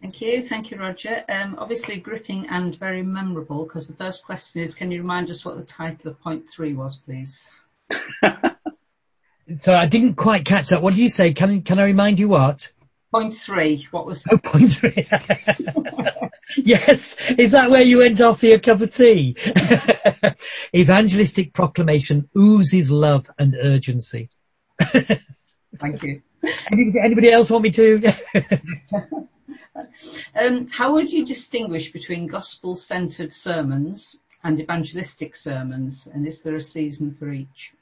Thank 0.00 0.20
you. 0.20 0.42
Thank 0.42 0.70
you, 0.70 0.78
Roger. 0.78 1.24
Um, 1.28 1.56
obviously 1.58 1.96
gripping 1.96 2.46
and 2.48 2.78
very 2.78 3.02
memorable 3.02 3.64
because 3.64 3.88
the 3.88 3.96
first 3.96 4.24
question 4.24 4.60
is, 4.60 4.74
can 4.74 4.90
you 4.90 5.00
remind 5.00 5.30
us 5.30 5.44
what 5.44 5.56
the 5.56 5.64
title 5.64 6.10
of 6.10 6.20
point 6.20 6.48
three 6.48 6.74
was, 6.74 6.96
please? 6.96 7.50
so 9.58 9.74
I 9.74 9.86
didn't 9.86 10.14
quite 10.14 10.44
catch 10.44 10.68
that. 10.68 10.82
What 10.82 10.90
did 10.94 11.00
you 11.00 11.08
say? 11.08 11.32
Can, 11.32 11.62
can 11.62 11.78
I 11.78 11.84
remind 11.84 12.20
you 12.20 12.28
what? 12.28 12.72
Point 13.16 13.34
three. 13.34 13.88
What 13.92 14.04
was? 14.04 14.26
Oh, 14.30 14.36
point 14.36 14.74
three. 14.74 15.08
yes. 16.58 17.30
Is 17.30 17.52
that 17.52 17.70
where 17.70 17.80
you 17.80 17.96
went 18.00 18.20
off 18.20 18.40
for 18.40 18.46
your 18.46 18.58
cup 18.58 18.82
of 18.82 18.94
tea? 18.94 19.36
Evangelistic 20.76 21.54
proclamation 21.54 22.28
oozes 22.36 22.90
love 22.90 23.30
and 23.38 23.56
urgency. 23.58 24.28
Thank 24.80 26.02
you. 26.02 26.20
Anybody 26.70 27.30
else 27.30 27.50
want 27.50 27.62
me 27.62 27.70
to? 27.70 28.12
um, 30.38 30.66
how 30.66 30.92
would 30.92 31.10
you 31.10 31.24
distinguish 31.24 31.92
between 31.92 32.26
gospel-centered 32.26 33.32
sermons 33.32 34.20
and 34.44 34.60
evangelistic 34.60 35.36
sermons, 35.36 36.06
and 36.06 36.26
is 36.26 36.42
there 36.42 36.54
a 36.54 36.60
season 36.60 37.14
for 37.14 37.30
each? 37.30 37.72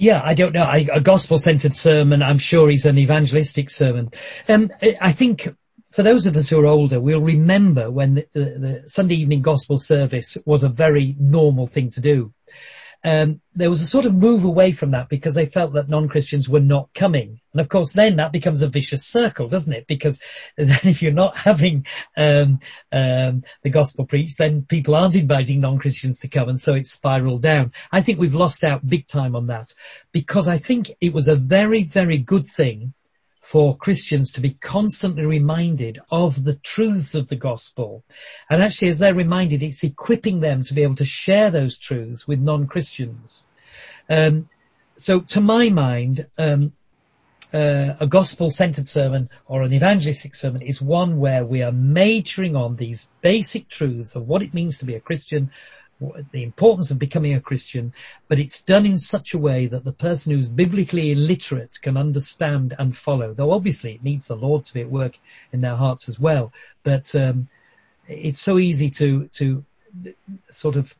Yeah, 0.00 0.22
I 0.24 0.34
don't 0.34 0.52
know. 0.52 0.62
I, 0.62 0.86
a 0.92 1.00
gospel-centered 1.00 1.74
sermon, 1.74 2.22
I'm 2.22 2.38
sure, 2.38 2.70
is 2.70 2.86
an 2.86 2.98
evangelistic 2.98 3.68
sermon. 3.68 4.12
Um, 4.48 4.70
I 5.00 5.10
think 5.10 5.48
for 5.90 6.04
those 6.04 6.26
of 6.26 6.36
us 6.36 6.48
who 6.48 6.60
are 6.60 6.66
older, 6.66 7.00
we'll 7.00 7.20
remember 7.20 7.90
when 7.90 8.14
the, 8.14 8.28
the, 8.32 8.40
the 8.40 8.82
Sunday 8.86 9.16
evening 9.16 9.42
gospel 9.42 9.76
service 9.76 10.38
was 10.46 10.62
a 10.62 10.68
very 10.68 11.16
normal 11.18 11.66
thing 11.66 11.88
to 11.90 12.00
do 12.00 12.32
um, 13.04 13.40
there 13.54 13.70
was 13.70 13.80
a 13.80 13.86
sort 13.86 14.06
of 14.06 14.14
move 14.14 14.44
away 14.44 14.72
from 14.72 14.92
that 14.92 15.08
because 15.08 15.34
they 15.34 15.46
felt 15.46 15.74
that 15.74 15.88
non-Christians 15.88 16.48
were 16.48 16.60
not 16.60 16.92
coming. 16.94 17.40
And 17.52 17.60
of 17.60 17.68
course 17.68 17.92
then 17.92 18.16
that 18.16 18.32
becomes 18.32 18.62
a 18.62 18.68
vicious 18.68 19.04
circle, 19.04 19.48
doesn't 19.48 19.72
it? 19.72 19.86
Because 19.86 20.20
then 20.56 20.78
if 20.82 21.02
you're 21.02 21.12
not 21.12 21.36
having 21.36 21.86
um, 22.16 22.60
um, 22.92 23.44
the 23.62 23.70
gospel 23.70 24.04
preached, 24.04 24.38
then 24.38 24.62
people 24.62 24.96
aren't 24.96 25.16
inviting 25.16 25.60
non-Christians 25.60 26.20
to 26.20 26.28
come 26.28 26.48
and 26.48 26.60
so 26.60 26.74
it's 26.74 26.90
spiraled 26.90 27.42
down. 27.42 27.72
I 27.92 28.02
think 28.02 28.18
we've 28.18 28.34
lost 28.34 28.64
out 28.64 28.86
big 28.86 29.06
time 29.06 29.36
on 29.36 29.46
that 29.48 29.72
because 30.12 30.48
I 30.48 30.58
think 30.58 30.90
it 31.00 31.12
was 31.12 31.28
a 31.28 31.36
very, 31.36 31.84
very 31.84 32.18
good 32.18 32.46
thing 32.46 32.94
for 33.50 33.78
Christians 33.78 34.32
to 34.32 34.42
be 34.42 34.50
constantly 34.60 35.24
reminded 35.24 35.98
of 36.10 36.44
the 36.44 36.52
truths 36.56 37.14
of 37.14 37.28
the 37.28 37.36
gospel. 37.36 38.04
And 38.50 38.62
actually, 38.62 38.88
as 38.88 38.98
they're 38.98 39.14
reminded, 39.14 39.62
it's 39.62 39.84
equipping 39.84 40.40
them 40.40 40.62
to 40.64 40.74
be 40.74 40.82
able 40.82 40.96
to 40.96 41.06
share 41.06 41.50
those 41.50 41.78
truths 41.78 42.28
with 42.28 42.40
non-Christians. 42.40 43.46
Um, 44.10 44.50
so 44.96 45.20
to 45.20 45.40
my 45.40 45.70
mind, 45.70 46.26
um, 46.36 46.74
uh, 47.54 47.94
a 47.98 48.06
gospel-centered 48.06 48.86
sermon 48.86 49.30
or 49.46 49.62
an 49.62 49.72
evangelistic 49.72 50.34
sermon 50.34 50.60
is 50.60 50.82
one 50.82 51.18
where 51.18 51.42
we 51.42 51.62
are 51.62 51.72
majoring 51.72 52.54
on 52.54 52.76
these 52.76 53.08
basic 53.22 53.70
truths 53.70 54.14
of 54.14 54.28
what 54.28 54.42
it 54.42 54.52
means 54.52 54.76
to 54.76 54.84
be 54.84 54.94
a 54.94 55.00
Christian, 55.00 55.50
the 56.32 56.42
importance 56.42 56.90
of 56.90 56.98
becoming 56.98 57.34
a 57.34 57.40
Christian, 57.40 57.92
but 58.28 58.38
it's 58.38 58.62
done 58.62 58.86
in 58.86 58.98
such 58.98 59.34
a 59.34 59.38
way 59.38 59.66
that 59.66 59.84
the 59.84 59.92
person 59.92 60.32
who's 60.32 60.48
biblically 60.48 61.10
illiterate 61.10 61.78
can 61.80 61.96
understand 61.96 62.74
and 62.78 62.96
follow. 62.96 63.34
Though 63.34 63.52
obviously 63.52 63.94
it 63.94 64.04
needs 64.04 64.28
the 64.28 64.36
Lord 64.36 64.64
to 64.66 64.74
be 64.74 64.82
at 64.82 64.90
work 64.90 65.18
in 65.52 65.60
their 65.60 65.76
hearts 65.76 66.08
as 66.08 66.18
well. 66.20 66.52
But 66.82 67.14
um, 67.14 67.48
it's 68.06 68.40
so 68.40 68.58
easy 68.58 68.90
to 68.90 69.28
to 69.34 69.64
sort 70.50 70.76
of 70.76 70.94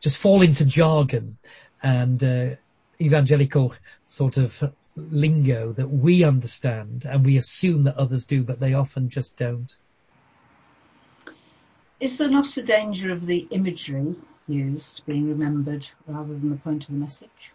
just 0.00 0.18
fall 0.18 0.42
into 0.42 0.64
jargon 0.64 1.38
and 1.82 2.22
uh, 2.22 2.50
evangelical 3.00 3.74
sort 4.04 4.36
of 4.36 4.72
lingo 4.96 5.72
that 5.72 5.88
we 5.88 6.24
understand 6.24 7.04
and 7.04 7.24
we 7.24 7.36
assume 7.36 7.84
that 7.84 7.96
others 7.96 8.24
do, 8.26 8.42
but 8.42 8.60
they 8.60 8.74
often 8.74 9.08
just 9.08 9.36
don't. 9.36 9.76
Is 12.00 12.18
there 12.18 12.28
not 12.28 12.56
a 12.56 12.62
danger 12.62 13.12
of 13.12 13.26
the 13.26 13.46
imagery 13.50 14.14
used 14.46 15.02
being 15.06 15.28
remembered 15.28 15.88
rather 16.06 16.32
than 16.34 16.50
the 16.50 16.56
point 16.56 16.84
of 16.84 16.94
the 16.94 17.00
message? 17.00 17.52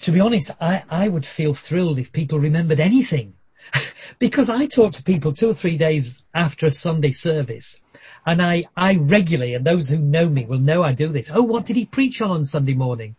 To 0.00 0.10
be 0.10 0.20
honest, 0.20 0.50
I, 0.60 0.82
I 0.90 1.08
would 1.08 1.26
feel 1.26 1.54
thrilled 1.54 1.98
if 1.98 2.12
people 2.12 2.40
remembered 2.40 2.80
anything. 2.80 3.34
because 4.18 4.48
I 4.48 4.66
talk 4.66 4.92
to 4.92 5.02
people 5.02 5.32
two 5.32 5.50
or 5.50 5.54
three 5.54 5.76
days 5.76 6.22
after 6.34 6.66
a 6.66 6.70
Sunday 6.70 7.12
service 7.12 7.80
and 8.26 8.42
I, 8.42 8.64
I 8.76 8.96
regularly, 8.96 9.54
and 9.54 9.64
those 9.64 9.88
who 9.88 9.98
know 9.98 10.28
me 10.28 10.44
will 10.44 10.58
know 10.58 10.82
I 10.82 10.92
do 10.92 11.08
this. 11.08 11.30
Oh, 11.32 11.42
what 11.42 11.64
did 11.64 11.76
he 11.76 11.86
preach 11.86 12.20
on 12.20 12.30
on 12.30 12.44
Sunday 12.44 12.74
morning? 12.74 13.16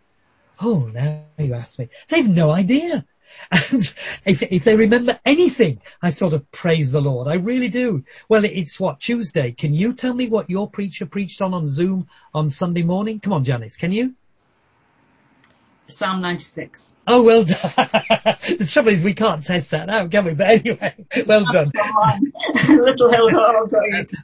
Oh, 0.60 0.90
now 0.94 1.24
you 1.38 1.54
ask 1.54 1.80
me. 1.80 1.90
They've 2.10 2.28
no 2.28 2.52
idea. 2.52 3.06
And 3.72 3.94
if, 4.26 4.44
if 4.44 4.64
they 4.64 4.76
remember 4.76 5.20
anything, 5.26 5.82
I 6.02 6.10
sort 6.12 6.34
of 6.34 6.52
praise 6.52 6.92
the 6.92 7.02
Lord. 7.02 7.28
I 7.28 7.36
really 7.36 7.70
do. 7.70 8.04
Well, 8.28 8.46
it's 8.46 8.80
what, 8.80 9.00
Tuesday. 9.00 9.52
Can 9.52 9.74
you 9.74 9.94
tell 9.94 10.14
me 10.14 10.28
what 10.28 10.50
your 10.50 10.70
preacher 10.70 11.06
preached 11.06 11.42
on 11.42 11.54
on 11.54 11.68
Zoom 11.68 12.08
on 12.34 12.50
Sunday 12.50 12.84
morning? 12.84 13.20
Come 13.20 13.34
on, 13.34 13.44
Janice, 13.44 13.78
can 13.78 13.92
you? 13.92 14.14
Psalm 15.88 16.22
96. 16.22 16.92
Oh, 17.08 17.24
well 17.24 17.44
done. 17.44 17.58
the 17.76 18.70
trouble 18.72 18.90
is 18.90 19.04
we 19.04 19.14
can't 19.16 19.44
test 19.44 19.72
that 19.72 19.90
out, 19.90 20.12
can 20.12 20.26
we? 20.26 20.34
But 20.36 20.50
anyway, 20.50 20.96
well 21.26 21.46
done. 21.52 21.72
Little 22.68 23.12
hill 23.12 23.30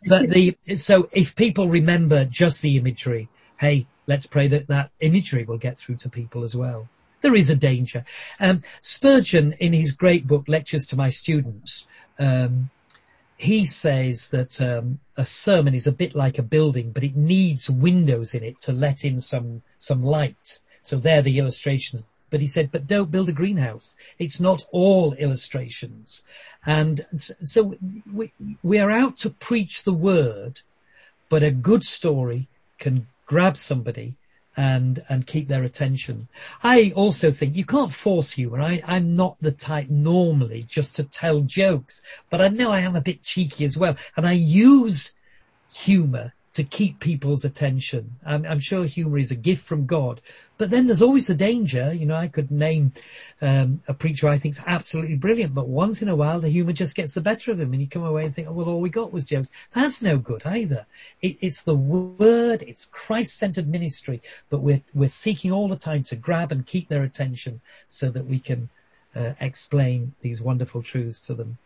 but 0.06 0.30
the, 0.30 0.56
so 0.78 1.10
if 1.12 1.36
people 1.36 1.68
remember 1.68 2.26
just 2.26 2.62
the 2.62 2.78
imagery, 2.78 3.30
hey, 3.60 3.88
let's 4.06 4.28
pray 4.28 4.50
that 4.50 4.68
that 4.68 4.92
imagery 5.00 5.46
will 5.46 5.58
get 5.58 5.80
through 5.80 5.96
to 5.96 6.10
people 6.10 6.44
as 6.44 6.56
well 6.56 6.88
there 7.22 7.36
is 7.36 7.50
a 7.50 7.56
danger. 7.56 8.06
Um, 8.40 8.64
Spurgeon, 8.82 9.54
in 9.54 9.74
his 9.74 9.94
great 9.94 10.28
book, 10.28 10.46
Lectures 10.48 10.88
to 10.88 10.96
My 10.96 11.10
Students, 11.10 11.88
um, 12.20 12.70
he 13.38 13.66
says 13.66 14.30
that 14.30 14.62
um, 14.62 15.00
a 15.18 15.26
sermon 15.26 15.74
is 15.76 15.88
a 15.88 15.92
bit 15.92 16.16
like 16.16 16.38
a 16.38 16.44
building, 16.44 16.92
but 16.92 17.04
it 17.04 17.16
needs 17.16 17.70
windows 17.70 18.34
in 18.34 18.44
it 18.44 18.60
to 18.62 18.72
let 18.72 19.04
in 19.04 19.20
some 19.20 19.62
some 19.78 20.04
light. 20.04 20.60
So 20.82 20.98
there 20.98 21.20
are 21.20 21.22
the 21.22 21.40
illustrations. 21.40 22.08
But 22.30 22.42
he 22.42 22.48
said, 22.48 22.72
but 22.72 22.88
don't 22.88 23.12
build 23.12 23.30
a 23.30 23.34
greenhouse. 23.34 23.96
It's 24.20 24.42
not 24.42 24.66
all 24.72 25.14
illustrations. 25.14 26.24
And 26.66 27.06
so 27.18 27.76
we, 28.12 28.34
we 28.64 28.80
are 28.80 28.92
out 28.92 29.18
to 29.18 29.30
preach 29.30 29.84
the 29.84 29.94
word, 29.94 30.62
but 31.30 31.44
a 31.44 31.52
good 31.52 31.84
story 31.84 32.48
can 32.78 33.08
grab 33.26 33.58
somebody 33.58 34.16
and 34.58 35.04
and 35.10 35.26
keep 35.26 35.48
their 35.48 35.64
attention. 35.64 36.28
I 36.64 36.94
also 36.96 37.32
think 37.32 37.56
you 37.56 37.66
can't 37.66 37.92
force 37.92 38.32
humour. 38.32 38.62
I, 38.62 38.82
I'm 38.86 39.16
not 39.16 39.38
the 39.42 39.52
type 39.52 39.90
normally 39.90 40.64
just 40.64 40.98
to 40.98 41.04
tell 41.04 41.42
jokes, 41.42 42.02
but 42.30 42.42
I 42.42 42.50
know 42.50 42.72
I 42.72 42.82
am 42.82 42.96
a 42.96 43.02
bit 43.02 43.22
cheeky 43.24 43.66
as 43.66 43.78
well, 43.78 43.98
and 44.16 44.28
I 44.28 44.34
use 44.34 45.14
humour 45.74 46.34
to 46.56 46.64
keep 46.64 47.00
people's 47.00 47.44
attention. 47.46 48.16
I'm, 48.26 48.46
I'm 48.46 48.60
sure 48.60 48.86
humour 48.86 49.18
is 49.18 49.32
a 49.32 49.36
gift 49.36 49.66
from 49.66 49.86
God, 49.86 50.22
but 50.58 50.70
then 50.70 50.88
there's 50.88 51.02
always 51.02 51.28
the 51.28 51.36
danger. 51.36 51.94
You 51.94 52.06
know, 52.06 52.16
I 52.16 52.30
could 52.30 52.50
name 52.50 52.94
um, 53.42 53.82
a 53.90 53.94
preacher 53.94 54.30
I 54.30 54.38
think 54.38 54.56
is 54.56 54.64
absolutely 54.66 55.18
brilliant, 55.18 55.54
but 55.54 55.68
once 55.68 56.02
in 56.02 56.08
a 56.08 56.16
while 56.16 56.40
the 56.40 56.50
humour 56.50 56.72
just 56.72 56.96
gets 56.96 57.14
the 57.14 57.20
better 57.20 57.52
of 57.52 57.60
him, 57.60 57.74
and 57.74 57.82
you 57.82 57.90
come 57.90 58.06
away 58.06 58.24
and 58.26 58.34
think, 58.34 58.48
oh, 58.48 58.54
well, 58.54 58.70
all 58.70 58.80
we 58.80 58.90
got 58.90 59.12
was 59.12 59.26
jokes. 59.26 59.52
That's 59.74 60.02
no 60.02 60.18
good 60.18 60.44
either. 60.46 60.86
It, 61.22 61.38
it's 61.42 61.64
the 61.64 61.76
word, 61.76 62.62
it's 62.62 62.86
Christ-centered 62.86 63.68
ministry, 63.68 64.22
but 64.50 64.62
we're 64.62 64.82
we're 64.94 65.10
seeking 65.10 65.52
all 65.52 65.68
the 65.68 65.76
time 65.76 66.04
to 66.06 66.16
grab 66.16 66.52
and 66.54 66.66
keep 66.66 66.88
their 66.88 67.04
attention 67.04 67.60
so 67.90 68.10
that 68.10 68.26
we 68.26 68.40
can 68.40 68.70
uh, 69.14 69.34
explain 69.42 70.14
these 70.22 70.42
wonderful 70.42 70.82
truths 70.84 71.22
to 71.28 71.34
them. 71.34 71.58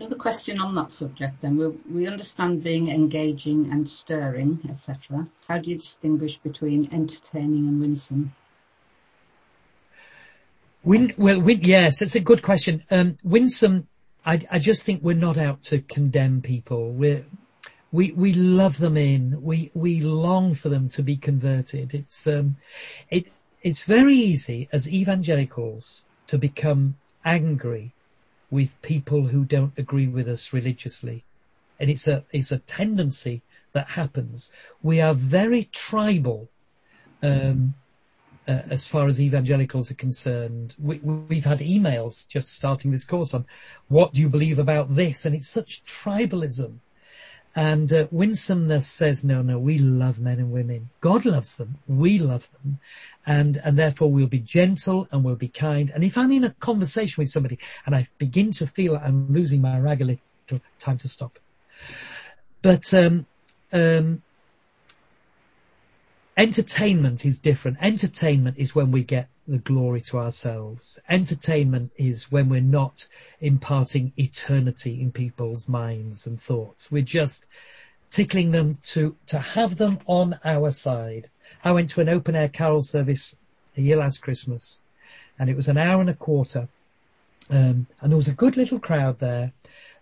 Another 0.00 0.16
question 0.16 0.58
on 0.58 0.74
that 0.76 0.90
subject 0.90 1.42
then. 1.42 1.58
We, 1.58 1.66
we 1.92 2.06
understand 2.06 2.62
being 2.62 2.88
engaging 2.88 3.70
and 3.70 3.86
stirring, 3.86 4.58
etc. 4.70 5.28
How 5.46 5.58
do 5.58 5.68
you 5.68 5.76
distinguish 5.76 6.38
between 6.38 6.88
entertaining 6.90 7.68
and 7.68 7.78
winsome? 7.78 8.32
Win, 10.82 11.12
well, 11.18 11.38
win, 11.42 11.60
yes, 11.60 12.00
it's 12.00 12.14
a 12.14 12.20
good 12.20 12.40
question. 12.40 12.82
Um, 12.90 13.18
winsome, 13.22 13.88
I, 14.24 14.40
I 14.50 14.58
just 14.58 14.84
think 14.84 15.02
we're 15.02 15.16
not 15.16 15.36
out 15.36 15.64
to 15.64 15.82
condemn 15.82 16.40
people. 16.40 16.92
We're, 16.92 17.26
we, 17.92 18.12
we 18.12 18.32
love 18.32 18.78
them 18.78 18.96
in. 18.96 19.42
We, 19.42 19.70
we 19.74 20.00
long 20.00 20.54
for 20.54 20.70
them 20.70 20.88
to 20.96 21.02
be 21.02 21.18
converted. 21.18 21.92
It's, 21.92 22.26
um, 22.26 22.56
it, 23.10 23.26
it's 23.60 23.82
very 23.82 24.14
easy 24.14 24.66
as 24.72 24.90
evangelicals 24.90 26.06
to 26.28 26.38
become 26.38 26.96
angry 27.22 27.92
with 28.50 28.80
people 28.82 29.26
who 29.26 29.44
don't 29.44 29.72
agree 29.78 30.08
with 30.08 30.28
us 30.28 30.52
religiously. 30.52 31.24
And 31.78 31.88
it's 31.88 32.08
a, 32.08 32.24
it's 32.32 32.52
a 32.52 32.58
tendency 32.58 33.42
that 33.72 33.88
happens. 33.88 34.52
We 34.82 35.00
are 35.00 35.14
very 35.14 35.64
tribal, 35.72 36.48
um, 37.22 37.74
uh, 38.46 38.62
as 38.68 38.86
far 38.86 39.06
as 39.06 39.20
evangelicals 39.20 39.90
are 39.90 39.94
concerned. 39.94 40.74
We, 40.78 40.98
have 41.36 41.44
had 41.44 41.60
emails 41.60 42.26
just 42.28 42.52
starting 42.52 42.90
this 42.90 43.04
course 43.04 43.32
on 43.32 43.46
what 43.88 44.12
do 44.12 44.20
you 44.20 44.28
believe 44.28 44.58
about 44.58 44.94
this? 44.94 45.26
And 45.26 45.34
it's 45.34 45.48
such 45.48 45.84
tribalism. 45.84 46.74
And 47.54 47.92
uh, 47.92 48.06
winsomeness 48.12 48.86
says, 48.86 49.24
no, 49.24 49.42
no, 49.42 49.58
we 49.58 49.78
love 49.78 50.20
men 50.20 50.38
and 50.38 50.52
women. 50.52 50.88
God 51.00 51.24
loves 51.24 51.56
them. 51.56 51.78
We 51.88 52.18
love 52.18 52.48
them. 52.52 52.78
And, 53.26 53.56
and 53.56 53.76
therefore 53.76 54.10
we'll 54.10 54.28
be 54.28 54.38
gentle 54.38 55.08
and 55.10 55.24
we'll 55.24 55.34
be 55.34 55.48
kind. 55.48 55.90
And 55.90 56.04
if 56.04 56.16
I'm 56.16 56.30
in 56.30 56.44
a 56.44 56.50
conversation 56.50 57.20
with 57.20 57.28
somebody 57.28 57.58
and 57.84 57.94
I 57.94 58.06
begin 58.18 58.52
to 58.52 58.66
feel 58.66 58.96
I'm 58.96 59.32
losing 59.32 59.60
my 59.60 59.78
rag 59.78 60.00
a 60.00 60.04
little, 60.04 60.60
time 60.78 60.98
to 60.98 61.08
stop. 61.08 61.38
But, 62.62 62.94
um, 62.94 63.26
um, 63.72 64.22
entertainment 66.36 67.26
is 67.26 67.40
different. 67.40 67.78
Entertainment 67.80 68.58
is 68.58 68.74
when 68.74 68.92
we 68.92 69.04
get 69.04 69.28
the 69.50 69.58
glory 69.58 70.00
to 70.00 70.18
ourselves. 70.18 71.00
Entertainment 71.08 71.90
is 71.96 72.30
when 72.30 72.48
we're 72.48 72.60
not 72.60 73.08
imparting 73.40 74.12
eternity 74.16 75.02
in 75.02 75.10
people's 75.10 75.68
minds 75.68 76.26
and 76.26 76.40
thoughts. 76.40 76.90
We're 76.90 77.02
just 77.02 77.46
tickling 78.10 78.52
them 78.52 78.76
to, 78.84 79.16
to 79.26 79.38
have 79.40 79.76
them 79.76 79.98
on 80.06 80.38
our 80.44 80.70
side. 80.70 81.28
I 81.64 81.72
went 81.72 81.88
to 81.90 82.00
an 82.00 82.08
open 82.08 82.36
air 82.36 82.48
carol 82.48 82.82
service 82.82 83.36
a 83.76 83.80
year 83.80 83.96
last 83.96 84.18
Christmas 84.18 84.78
and 85.38 85.50
it 85.50 85.56
was 85.56 85.68
an 85.68 85.78
hour 85.78 86.00
and 86.00 86.10
a 86.10 86.14
quarter. 86.14 86.68
Um, 87.50 87.88
and 88.00 88.12
there 88.12 88.16
was 88.16 88.28
a 88.28 88.34
good 88.34 88.56
little 88.56 88.78
crowd 88.78 89.18
there 89.18 89.52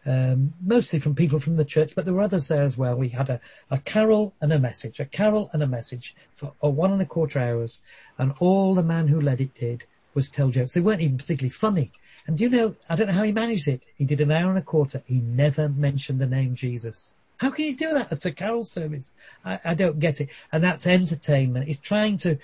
um, 0.06 0.54
mostly 0.64 0.98
from 1.00 1.14
people 1.14 1.40
from 1.40 1.56
the 1.56 1.64
church, 1.64 1.94
but 1.94 2.04
there 2.04 2.14
were 2.14 2.22
others 2.22 2.48
there 2.48 2.62
as 2.62 2.78
well. 2.78 2.96
We 2.96 3.08
had 3.08 3.30
a, 3.30 3.40
a 3.70 3.78
carol 3.78 4.34
and 4.40 4.52
a 4.52 4.58
message, 4.58 5.00
a 5.00 5.04
carol 5.04 5.50
and 5.52 5.62
a 5.62 5.66
message 5.66 6.14
for 6.34 6.52
oh, 6.62 6.70
one 6.70 6.92
and 6.92 7.02
a 7.02 7.06
quarter 7.06 7.38
hours, 7.38 7.82
and 8.16 8.34
all 8.38 8.74
the 8.74 8.82
man 8.82 9.08
who 9.08 9.20
led 9.20 9.40
it 9.40 9.54
did 9.54 9.84
was 10.14 10.30
tell 10.30 10.50
jokes. 10.50 10.72
They 10.72 10.80
weren't 10.80 11.00
even 11.00 11.18
particularly 11.18 11.50
funny. 11.50 11.92
And 12.26 12.36
do 12.36 12.44
you 12.44 12.50
know, 12.50 12.74
I 12.88 12.96
don't 12.96 13.06
know 13.06 13.12
how 13.14 13.22
he 13.22 13.32
managed 13.32 13.68
it. 13.68 13.82
He 13.96 14.04
did 14.04 14.20
an 14.20 14.30
hour 14.30 14.50
and 14.50 14.58
a 14.58 14.62
quarter. 14.62 15.02
He 15.06 15.20
never 15.20 15.68
mentioned 15.68 16.20
the 16.20 16.26
name 16.26 16.54
Jesus. 16.54 17.14
How 17.38 17.50
can 17.50 17.66
you 17.66 17.76
do 17.76 17.94
that 17.94 18.12
at 18.12 18.24
a 18.24 18.32
carol 18.32 18.64
service? 18.64 19.14
I, 19.44 19.60
I 19.64 19.74
don't 19.74 19.98
get 19.98 20.20
it. 20.20 20.30
And 20.52 20.62
that's 20.62 20.86
entertainment. 20.86 21.66
He's 21.66 21.78
trying 21.78 22.16
to 22.18 22.38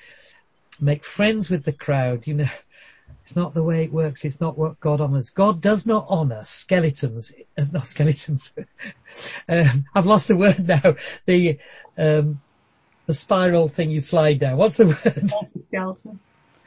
make 0.80 1.04
friends 1.04 1.50
with 1.50 1.64
the 1.64 1.72
crowd. 1.72 2.26
You 2.26 2.34
know, 2.34 2.48
it's 3.24 3.36
not 3.36 3.54
the 3.54 3.62
way 3.62 3.84
it 3.84 3.92
works. 3.92 4.26
It's 4.26 4.38
not 4.38 4.58
what 4.58 4.78
God 4.80 5.00
honors. 5.00 5.30
God 5.30 5.62
does 5.62 5.86
not 5.86 6.04
honor 6.10 6.42
skeletons. 6.44 7.32
Not 7.72 7.86
skeletons. 7.86 8.52
um, 9.48 9.86
I've 9.94 10.04
lost 10.04 10.28
the 10.28 10.36
word 10.36 10.68
now. 10.68 10.96
The 11.24 11.58
um, 11.96 12.42
the 13.06 13.14
spiral 13.14 13.68
thing 13.68 13.90
you 13.90 14.00
slide 14.00 14.40
down. 14.40 14.58
What's 14.58 14.76
the 14.76 14.86
word? 14.88 15.30
Skeleton. 15.68 16.20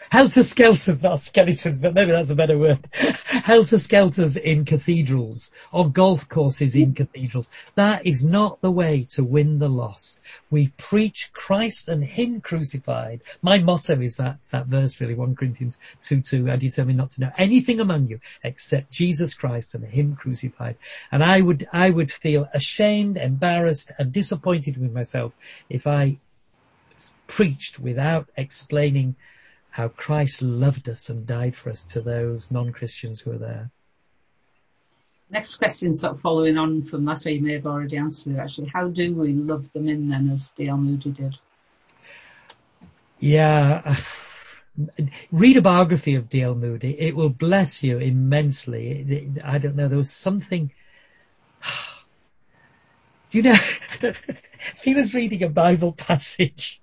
Helter 0.09 0.43
skelters, 0.43 1.03
not 1.03 1.19
skeletons, 1.19 1.81
but 1.81 1.93
maybe 1.93 2.11
that's 2.11 2.29
a 2.29 2.35
better 2.35 2.57
word. 2.57 2.79
Helter 2.93 3.77
skelters 3.77 4.37
in 4.37 4.63
cathedrals 4.63 5.51
or 5.71 5.89
golf 5.89 6.29
courses 6.29 6.75
in 6.75 6.93
cathedrals. 6.93 7.49
That 7.75 8.05
is 8.05 8.23
not 8.23 8.61
the 8.61 8.71
way 8.71 9.05
to 9.09 9.23
win 9.23 9.59
the 9.59 9.67
lost. 9.67 10.21
We 10.49 10.69
preach 10.77 11.31
Christ 11.33 11.89
and 11.89 12.03
Him 12.03 12.39
crucified. 12.39 13.21
My 13.41 13.59
motto 13.59 13.99
is 13.99 14.17
that, 14.17 14.37
that 14.51 14.67
verse 14.67 14.99
really, 15.01 15.15
1 15.15 15.35
Corinthians 15.35 15.79
2 16.01 16.21
2, 16.21 16.51
I 16.51 16.55
determine 16.55 16.95
not 16.95 17.09
to 17.11 17.21
know 17.21 17.31
anything 17.37 17.79
among 17.81 18.07
you 18.07 18.19
except 18.43 18.91
Jesus 18.91 19.33
Christ 19.33 19.75
and 19.75 19.83
Him 19.83 20.15
crucified. 20.15 20.77
And 21.11 21.23
I 21.23 21.41
would, 21.41 21.67
I 21.73 21.89
would 21.89 22.11
feel 22.11 22.47
ashamed, 22.53 23.17
embarrassed 23.17 23.91
and 23.99 24.13
disappointed 24.13 24.77
with 24.77 24.93
myself 24.93 25.35
if 25.69 25.85
I 25.85 26.17
preached 27.27 27.79
without 27.79 28.29
explaining 28.37 29.15
how 29.77 29.89
Christ 29.89 30.41
loved 30.41 30.89
us 30.89 31.09
and 31.09 31.27
died 31.27 31.55
for 31.55 31.69
us 31.69 31.85
to 31.85 32.01
those 32.01 32.49
non-Christians 32.49 33.19
who 33.19 33.33
are 33.33 33.37
there. 33.37 33.69
Next 35.29 35.57
question, 35.57 35.93
sort 35.93 36.15
of 36.15 36.21
following 36.21 36.57
on 36.57 36.81
from 36.81 37.05
that, 37.05 37.27
or 37.27 37.29
you 37.29 37.41
may 37.41 37.53
have 37.53 37.67
already 37.67 37.95
answered 37.95 38.39
actually. 38.39 38.71
How 38.73 38.87
do 38.87 39.13
we 39.13 39.33
love 39.33 39.71
them 39.73 39.87
in 39.87 40.09
then, 40.09 40.31
as 40.31 40.49
D.L. 40.49 40.77
Moody 40.77 41.11
did? 41.11 41.37
Yeah, 43.19 43.97
read 45.31 45.57
a 45.57 45.61
biography 45.61 46.15
of 46.15 46.27
D.L. 46.27 46.55
Moody. 46.55 46.99
It 46.99 47.15
will 47.15 47.29
bless 47.29 47.83
you 47.83 47.99
immensely. 47.99 49.31
I 49.43 49.59
don't 49.59 49.75
know. 49.75 49.89
There 49.89 49.97
was 49.97 50.09
something. 50.09 50.71
Do 53.29 53.37
you 53.37 53.43
know? 53.43 53.57
he 54.81 54.95
was 54.95 55.13
reading 55.13 55.43
a 55.43 55.49
Bible 55.49 55.91
passage 55.91 56.81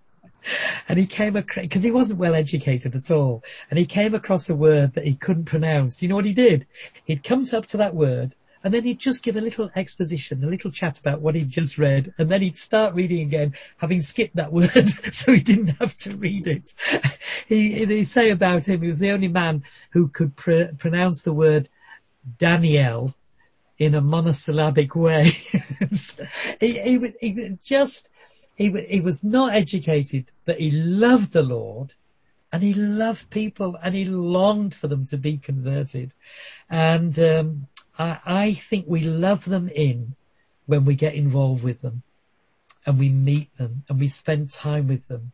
and 0.89 0.99
he 0.99 1.07
came 1.07 1.37
across, 1.37 1.65
because 1.65 1.83
he 1.83 1.91
wasn't 1.91 2.19
well 2.19 2.35
educated 2.35 2.95
at 2.95 3.11
all, 3.11 3.43
and 3.71 3.79
he 3.79 3.87
came 3.87 4.15
across 4.15 4.49
a 4.49 4.55
word 4.55 4.95
that 4.95 5.07
he 5.07 5.15
couldn't 5.15 5.45
pronounce. 5.45 5.97
Do 5.97 6.07
you 6.07 6.11
know 6.11 6.17
what 6.17 6.25
he 6.25 6.33
did? 6.33 6.67
He'd 7.05 7.25
come 7.25 7.45
up 7.53 7.67
to 7.67 7.79
that 7.79 7.95
word, 7.95 8.35
and 8.63 8.73
then 8.73 8.83
he'd 8.85 8.99
just 8.99 9.23
give 9.23 9.37
a 9.37 9.41
little 9.41 9.71
exposition, 9.77 10.43
a 10.43 10.47
little 10.47 10.71
chat 10.71 10.99
about 10.99 11.21
what 11.21 11.35
he'd 11.35 11.51
just 11.51 11.77
read, 11.79 12.15
and 12.19 12.31
then 12.31 12.41
he'd 12.41 12.57
start 12.57 12.95
reading 12.95 13.21
again, 13.21 13.55
having 13.77 14.01
skipped 14.01 14.37
that 14.37 14.53
word, 14.53 14.89
so 14.89 15.33
he 15.33 15.41
didn't 15.41 15.77
have 15.81 15.97
to 15.99 16.17
read 16.17 16.47
it. 16.47 16.73
he, 17.47 17.85
they 17.85 18.05
say 18.05 18.31
about 18.31 18.67
him, 18.67 18.81
he 18.81 18.87
was 18.87 18.99
the 18.99 19.11
only 19.11 19.29
man 19.29 19.65
who 19.91 20.09
could 20.09 20.35
pr- 20.35 20.75
pronounce 20.79 21.23
the 21.23 21.33
word 21.33 21.69
Daniel 22.39 23.15
in 23.79 23.95
a 23.95 24.01
monosyllabic 24.01 24.95
way. 24.95 25.25
he, 26.61 26.79
he, 26.79 27.15
he 27.21 27.59
just 27.63 28.09
he, 28.57 28.71
he 28.89 29.01
was 29.01 29.25
not 29.25 29.55
educated, 29.55 30.27
but 30.45 30.61
he 30.61 30.71
loved 30.71 31.33
the 31.33 31.43
Lord 31.43 31.93
and 32.53 32.63
he 32.63 32.75
loved 32.75 33.31
people 33.31 33.77
and 33.83 33.95
he 33.95 34.05
longed 34.05 34.75
for 34.75 34.87
them 34.87 35.05
to 35.07 35.17
be 35.17 35.39
converted. 35.39 36.13
And 36.71 37.19
um, 37.19 37.67
I, 37.99 38.19
I 38.25 38.55
think 38.55 38.87
we 38.87 39.03
love 39.03 39.45
them 39.45 39.69
in 39.69 40.15
when 40.67 40.85
we 40.85 40.95
get 40.95 41.15
involved 41.15 41.65
with 41.65 41.81
them 41.83 42.03
and 42.87 42.99
we 42.99 43.09
meet 43.09 43.57
them 43.57 43.83
and 43.89 43.99
we 43.99 44.09
spend 44.09 44.51
time 44.51 44.87
with 44.89 45.07
them. 45.09 45.33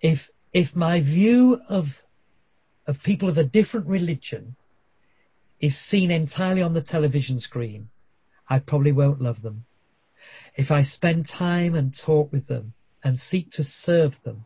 If 0.00 0.30
if 0.52 0.76
my 0.76 1.00
view 1.00 1.60
of 1.68 2.02
of 2.86 3.02
people 3.02 3.28
of 3.28 3.38
a 3.38 3.44
different 3.44 3.86
religion 3.86 4.56
is 5.58 5.76
seen 5.76 6.10
entirely 6.10 6.62
on 6.62 6.74
the 6.74 6.82
television 6.82 7.40
screen, 7.40 7.88
I 8.48 8.58
probably 8.58 8.92
won't 8.92 9.22
love 9.22 9.42
them. 9.42 9.64
If 10.56 10.70
I 10.70 10.82
spend 10.82 11.26
time 11.26 11.74
and 11.74 11.94
talk 11.94 12.32
with 12.32 12.46
them 12.46 12.72
and 13.04 13.18
seek 13.18 13.52
to 13.52 13.64
serve 13.64 14.20
them, 14.22 14.44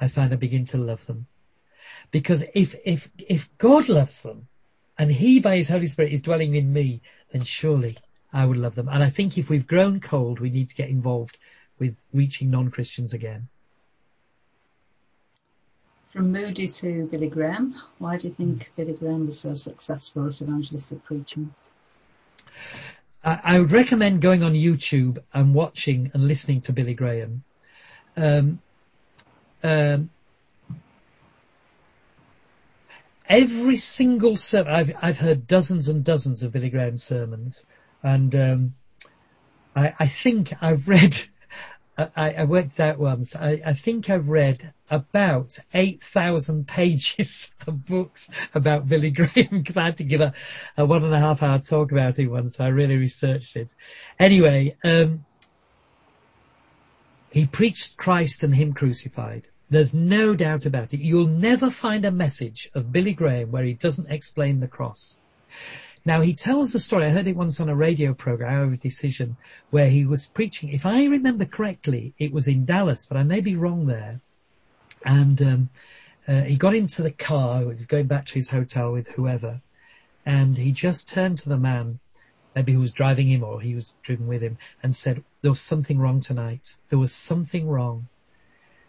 I 0.00 0.08
find 0.08 0.32
I 0.32 0.36
begin 0.36 0.64
to 0.66 0.78
love 0.78 1.06
them. 1.06 1.26
Because 2.10 2.44
if, 2.54 2.74
if, 2.84 3.08
if 3.16 3.56
God 3.58 3.88
loves 3.88 4.22
them 4.22 4.48
and 4.98 5.10
he 5.10 5.38
by 5.40 5.56
his 5.56 5.68
Holy 5.68 5.86
Spirit 5.86 6.12
is 6.12 6.22
dwelling 6.22 6.54
in 6.54 6.72
me, 6.72 7.00
then 7.30 7.42
surely 7.42 7.96
I 8.32 8.44
would 8.44 8.56
love 8.56 8.74
them. 8.74 8.88
And 8.88 9.02
I 9.02 9.10
think 9.10 9.38
if 9.38 9.48
we've 9.48 9.66
grown 9.66 10.00
cold, 10.00 10.40
we 10.40 10.50
need 10.50 10.68
to 10.68 10.74
get 10.74 10.88
involved 10.88 11.38
with 11.78 11.96
reaching 12.12 12.50
non-Christians 12.50 13.12
again. 13.12 13.48
From 16.12 16.32
Moody 16.32 16.66
to 16.66 17.06
Billy 17.06 17.28
Graham, 17.28 17.80
why 17.98 18.16
do 18.16 18.28
you 18.28 18.34
think 18.34 18.72
Billy 18.74 18.94
Graham 18.94 19.26
was 19.26 19.38
so 19.38 19.54
successful 19.54 20.28
at 20.28 20.40
evangelistic 20.40 21.04
preaching? 21.04 21.54
I, 23.26 23.40
I 23.42 23.60
would 23.60 23.72
recommend 23.72 24.22
going 24.22 24.44
on 24.44 24.54
YouTube 24.54 25.18
and 25.34 25.52
watching 25.52 26.12
and 26.14 26.26
listening 26.26 26.60
to 26.62 26.72
Billy 26.72 26.94
Graham. 26.94 27.42
Um, 28.16 28.60
um, 29.62 30.10
every 33.28 33.76
single 33.78 34.36
sermon, 34.36 34.72
I've, 34.72 34.96
I've 35.02 35.18
heard 35.18 35.46
dozens 35.46 35.88
and 35.88 36.04
dozens 36.04 36.44
of 36.44 36.52
Billy 36.52 36.70
Graham 36.70 36.96
sermons, 36.96 37.64
and 38.02 38.34
um, 38.34 38.74
I, 39.74 39.92
I, 39.98 40.06
think 40.06 40.52
I've 40.62 40.86
read 40.88 41.16
I, 41.98 42.32
I 42.32 42.44
worked 42.44 42.78
out 42.78 42.98
once. 42.98 43.34
I, 43.34 43.62
I, 43.64 43.72
think 43.72 44.10
I've 44.10 44.28
read 44.28 44.72
about 44.90 45.58
8,000 45.72 46.68
pages 46.68 47.52
of 47.66 47.86
books 47.86 48.28
about 48.54 48.88
Billy 48.88 49.10
Graham 49.10 49.48
because 49.50 49.76
I 49.78 49.86
had 49.86 49.96
to 49.98 50.04
give 50.04 50.20
a, 50.20 50.34
a, 50.76 50.84
one 50.84 51.04
and 51.04 51.14
a 51.14 51.18
half 51.18 51.42
hour 51.42 51.58
talk 51.58 51.92
about 51.92 52.18
it 52.18 52.26
once. 52.26 52.56
So 52.56 52.64
I 52.64 52.68
really 52.68 52.96
researched 52.96 53.56
it. 53.56 53.74
Anyway, 54.18 54.76
um, 54.84 55.24
he 57.30 57.46
preached 57.46 57.96
Christ 57.96 58.42
and 58.42 58.54
Him 58.54 58.74
crucified. 58.74 59.46
There's 59.70 59.94
no 59.94 60.36
doubt 60.36 60.66
about 60.66 60.92
it. 60.94 61.00
You'll 61.00 61.26
never 61.26 61.70
find 61.70 62.04
a 62.04 62.12
message 62.12 62.70
of 62.74 62.92
Billy 62.92 63.14
Graham 63.14 63.50
where 63.50 63.64
he 63.64 63.72
doesn't 63.72 64.10
explain 64.10 64.60
the 64.60 64.68
cross. 64.68 65.18
Now 66.06 66.20
he 66.20 66.34
tells 66.34 66.72
the 66.72 66.78
story. 66.78 67.06
I 67.06 67.10
heard 67.10 67.26
it 67.26 67.34
once 67.34 67.58
on 67.58 67.68
a 67.68 67.74
radio 67.74 68.14
program, 68.14 68.72
of 68.72 68.80
Decision, 68.80 69.36
where 69.70 69.90
he 69.90 70.06
was 70.06 70.26
preaching. 70.26 70.68
If 70.68 70.86
I 70.86 71.06
remember 71.06 71.44
correctly, 71.44 72.14
it 72.16 72.30
was 72.30 72.46
in 72.46 72.64
Dallas, 72.64 73.06
but 73.06 73.16
I 73.16 73.24
may 73.24 73.40
be 73.40 73.56
wrong 73.56 73.86
there. 73.86 74.20
And 75.04 75.42
um, 75.42 75.70
uh, 76.28 76.42
he 76.42 76.56
got 76.56 76.76
into 76.76 77.02
the 77.02 77.10
car. 77.10 77.58
He 77.58 77.66
was 77.66 77.86
going 77.86 78.06
back 78.06 78.26
to 78.26 78.34
his 78.34 78.48
hotel 78.48 78.92
with 78.92 79.08
whoever, 79.08 79.60
and 80.24 80.56
he 80.56 80.70
just 80.70 81.08
turned 81.08 81.38
to 81.38 81.48
the 81.48 81.58
man, 81.58 81.98
maybe 82.54 82.72
who 82.72 82.78
was 82.78 82.92
driving 82.92 83.26
him 83.26 83.42
or 83.42 83.60
he 83.60 83.74
was 83.74 83.96
driven 84.04 84.28
with 84.28 84.42
him, 84.42 84.58
and 84.84 84.94
said, 84.94 85.24
"There 85.42 85.50
was 85.50 85.60
something 85.60 85.98
wrong 85.98 86.20
tonight. 86.20 86.76
There 86.88 87.00
was 87.00 87.12
something 87.12 87.68
wrong." 87.68 88.06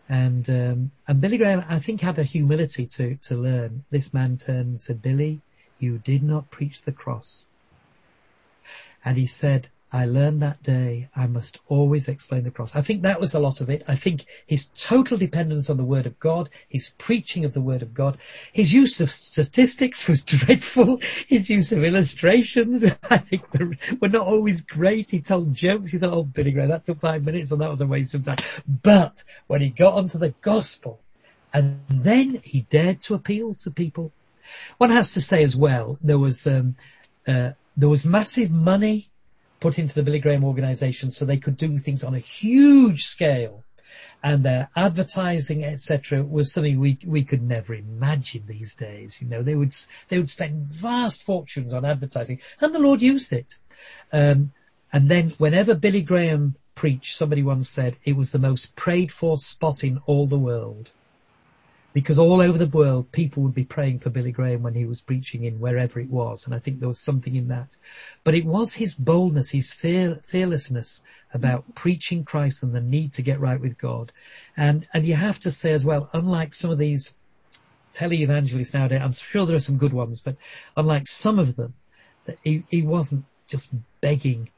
And 0.07 0.47
um, 0.51 0.91
and 1.07 1.20
Billy 1.20 1.39
Graham, 1.39 1.65
I 1.68 1.80
think, 1.80 1.99
had 1.99 2.20
a 2.20 2.24
humility 2.24 2.86
to 2.86 3.15
to 3.15 3.36
learn. 3.36 3.86
This 3.89 4.13
man 4.13 4.36
turned 4.36 4.68
and 4.68 4.80
said, 4.80 5.01
"Billy." 5.01 5.41
You 5.80 5.99
did 5.99 6.23
not 6.23 6.49
preach 6.49 6.82
the 6.82 6.91
cross. 6.91 7.47
And 9.05 9.17
he 9.17 9.25
said, 9.25 9.69
I 9.91 10.05
learned 10.05 10.41
that 10.41 10.61
day 10.63 11.07
I 11.15 11.28
must 11.28 11.59
always 11.67 12.09
explain 12.09 12.43
the 12.43 12.51
cross. 12.51 12.75
I 12.75 12.82
think 12.82 13.03
that 13.03 13.21
was 13.21 13.34
a 13.34 13.39
lot 13.39 13.61
of 13.61 13.69
it. 13.69 13.84
I 13.88 13.95
think 13.95 14.25
his 14.45 14.67
total 14.75 15.17
dependence 15.17 15.69
on 15.69 15.78
the 15.78 15.86
word 15.86 16.05
of 16.05 16.19
God, 16.19 16.49
his 16.67 16.89
preaching 16.97 17.45
of 17.45 17.53
the 17.53 17.61
word 17.61 17.84
of 17.84 17.93
God, 17.93 18.17
his 18.51 18.73
use 18.73 18.99
of 18.99 19.09
statistics 19.09 20.05
was 20.05 20.25
dreadful. 20.25 20.99
His 21.28 21.49
use 21.49 21.71
of 21.71 21.86
illustrations, 21.86 22.84
I 23.09 23.17
think 23.17 23.53
were, 23.53 23.78
were 24.01 24.09
not 24.09 24.28
always 24.28 24.61
great. 24.61 25.09
He 25.09 25.21
told 25.21 25.53
jokes. 25.53 25.91
He 25.91 25.99
thought, 25.99 26.13
oh, 26.13 26.23
Billy 26.23 26.51
Graham, 26.51 26.69
that 26.69 26.84
took 26.84 26.99
five 26.99 27.23
minutes 27.23 27.51
and 27.51 27.61
that 27.61 27.69
was 27.69 27.80
a 27.80 27.88
waste 27.88 28.13
of 28.13 28.23
time. 28.23 28.38
But 28.67 29.23
when 29.47 29.61
he 29.61 29.69
got 29.69 29.93
onto 29.93 30.17
the 30.17 30.34
gospel 30.41 30.99
and 31.53 31.80
then 31.89 32.41
he 32.43 32.61
dared 32.61 32.99
to 33.03 33.13
appeal 33.13 33.55
to 33.55 33.71
people, 33.71 34.11
one 34.77 34.89
has 34.91 35.13
to 35.13 35.21
say 35.21 35.43
as 35.43 35.55
well, 35.55 35.97
there 36.01 36.19
was, 36.19 36.47
um, 36.47 36.75
uh, 37.27 37.51
there 37.75 37.89
was 37.89 38.05
massive 38.05 38.51
money 38.51 39.09
put 39.59 39.79
into 39.79 39.95
the 39.95 40.03
Billy 40.03 40.19
Graham 40.19 40.43
organization 40.43 41.11
so 41.11 41.25
they 41.25 41.37
could 41.37 41.57
do 41.57 41.77
things 41.77 42.03
on 42.03 42.15
a 42.15 42.19
huge 42.19 43.05
scale. 43.05 43.63
And 44.23 44.43
their 44.43 44.69
advertising, 44.75 45.63
etc., 45.63 46.23
was 46.23 46.51
something 46.51 46.79
we 46.79 46.97
we 47.05 47.23
could 47.23 47.43
never 47.43 47.75
imagine 47.75 48.43
these 48.47 48.73
days. 48.73 49.21
You 49.21 49.27
know, 49.27 49.43
they 49.43 49.55
would 49.55 49.73
they 50.09 50.17
would 50.17 50.27
spend 50.27 50.65
vast 50.65 51.23
fortunes 51.23 51.71
on 51.71 51.85
advertising, 51.85 52.39
and 52.59 52.73
the 52.73 52.79
Lord 52.79 53.01
used 53.01 53.31
it. 53.31 53.57
Um, 54.11 54.51
and 54.91 55.07
then, 55.09 55.29
whenever 55.37 55.75
Billy 55.75 56.01
Graham 56.01 56.55
preached, 56.73 57.15
somebody 57.15 57.43
once 57.43 57.69
said 57.69 57.95
it 58.03 58.15
was 58.15 58.31
the 58.31 58.39
most 58.39 58.75
prayed 58.75 59.11
for 59.11 59.37
spot 59.37 59.83
in 59.83 59.99
all 60.07 60.25
the 60.25 60.39
world 60.39 60.91
because 61.97 62.19
all 62.19 62.43
over 62.43 62.59
the 62.59 62.67
world 62.67 63.11
people 63.11 63.41
would 63.41 63.55
be 63.55 63.63
praying 63.63 63.97
for 63.97 64.11
Billy 64.11 64.31
Graham 64.31 64.61
when 64.61 64.75
he 64.75 64.85
was 64.85 65.01
preaching 65.01 65.45
in 65.45 65.59
wherever 65.59 65.99
it 65.99 66.11
was, 66.11 66.45
and 66.45 66.53
I 66.53 66.59
think 66.59 66.77
there 66.77 66.87
was 66.87 66.99
something 66.99 67.35
in 67.35 67.47
that. 67.47 67.75
But 68.23 68.35
it 68.35 68.45
was 68.45 68.71
his 68.71 68.93
boldness, 68.93 69.49
his 69.49 69.73
fear, 69.73 70.19
fearlessness 70.27 71.01
about 71.33 71.73
preaching 71.73 72.23
Christ 72.23 72.61
and 72.61 72.71
the 72.71 72.81
need 72.81 73.13
to 73.13 73.23
get 73.23 73.39
right 73.39 73.59
with 73.59 73.79
God. 73.79 74.11
And, 74.55 74.87
and 74.93 75.07
you 75.07 75.15
have 75.15 75.39
to 75.39 75.49
say 75.49 75.71
as 75.71 75.83
well, 75.83 76.07
unlike 76.13 76.53
some 76.53 76.69
of 76.69 76.77
these 76.77 77.15
televangelists 77.95 78.75
nowadays, 78.75 79.01
I'm 79.03 79.13
sure 79.13 79.47
there 79.47 79.55
are 79.55 79.59
some 79.59 79.79
good 79.79 79.93
ones, 79.93 80.21
but 80.21 80.35
unlike 80.75 81.07
some 81.07 81.39
of 81.39 81.55
them, 81.55 81.73
he, 82.43 82.63
he 82.69 82.83
wasn't 82.83 83.25
just 83.47 83.71
begging, 84.01 84.51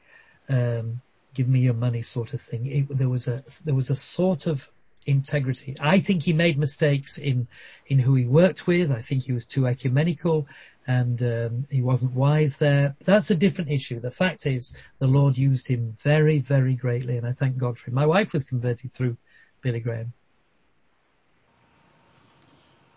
um, 0.50 1.00
give 1.32 1.48
me 1.48 1.60
your 1.60 1.72
money 1.72 2.02
sort 2.02 2.34
of 2.34 2.42
thing. 2.42 2.66
It, 2.66 2.98
there 2.98 3.08
was 3.08 3.28
a, 3.28 3.42
there 3.64 3.74
was 3.74 3.88
a 3.88 3.96
sort 3.96 4.46
of 4.46 4.68
integrity. 5.06 5.74
I 5.80 6.00
think 6.00 6.22
he 6.22 6.32
made 6.32 6.58
mistakes 6.58 7.18
in 7.18 7.48
in 7.86 7.98
who 7.98 8.14
he 8.14 8.26
worked 8.26 8.66
with. 8.66 8.90
I 8.90 9.02
think 9.02 9.22
he 9.22 9.32
was 9.32 9.46
too 9.46 9.66
ecumenical 9.66 10.46
and 10.86 11.22
um, 11.22 11.66
he 11.70 11.82
wasn't 11.82 12.14
wise 12.14 12.56
there. 12.56 12.96
That's 13.04 13.30
a 13.30 13.34
different 13.36 13.70
issue. 13.70 14.00
The 14.00 14.10
fact 14.10 14.46
is, 14.46 14.74
the 14.98 15.06
Lord 15.06 15.38
used 15.38 15.68
him 15.68 15.96
very, 16.02 16.40
very 16.40 16.74
greatly, 16.74 17.16
and 17.16 17.24
I 17.24 17.32
thank 17.32 17.58
God 17.58 17.78
for 17.78 17.90
him. 17.90 17.94
My 17.94 18.06
wife 18.06 18.32
was 18.32 18.42
converted 18.42 18.92
through 18.92 19.16
Billy 19.62 19.78
Graham. 19.78 20.12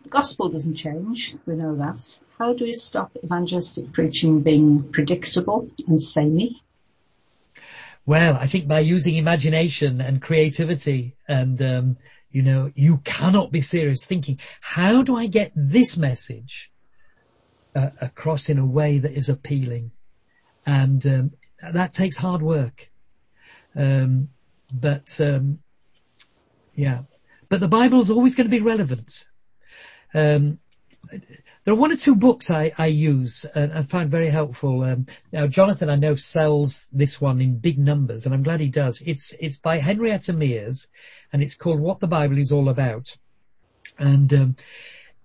The 0.01 0.10
gospel 0.10 0.49
doesn't 0.49 0.76
change. 0.76 1.36
We 1.45 1.56
know 1.56 1.76
that. 1.76 2.20
How 2.39 2.54
do 2.54 2.66
we 2.66 2.74
stop 2.74 3.16
evangelistic 3.24 3.91
preaching 3.93 4.41
being 4.41 4.91
predictable 4.91 5.70
and 5.88 6.01
samey? 6.01 6.62
Well, 8.06 8.36
I 8.36 8.47
think 8.47 8.68
by 8.68 8.82
using 8.82 9.16
imagination 9.16 10.01
and 10.01 10.22
creativity 10.22 11.16
and, 11.28 11.62
um, 11.62 11.97
you 12.32 12.41
know, 12.41 12.72
you 12.76 12.97
cannot 12.97 13.51
be 13.51 13.62
serious 13.62 14.04
thinking, 14.04 14.39
how 14.60 15.04
do 15.04 15.16
I 15.16 15.28
get 15.28 15.51
this 15.56 15.97
message 15.97 16.72
uh, 17.76 17.91
across 18.01 18.49
in 18.49 18.58
a 18.58 18.66
way 18.66 18.99
that 18.99 19.14
is 19.14 19.30
appealing? 19.30 19.91
And 20.66 21.06
um, 21.06 21.32
that 21.72 21.93
takes 21.93 22.18
hard 22.18 22.41
work. 22.41 22.89
Um, 23.76 24.30
but 24.72 25.20
um, 25.22 25.60
yeah, 26.76 27.04
but 27.47 27.60
the 27.60 27.68
Bible 27.68 27.99
is 27.99 28.12
always 28.12 28.36
going 28.36 28.49
to 28.49 28.58
be 28.58 28.64
relevant. 28.64 29.28
Um, 30.14 30.60
there 31.12 31.74
are 31.74 31.76
one 31.76 31.91
or 31.91 31.95
two 31.95 32.16
books 32.16 32.51
I, 32.51 32.74
I 32.78 32.88
use 32.88 33.45
and 33.45 33.74
I 33.74 33.84
find 33.84 34.10
very 34.10 34.30
helpful. 34.30 34.84
Um, 34.84 35.08
now, 35.32 35.47
Jonathan, 35.47 35.89
I 35.89 35.95
know 35.95 36.16
sells 36.16 36.88
this 36.91 37.22
one 37.22 37.41
in 37.41 37.58
big 37.58 37.78
numbers, 37.78 38.26
and 38.26 38.34
I'm 38.34 38.43
glad 38.43 38.60
he 38.60 38.68
does. 38.68 39.01
It's 39.06 39.34
it's 39.39 39.58
by 39.58 39.80
Henrietta 39.80 40.34
Mears, 40.34 40.89
and 41.32 41.41
it's 41.41 41.56
called 41.56 41.80
What 41.80 41.99
the 41.99 42.08
Bible 42.08 42.38
Is 42.38 42.51
All 42.51 42.70
About. 42.70 43.16
And 43.97 44.34
um, 44.34 44.56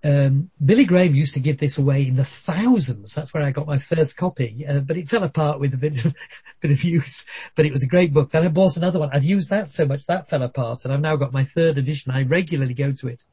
um, 0.03 0.49
Billy 0.63 0.85
Graham 0.85 1.13
used 1.13 1.33
to 1.33 1.41
give 1.41 1.57
this 1.57 1.77
away 1.77 2.07
in 2.07 2.15
the 2.15 2.23
thousands. 2.23 3.13
That's 3.13 3.33
where 3.33 3.43
I 3.43 3.51
got 3.51 3.67
my 3.67 3.79
first 3.79 4.15
copy, 4.15 4.65
uh, 4.65 4.79
but 4.79 4.95
it 4.95 5.09
fell 5.09 5.23
apart 5.23 5.59
with 5.59 5.73
a 5.73 5.77
bit 5.77 6.05
of, 6.05 6.15
bit 6.61 6.71
of 6.71 6.83
use. 6.83 7.25
But 7.55 7.65
it 7.65 7.73
was 7.73 7.83
a 7.83 7.87
great 7.87 8.13
book. 8.13 8.31
Then 8.31 8.45
I 8.45 8.47
bought 8.47 8.77
another 8.77 8.99
one. 8.99 9.09
I've 9.11 9.25
used 9.25 9.49
that 9.49 9.69
so 9.69 9.85
much 9.85 10.05
that 10.05 10.29
fell 10.29 10.43
apart, 10.43 10.85
and 10.85 10.93
I've 10.93 11.01
now 11.01 11.17
got 11.17 11.33
my 11.33 11.43
third 11.43 11.77
edition. 11.77 12.11
I 12.11 12.23
regularly 12.23 12.73
go 12.73 12.93
to 12.93 13.07
it. 13.09 13.25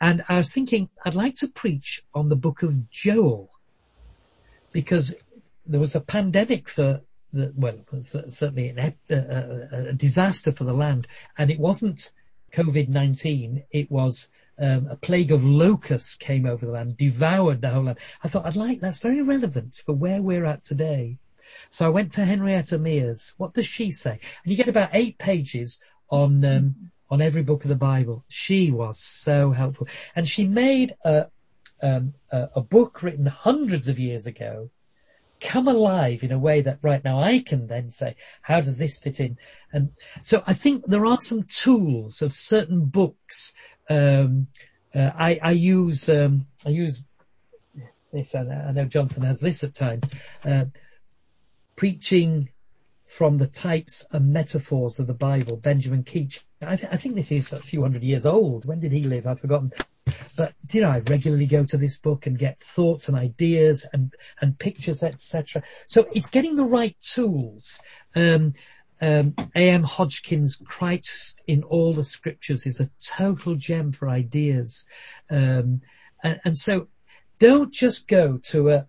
And 0.00 0.24
I 0.28 0.36
was 0.36 0.52
thinking, 0.52 0.88
I'd 1.04 1.14
like 1.14 1.34
to 1.36 1.48
preach 1.48 2.02
on 2.14 2.28
the 2.28 2.36
book 2.36 2.62
of 2.62 2.90
Joel 2.90 3.50
because 4.72 5.14
there 5.66 5.80
was 5.80 5.94
a 5.94 6.00
pandemic 6.00 6.68
for 6.68 7.02
the, 7.32 7.52
well, 7.54 7.76
certainly 8.00 8.68
an, 8.70 8.94
a, 9.10 9.88
a, 9.90 9.92
disaster 9.92 10.52
for 10.52 10.64
the 10.64 10.72
land. 10.72 11.06
And 11.36 11.50
it 11.50 11.60
wasn't 11.60 12.12
COVID-19. 12.52 13.64
It 13.70 13.90
was 13.90 14.30
um, 14.58 14.88
a 14.88 14.96
plague 14.96 15.32
of 15.32 15.44
locusts 15.44 16.16
came 16.16 16.46
over 16.46 16.66
the 16.66 16.72
land, 16.72 16.96
devoured 16.96 17.60
the 17.60 17.70
whole 17.70 17.84
land. 17.84 17.98
I 18.22 18.28
thought, 18.28 18.46
I'd 18.46 18.56
like, 18.56 18.80
that's 18.80 18.98
very 18.98 19.22
relevant 19.22 19.80
for 19.84 19.94
where 19.94 20.22
we're 20.22 20.44
at 20.44 20.62
today. 20.62 21.18
So 21.68 21.86
I 21.86 21.90
went 21.90 22.12
to 22.12 22.24
Henrietta 22.24 22.78
Mears. 22.78 23.34
What 23.36 23.54
does 23.54 23.66
she 23.66 23.90
say? 23.90 24.12
And 24.12 24.50
you 24.50 24.56
get 24.56 24.68
about 24.68 24.90
eight 24.92 25.18
pages 25.18 25.80
on 26.08 26.44
um, 26.44 26.90
on 27.10 27.20
every 27.20 27.42
book 27.42 27.64
of 27.64 27.68
the 27.68 27.74
Bible. 27.74 28.24
She 28.28 28.70
was 28.70 28.98
so 28.98 29.50
helpful. 29.50 29.88
And 30.14 30.26
she 30.26 30.44
made 30.44 30.94
a, 31.04 31.26
um, 31.82 32.14
a, 32.30 32.48
a, 32.56 32.60
book 32.60 33.02
written 33.02 33.26
hundreds 33.26 33.88
of 33.88 33.98
years 33.98 34.26
ago 34.26 34.70
come 35.40 35.68
alive 35.68 36.22
in 36.22 36.32
a 36.32 36.38
way 36.38 36.60
that 36.60 36.78
right 36.82 37.02
now 37.02 37.20
I 37.20 37.40
can 37.40 37.66
then 37.66 37.90
say, 37.90 38.16
how 38.42 38.60
does 38.60 38.78
this 38.78 38.98
fit 38.98 39.20
in? 39.20 39.38
And 39.72 39.92
so 40.22 40.42
I 40.46 40.52
think 40.52 40.84
there 40.86 41.06
are 41.06 41.18
some 41.18 41.44
tools 41.44 42.22
of 42.22 42.34
certain 42.34 42.84
books. 42.84 43.54
Um, 43.88 44.48
uh, 44.94 45.10
I, 45.14 45.38
I, 45.42 45.50
use, 45.52 46.08
um, 46.10 46.46
I 46.64 46.68
use 46.68 47.02
this, 48.12 48.34
I 48.34 48.42
know 48.42 48.84
Jonathan 48.84 49.22
has 49.22 49.40
this 49.40 49.64
at 49.64 49.74
times, 49.74 50.04
uh, 50.44 50.66
preaching 51.76 52.50
from 53.06 53.38
the 53.38 53.46
types 53.46 54.06
and 54.12 54.32
metaphors 54.32 54.98
of 54.98 55.06
the 55.06 55.14
Bible, 55.14 55.56
Benjamin 55.56 56.04
Keach. 56.04 56.40
I, 56.62 56.76
th- 56.76 56.92
I, 56.92 56.96
think 56.96 57.14
this 57.14 57.32
is 57.32 57.52
a 57.52 57.60
few 57.60 57.82
hundred 57.82 58.02
years 58.02 58.26
old. 58.26 58.66
When 58.66 58.80
did 58.80 58.92
he 58.92 59.02
live? 59.04 59.26
I've 59.26 59.40
forgotten. 59.40 59.72
But 60.36 60.54
you 60.72 60.82
know, 60.82 60.90
I 60.90 60.98
regularly 60.98 61.46
go 61.46 61.64
to 61.64 61.76
this 61.76 61.96
book 61.96 62.26
and 62.26 62.38
get 62.38 62.60
thoughts 62.60 63.08
and 63.08 63.16
ideas 63.16 63.86
and 63.92 64.14
and 64.40 64.58
pictures, 64.58 65.02
etc. 65.02 65.62
So 65.86 66.06
it's 66.12 66.28
getting 66.28 66.56
the 66.56 66.64
right 66.64 66.98
tools. 67.00 67.80
Um, 68.14 68.54
um, 69.00 69.34
A.M. 69.54 69.82
Hodgkin's 69.82 70.60
Christ 70.66 71.40
in 71.46 71.62
all 71.62 71.94
the 71.94 72.04
scriptures 72.04 72.66
is 72.66 72.80
a 72.80 72.90
total 73.02 73.54
gem 73.54 73.92
for 73.92 74.10
ideas. 74.10 74.86
Um, 75.30 75.80
and, 76.22 76.40
and, 76.44 76.56
so 76.56 76.88
don't 77.38 77.72
just 77.72 78.08
go 78.08 78.36
to 78.36 78.70
a, 78.70 78.86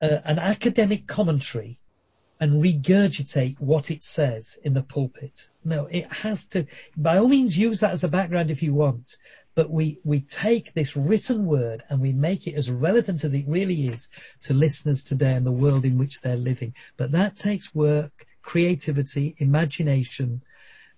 a, 0.00 0.28
an 0.28 0.40
academic 0.40 1.06
commentary 1.06 1.78
and 2.40 2.62
regurgitate 2.62 3.58
what 3.60 3.90
it 3.90 4.02
says 4.02 4.58
in 4.64 4.74
the 4.74 4.82
pulpit. 4.82 5.48
No, 5.64 5.86
it 5.86 6.12
has 6.12 6.46
to, 6.48 6.66
by 6.96 7.18
all 7.18 7.28
means 7.28 7.56
use 7.56 7.80
that 7.80 7.92
as 7.92 8.04
a 8.04 8.08
background 8.08 8.50
if 8.50 8.62
you 8.62 8.74
want, 8.74 9.16
but 9.54 9.70
we, 9.70 9.98
we 10.04 10.20
take 10.20 10.74
this 10.74 10.96
written 10.96 11.46
word 11.46 11.84
and 11.88 12.00
we 12.00 12.12
make 12.12 12.46
it 12.46 12.54
as 12.54 12.70
relevant 12.70 13.24
as 13.24 13.34
it 13.34 13.44
really 13.46 13.86
is 13.86 14.10
to 14.40 14.54
listeners 14.54 15.04
today 15.04 15.32
and 15.32 15.46
the 15.46 15.52
world 15.52 15.84
in 15.84 15.96
which 15.96 16.20
they're 16.20 16.36
living. 16.36 16.74
But 16.96 17.12
that 17.12 17.36
takes 17.36 17.74
work, 17.74 18.26
creativity, 18.42 19.36
imagination, 19.38 20.42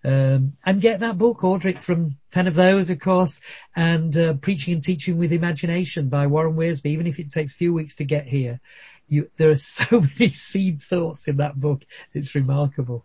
um, 0.07 0.57
and 0.64 0.80
get 0.80 1.00
that 1.00 1.18
book, 1.18 1.44
order 1.44 1.68
it 1.68 1.82
from 1.82 2.16
10 2.30 2.46
of 2.46 2.54
those, 2.54 2.88
of 2.90 3.00
course, 3.00 3.40
and 3.74 4.16
uh, 4.16 4.34
Preaching 4.34 4.74
and 4.74 4.82
Teaching 4.82 5.18
with 5.18 5.32
Imagination 5.32 6.09
by 6.09 6.28
Warren 6.28 6.57
Wiersbe, 6.57 6.86
even 6.86 7.07
if 7.07 7.18
it 7.18 7.30
takes 7.30 7.54
a 7.54 7.59
few 7.59 7.74
weeks 7.74 7.96
to 7.96 8.04
get 8.04 8.26
here 8.26 8.61
you, 9.09 9.30
there 9.36 9.50
are 9.50 9.57
so 9.57 10.00
many 10.00 10.28
seed 10.28 10.82
thoughts 10.82 11.28
in 11.28 11.38
that 11.38 11.59
book. 11.59 11.84
It's 12.12 12.34
remarkable. 12.34 13.04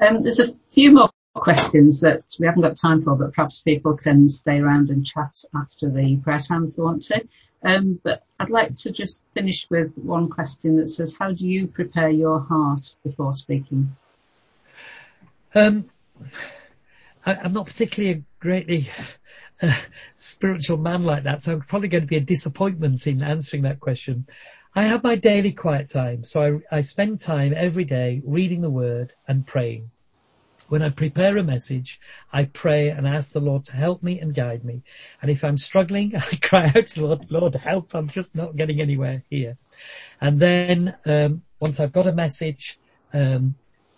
Um, 0.00 0.22
there's 0.22 0.40
a 0.40 0.54
few 0.70 0.92
more 0.92 1.10
questions 1.34 2.00
that 2.02 2.24
we 2.38 2.46
haven't 2.46 2.62
got 2.62 2.76
time 2.76 3.02
for, 3.02 3.14
but 3.14 3.32
perhaps 3.32 3.60
people 3.60 3.96
can 3.96 4.28
stay 4.28 4.58
around 4.58 4.90
and 4.90 5.06
chat 5.06 5.44
after 5.54 5.88
the 5.88 6.16
prayer 6.16 6.38
time 6.38 6.66
if 6.66 6.76
they 6.76 6.82
want 6.82 7.04
to. 7.04 7.22
Um, 7.64 8.00
but 8.02 8.24
I'd 8.38 8.50
like 8.50 8.76
to 8.76 8.90
just 8.90 9.24
finish 9.32 9.68
with 9.70 9.96
one 9.96 10.28
question 10.28 10.76
that 10.76 10.88
says, 10.88 11.14
how 11.18 11.32
do 11.32 11.46
you 11.46 11.68
prepare 11.68 12.10
your 12.10 12.40
heart 12.40 12.94
before 13.04 13.32
speaking? 13.32 13.96
Um, 15.54 15.90
I, 17.26 17.34
am 17.34 17.52
not 17.52 17.66
particularly 17.66 18.18
a 18.18 18.22
greatly 18.40 18.88
a 19.60 19.74
spiritual 20.16 20.78
man 20.78 21.02
like 21.02 21.24
that, 21.24 21.42
so 21.42 21.52
I'm 21.52 21.60
probably 21.60 21.88
going 21.88 22.02
to 22.02 22.08
be 22.08 22.16
a 22.16 22.20
disappointment 22.20 23.06
in 23.06 23.22
answering 23.22 23.62
that 23.62 23.80
question. 23.80 24.26
I 24.74 24.84
have 24.84 25.04
my 25.04 25.16
daily 25.16 25.52
quiet 25.52 25.88
time, 25.90 26.24
so 26.24 26.60
I, 26.70 26.78
I 26.78 26.80
spend 26.80 27.20
time 27.20 27.52
every 27.54 27.84
day 27.84 28.22
reading 28.24 28.62
the 28.62 28.70
word 28.70 29.12
and 29.28 29.46
praying. 29.46 29.90
When 30.68 30.80
I 30.80 30.88
prepare 30.88 31.36
a 31.36 31.44
message, 31.44 32.00
I 32.32 32.44
pray 32.46 32.88
and 32.88 33.06
ask 33.06 33.32
the 33.32 33.40
Lord 33.40 33.64
to 33.64 33.76
help 33.76 34.02
me 34.02 34.20
and 34.20 34.34
guide 34.34 34.64
me. 34.64 34.82
And 35.20 35.30
if 35.30 35.44
I'm 35.44 35.58
struggling, 35.58 36.16
I 36.16 36.36
cry 36.36 36.72
out 36.74 36.86
to 36.86 37.06
Lord, 37.06 37.30
Lord, 37.30 37.54
help, 37.54 37.94
I'm 37.94 38.08
just 38.08 38.34
not 38.34 38.56
getting 38.56 38.80
anywhere 38.80 39.22
here. 39.28 39.58
And 40.20 40.40
then, 40.40 40.96
um, 41.04 41.42
once 41.60 41.78
I've 41.78 41.92
got 41.92 42.06
a 42.06 42.12
message, 42.12 42.78
um, 43.12 43.54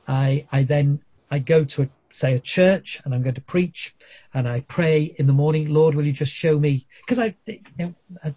I, 0.09 0.47
I 0.51 0.65
then, 0.65 1.01
I 1.35 1.41
go 1.41 1.64
to 1.64 1.82
a, 1.82 1.89
say 2.12 2.35
a 2.35 2.39
church 2.39 3.03
and 3.05 3.12
I'm 3.12 3.22
going 3.22 3.35
to 3.35 3.41
preach 3.41 3.95
and 4.32 4.49
I 4.49 4.61
pray 4.61 5.14
in 5.18 5.26
the 5.26 5.32
morning, 5.32 5.68
Lord, 5.68 5.97
will 5.97 6.07
you 6.07 6.12
just 6.12 6.32
show 6.32 6.57
me, 6.57 6.87
cause 7.09 7.18
I, 7.18 7.35
you 7.47 7.61
know, 7.76 7.95
a 8.22 8.32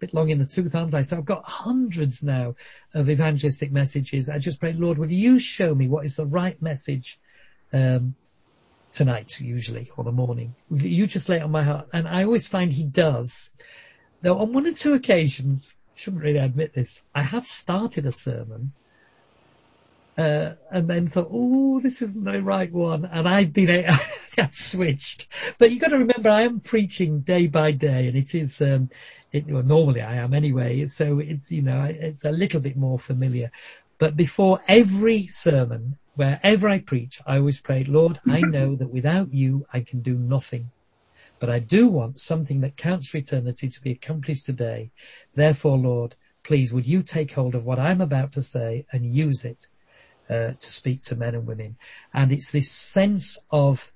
bit 0.00 0.12
long 0.12 0.30
in 0.30 0.40
the 0.40 0.46
tooth, 0.46 0.74
aren't 0.74 0.94
I? 0.94 1.02
So 1.02 1.16
I've 1.16 1.24
got 1.24 1.48
hundreds 1.48 2.24
now 2.24 2.56
of 2.92 3.08
evangelistic 3.08 3.70
messages. 3.70 4.28
I 4.28 4.38
just 4.38 4.58
pray, 4.58 4.72
Lord, 4.72 4.98
will 4.98 5.12
you 5.12 5.38
show 5.38 5.72
me 5.72 5.86
what 5.86 6.04
is 6.04 6.16
the 6.16 6.26
right 6.26 6.60
message 6.60 7.20
um, 7.72 8.16
tonight, 8.90 9.40
usually, 9.40 9.92
or 9.96 10.02
the 10.02 10.10
morning. 10.10 10.56
You 10.70 11.06
just 11.06 11.28
lay 11.28 11.36
it 11.36 11.42
on 11.42 11.52
my 11.52 11.62
heart. 11.62 11.88
And 11.92 12.08
I 12.08 12.24
always 12.24 12.48
find 12.48 12.72
he 12.72 12.84
does. 12.84 13.52
Though 14.22 14.38
on 14.38 14.52
one 14.52 14.66
or 14.66 14.72
two 14.72 14.94
occasions, 14.94 15.76
shouldn't 15.94 16.24
really 16.24 16.38
admit 16.38 16.74
this, 16.74 17.00
I 17.14 17.22
have 17.22 17.46
started 17.46 18.06
a 18.06 18.12
sermon, 18.12 18.72
uh, 20.18 20.54
and 20.70 20.88
then 20.88 21.08
thought, 21.08 21.28
oh, 21.30 21.80
this 21.80 22.02
isn't 22.02 22.24
the 22.24 22.42
right 22.42 22.72
one. 22.72 23.04
And 23.04 23.28
I've 23.28 23.52
been, 23.52 23.86
I've 24.38 24.54
switched. 24.54 25.28
But 25.58 25.70
you've 25.70 25.80
got 25.80 25.88
to 25.88 25.98
remember, 25.98 26.28
I 26.28 26.42
am 26.42 26.60
preaching 26.60 27.20
day 27.20 27.46
by 27.46 27.72
day, 27.72 28.08
and 28.08 28.16
it 28.16 28.34
is, 28.34 28.60
um, 28.60 28.90
it, 29.32 29.46
well, 29.46 29.62
normally 29.62 30.02
I 30.02 30.16
am 30.16 30.34
anyway. 30.34 30.86
So 30.86 31.20
it's, 31.20 31.50
you 31.50 31.62
know, 31.62 31.84
it's 31.84 32.24
a 32.24 32.32
little 32.32 32.60
bit 32.60 32.76
more 32.76 32.98
familiar. 32.98 33.50
But 33.98 34.16
before 34.16 34.60
every 34.66 35.26
sermon, 35.26 35.96
wherever 36.16 36.68
I 36.68 36.80
preach, 36.80 37.20
I 37.26 37.36
always 37.36 37.60
pray, 37.60 37.84
Lord, 37.84 38.20
I 38.26 38.40
know 38.40 38.76
that 38.76 38.90
without 38.90 39.32
you, 39.32 39.66
I 39.72 39.80
can 39.80 40.02
do 40.02 40.14
nothing. 40.14 40.70
But 41.38 41.50
I 41.50 41.60
do 41.60 41.88
want 41.88 42.18
something 42.18 42.60
that 42.60 42.76
counts 42.76 43.08
for 43.08 43.16
eternity 43.16 43.68
to 43.70 43.82
be 43.82 43.92
accomplished 43.92 44.44
today. 44.44 44.90
Therefore, 45.34 45.78
Lord, 45.78 46.14
please 46.42 46.72
would 46.72 46.86
you 46.86 47.02
take 47.02 47.32
hold 47.32 47.54
of 47.54 47.64
what 47.64 47.78
I'm 47.78 48.00
about 48.00 48.32
to 48.32 48.42
say 48.42 48.84
and 48.92 49.14
use 49.14 49.44
it 49.44 49.68
uh, 50.30 50.52
to 50.52 50.70
speak 50.70 51.02
to 51.02 51.16
men 51.16 51.34
and 51.34 51.46
women. 51.46 51.76
And 52.14 52.30
it's 52.32 52.52
this 52.52 52.70
sense 52.70 53.38
of 53.50 53.92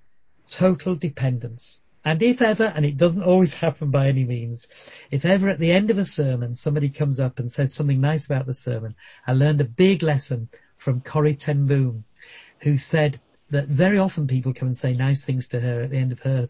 total 0.50 0.96
dependence. 0.96 1.80
And 2.04 2.20
if 2.22 2.42
ever, 2.42 2.64
and 2.64 2.84
it 2.84 2.96
doesn't 2.96 3.22
always 3.22 3.54
happen 3.64 3.90
by 3.90 4.08
any 4.08 4.24
means, 4.24 4.66
if 5.10 5.24
ever 5.24 5.48
at 5.48 5.58
the 5.58 5.72
end 5.72 5.90
of 5.90 5.98
a 5.98 6.04
sermon 6.04 6.54
somebody 6.54 6.90
comes 6.90 7.20
up 7.20 7.38
and 7.38 7.50
says 7.50 7.72
something 7.72 8.00
nice 8.00 8.26
about 8.26 8.46
the 8.46 8.54
sermon, 8.54 8.94
I 9.26 9.32
learned 9.32 9.60
a 9.60 9.64
big 9.64 10.02
lesson 10.02 10.48
from 10.76 11.00
Corrie 11.00 11.34
ten 11.34 11.66
Boom, 11.66 12.04
who 12.60 12.76
said 12.78 13.20
that 13.50 13.68
very 13.68 13.98
often 13.98 14.26
people 14.26 14.52
come 14.52 14.68
and 14.68 14.76
say 14.76 14.94
nice 14.94 15.24
things 15.24 15.48
to 15.48 15.60
her 15.60 15.82
at 15.82 15.90
the 15.90 15.98
end 15.98 16.12
of 16.12 16.18
her 16.20 16.46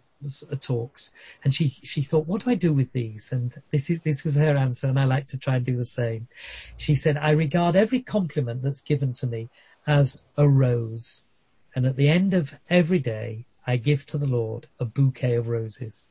talks, 0.60 1.10
and 1.42 1.52
she 1.52 1.68
she 1.68 2.02
thought, 2.02 2.26
what 2.26 2.44
do 2.44 2.50
I 2.50 2.54
do 2.54 2.72
with 2.72 2.92
these? 2.92 3.32
And 3.32 3.54
this 3.70 3.90
is 3.90 4.00
this 4.00 4.24
was 4.24 4.34
her 4.36 4.56
answer, 4.56 4.88
and 4.88 4.98
I 4.98 5.04
like 5.04 5.26
to 5.26 5.38
try 5.38 5.56
and 5.56 5.66
do 5.66 5.76
the 5.76 5.84
same. 5.84 6.28
She 6.76 6.94
said, 6.94 7.16
I 7.16 7.32
regard 7.32 7.76
every 7.76 8.00
compliment 8.00 8.62
that's 8.62 8.82
given 8.82 9.12
to 9.14 9.26
me 9.26 9.50
as 9.86 10.20
a 10.36 10.48
rose, 10.48 11.24
and 11.74 11.86
at 11.86 11.96
the 11.96 12.08
end 12.08 12.34
of 12.34 12.54
every 12.68 12.98
day, 12.98 13.46
I 13.66 13.76
give 13.76 14.06
to 14.06 14.18
the 14.18 14.26
Lord 14.26 14.66
a 14.78 14.84
bouquet 14.84 15.34
of 15.34 15.48
roses. 15.48 16.10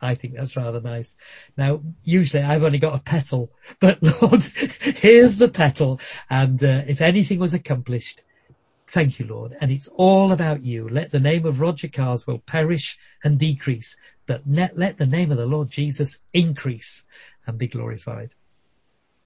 I 0.00 0.14
think 0.14 0.34
that's 0.34 0.56
rather 0.56 0.80
nice. 0.80 1.16
Now, 1.56 1.80
usually 2.02 2.42
I've 2.42 2.64
only 2.64 2.78
got 2.78 2.94
a 2.94 3.02
petal, 3.02 3.50
but 3.80 4.02
Lord, 4.02 4.42
here's 4.42 5.36
the 5.36 5.48
petal. 5.48 6.00
And 6.28 6.62
uh, 6.62 6.82
if 6.86 7.00
anything 7.00 7.38
was 7.38 7.54
accomplished, 7.54 8.22
thank 8.88 9.18
you, 9.18 9.26
Lord. 9.26 9.56
And 9.60 9.70
it's 9.70 9.88
all 9.88 10.32
about 10.32 10.62
you. 10.62 10.88
Let 10.88 11.10
the 11.10 11.20
name 11.20 11.46
of 11.46 11.60
Roger 11.60 11.88
Carswell 11.88 12.38
perish 12.38 12.98
and 13.22 13.38
decrease, 13.38 13.96
but 14.26 14.42
let, 14.46 14.76
let 14.76 14.98
the 14.98 15.06
name 15.06 15.30
of 15.30 15.38
the 15.38 15.46
Lord 15.46 15.70
Jesus 15.70 16.18
increase 16.32 17.04
and 17.46 17.56
be 17.56 17.68
glorified. 17.68 18.34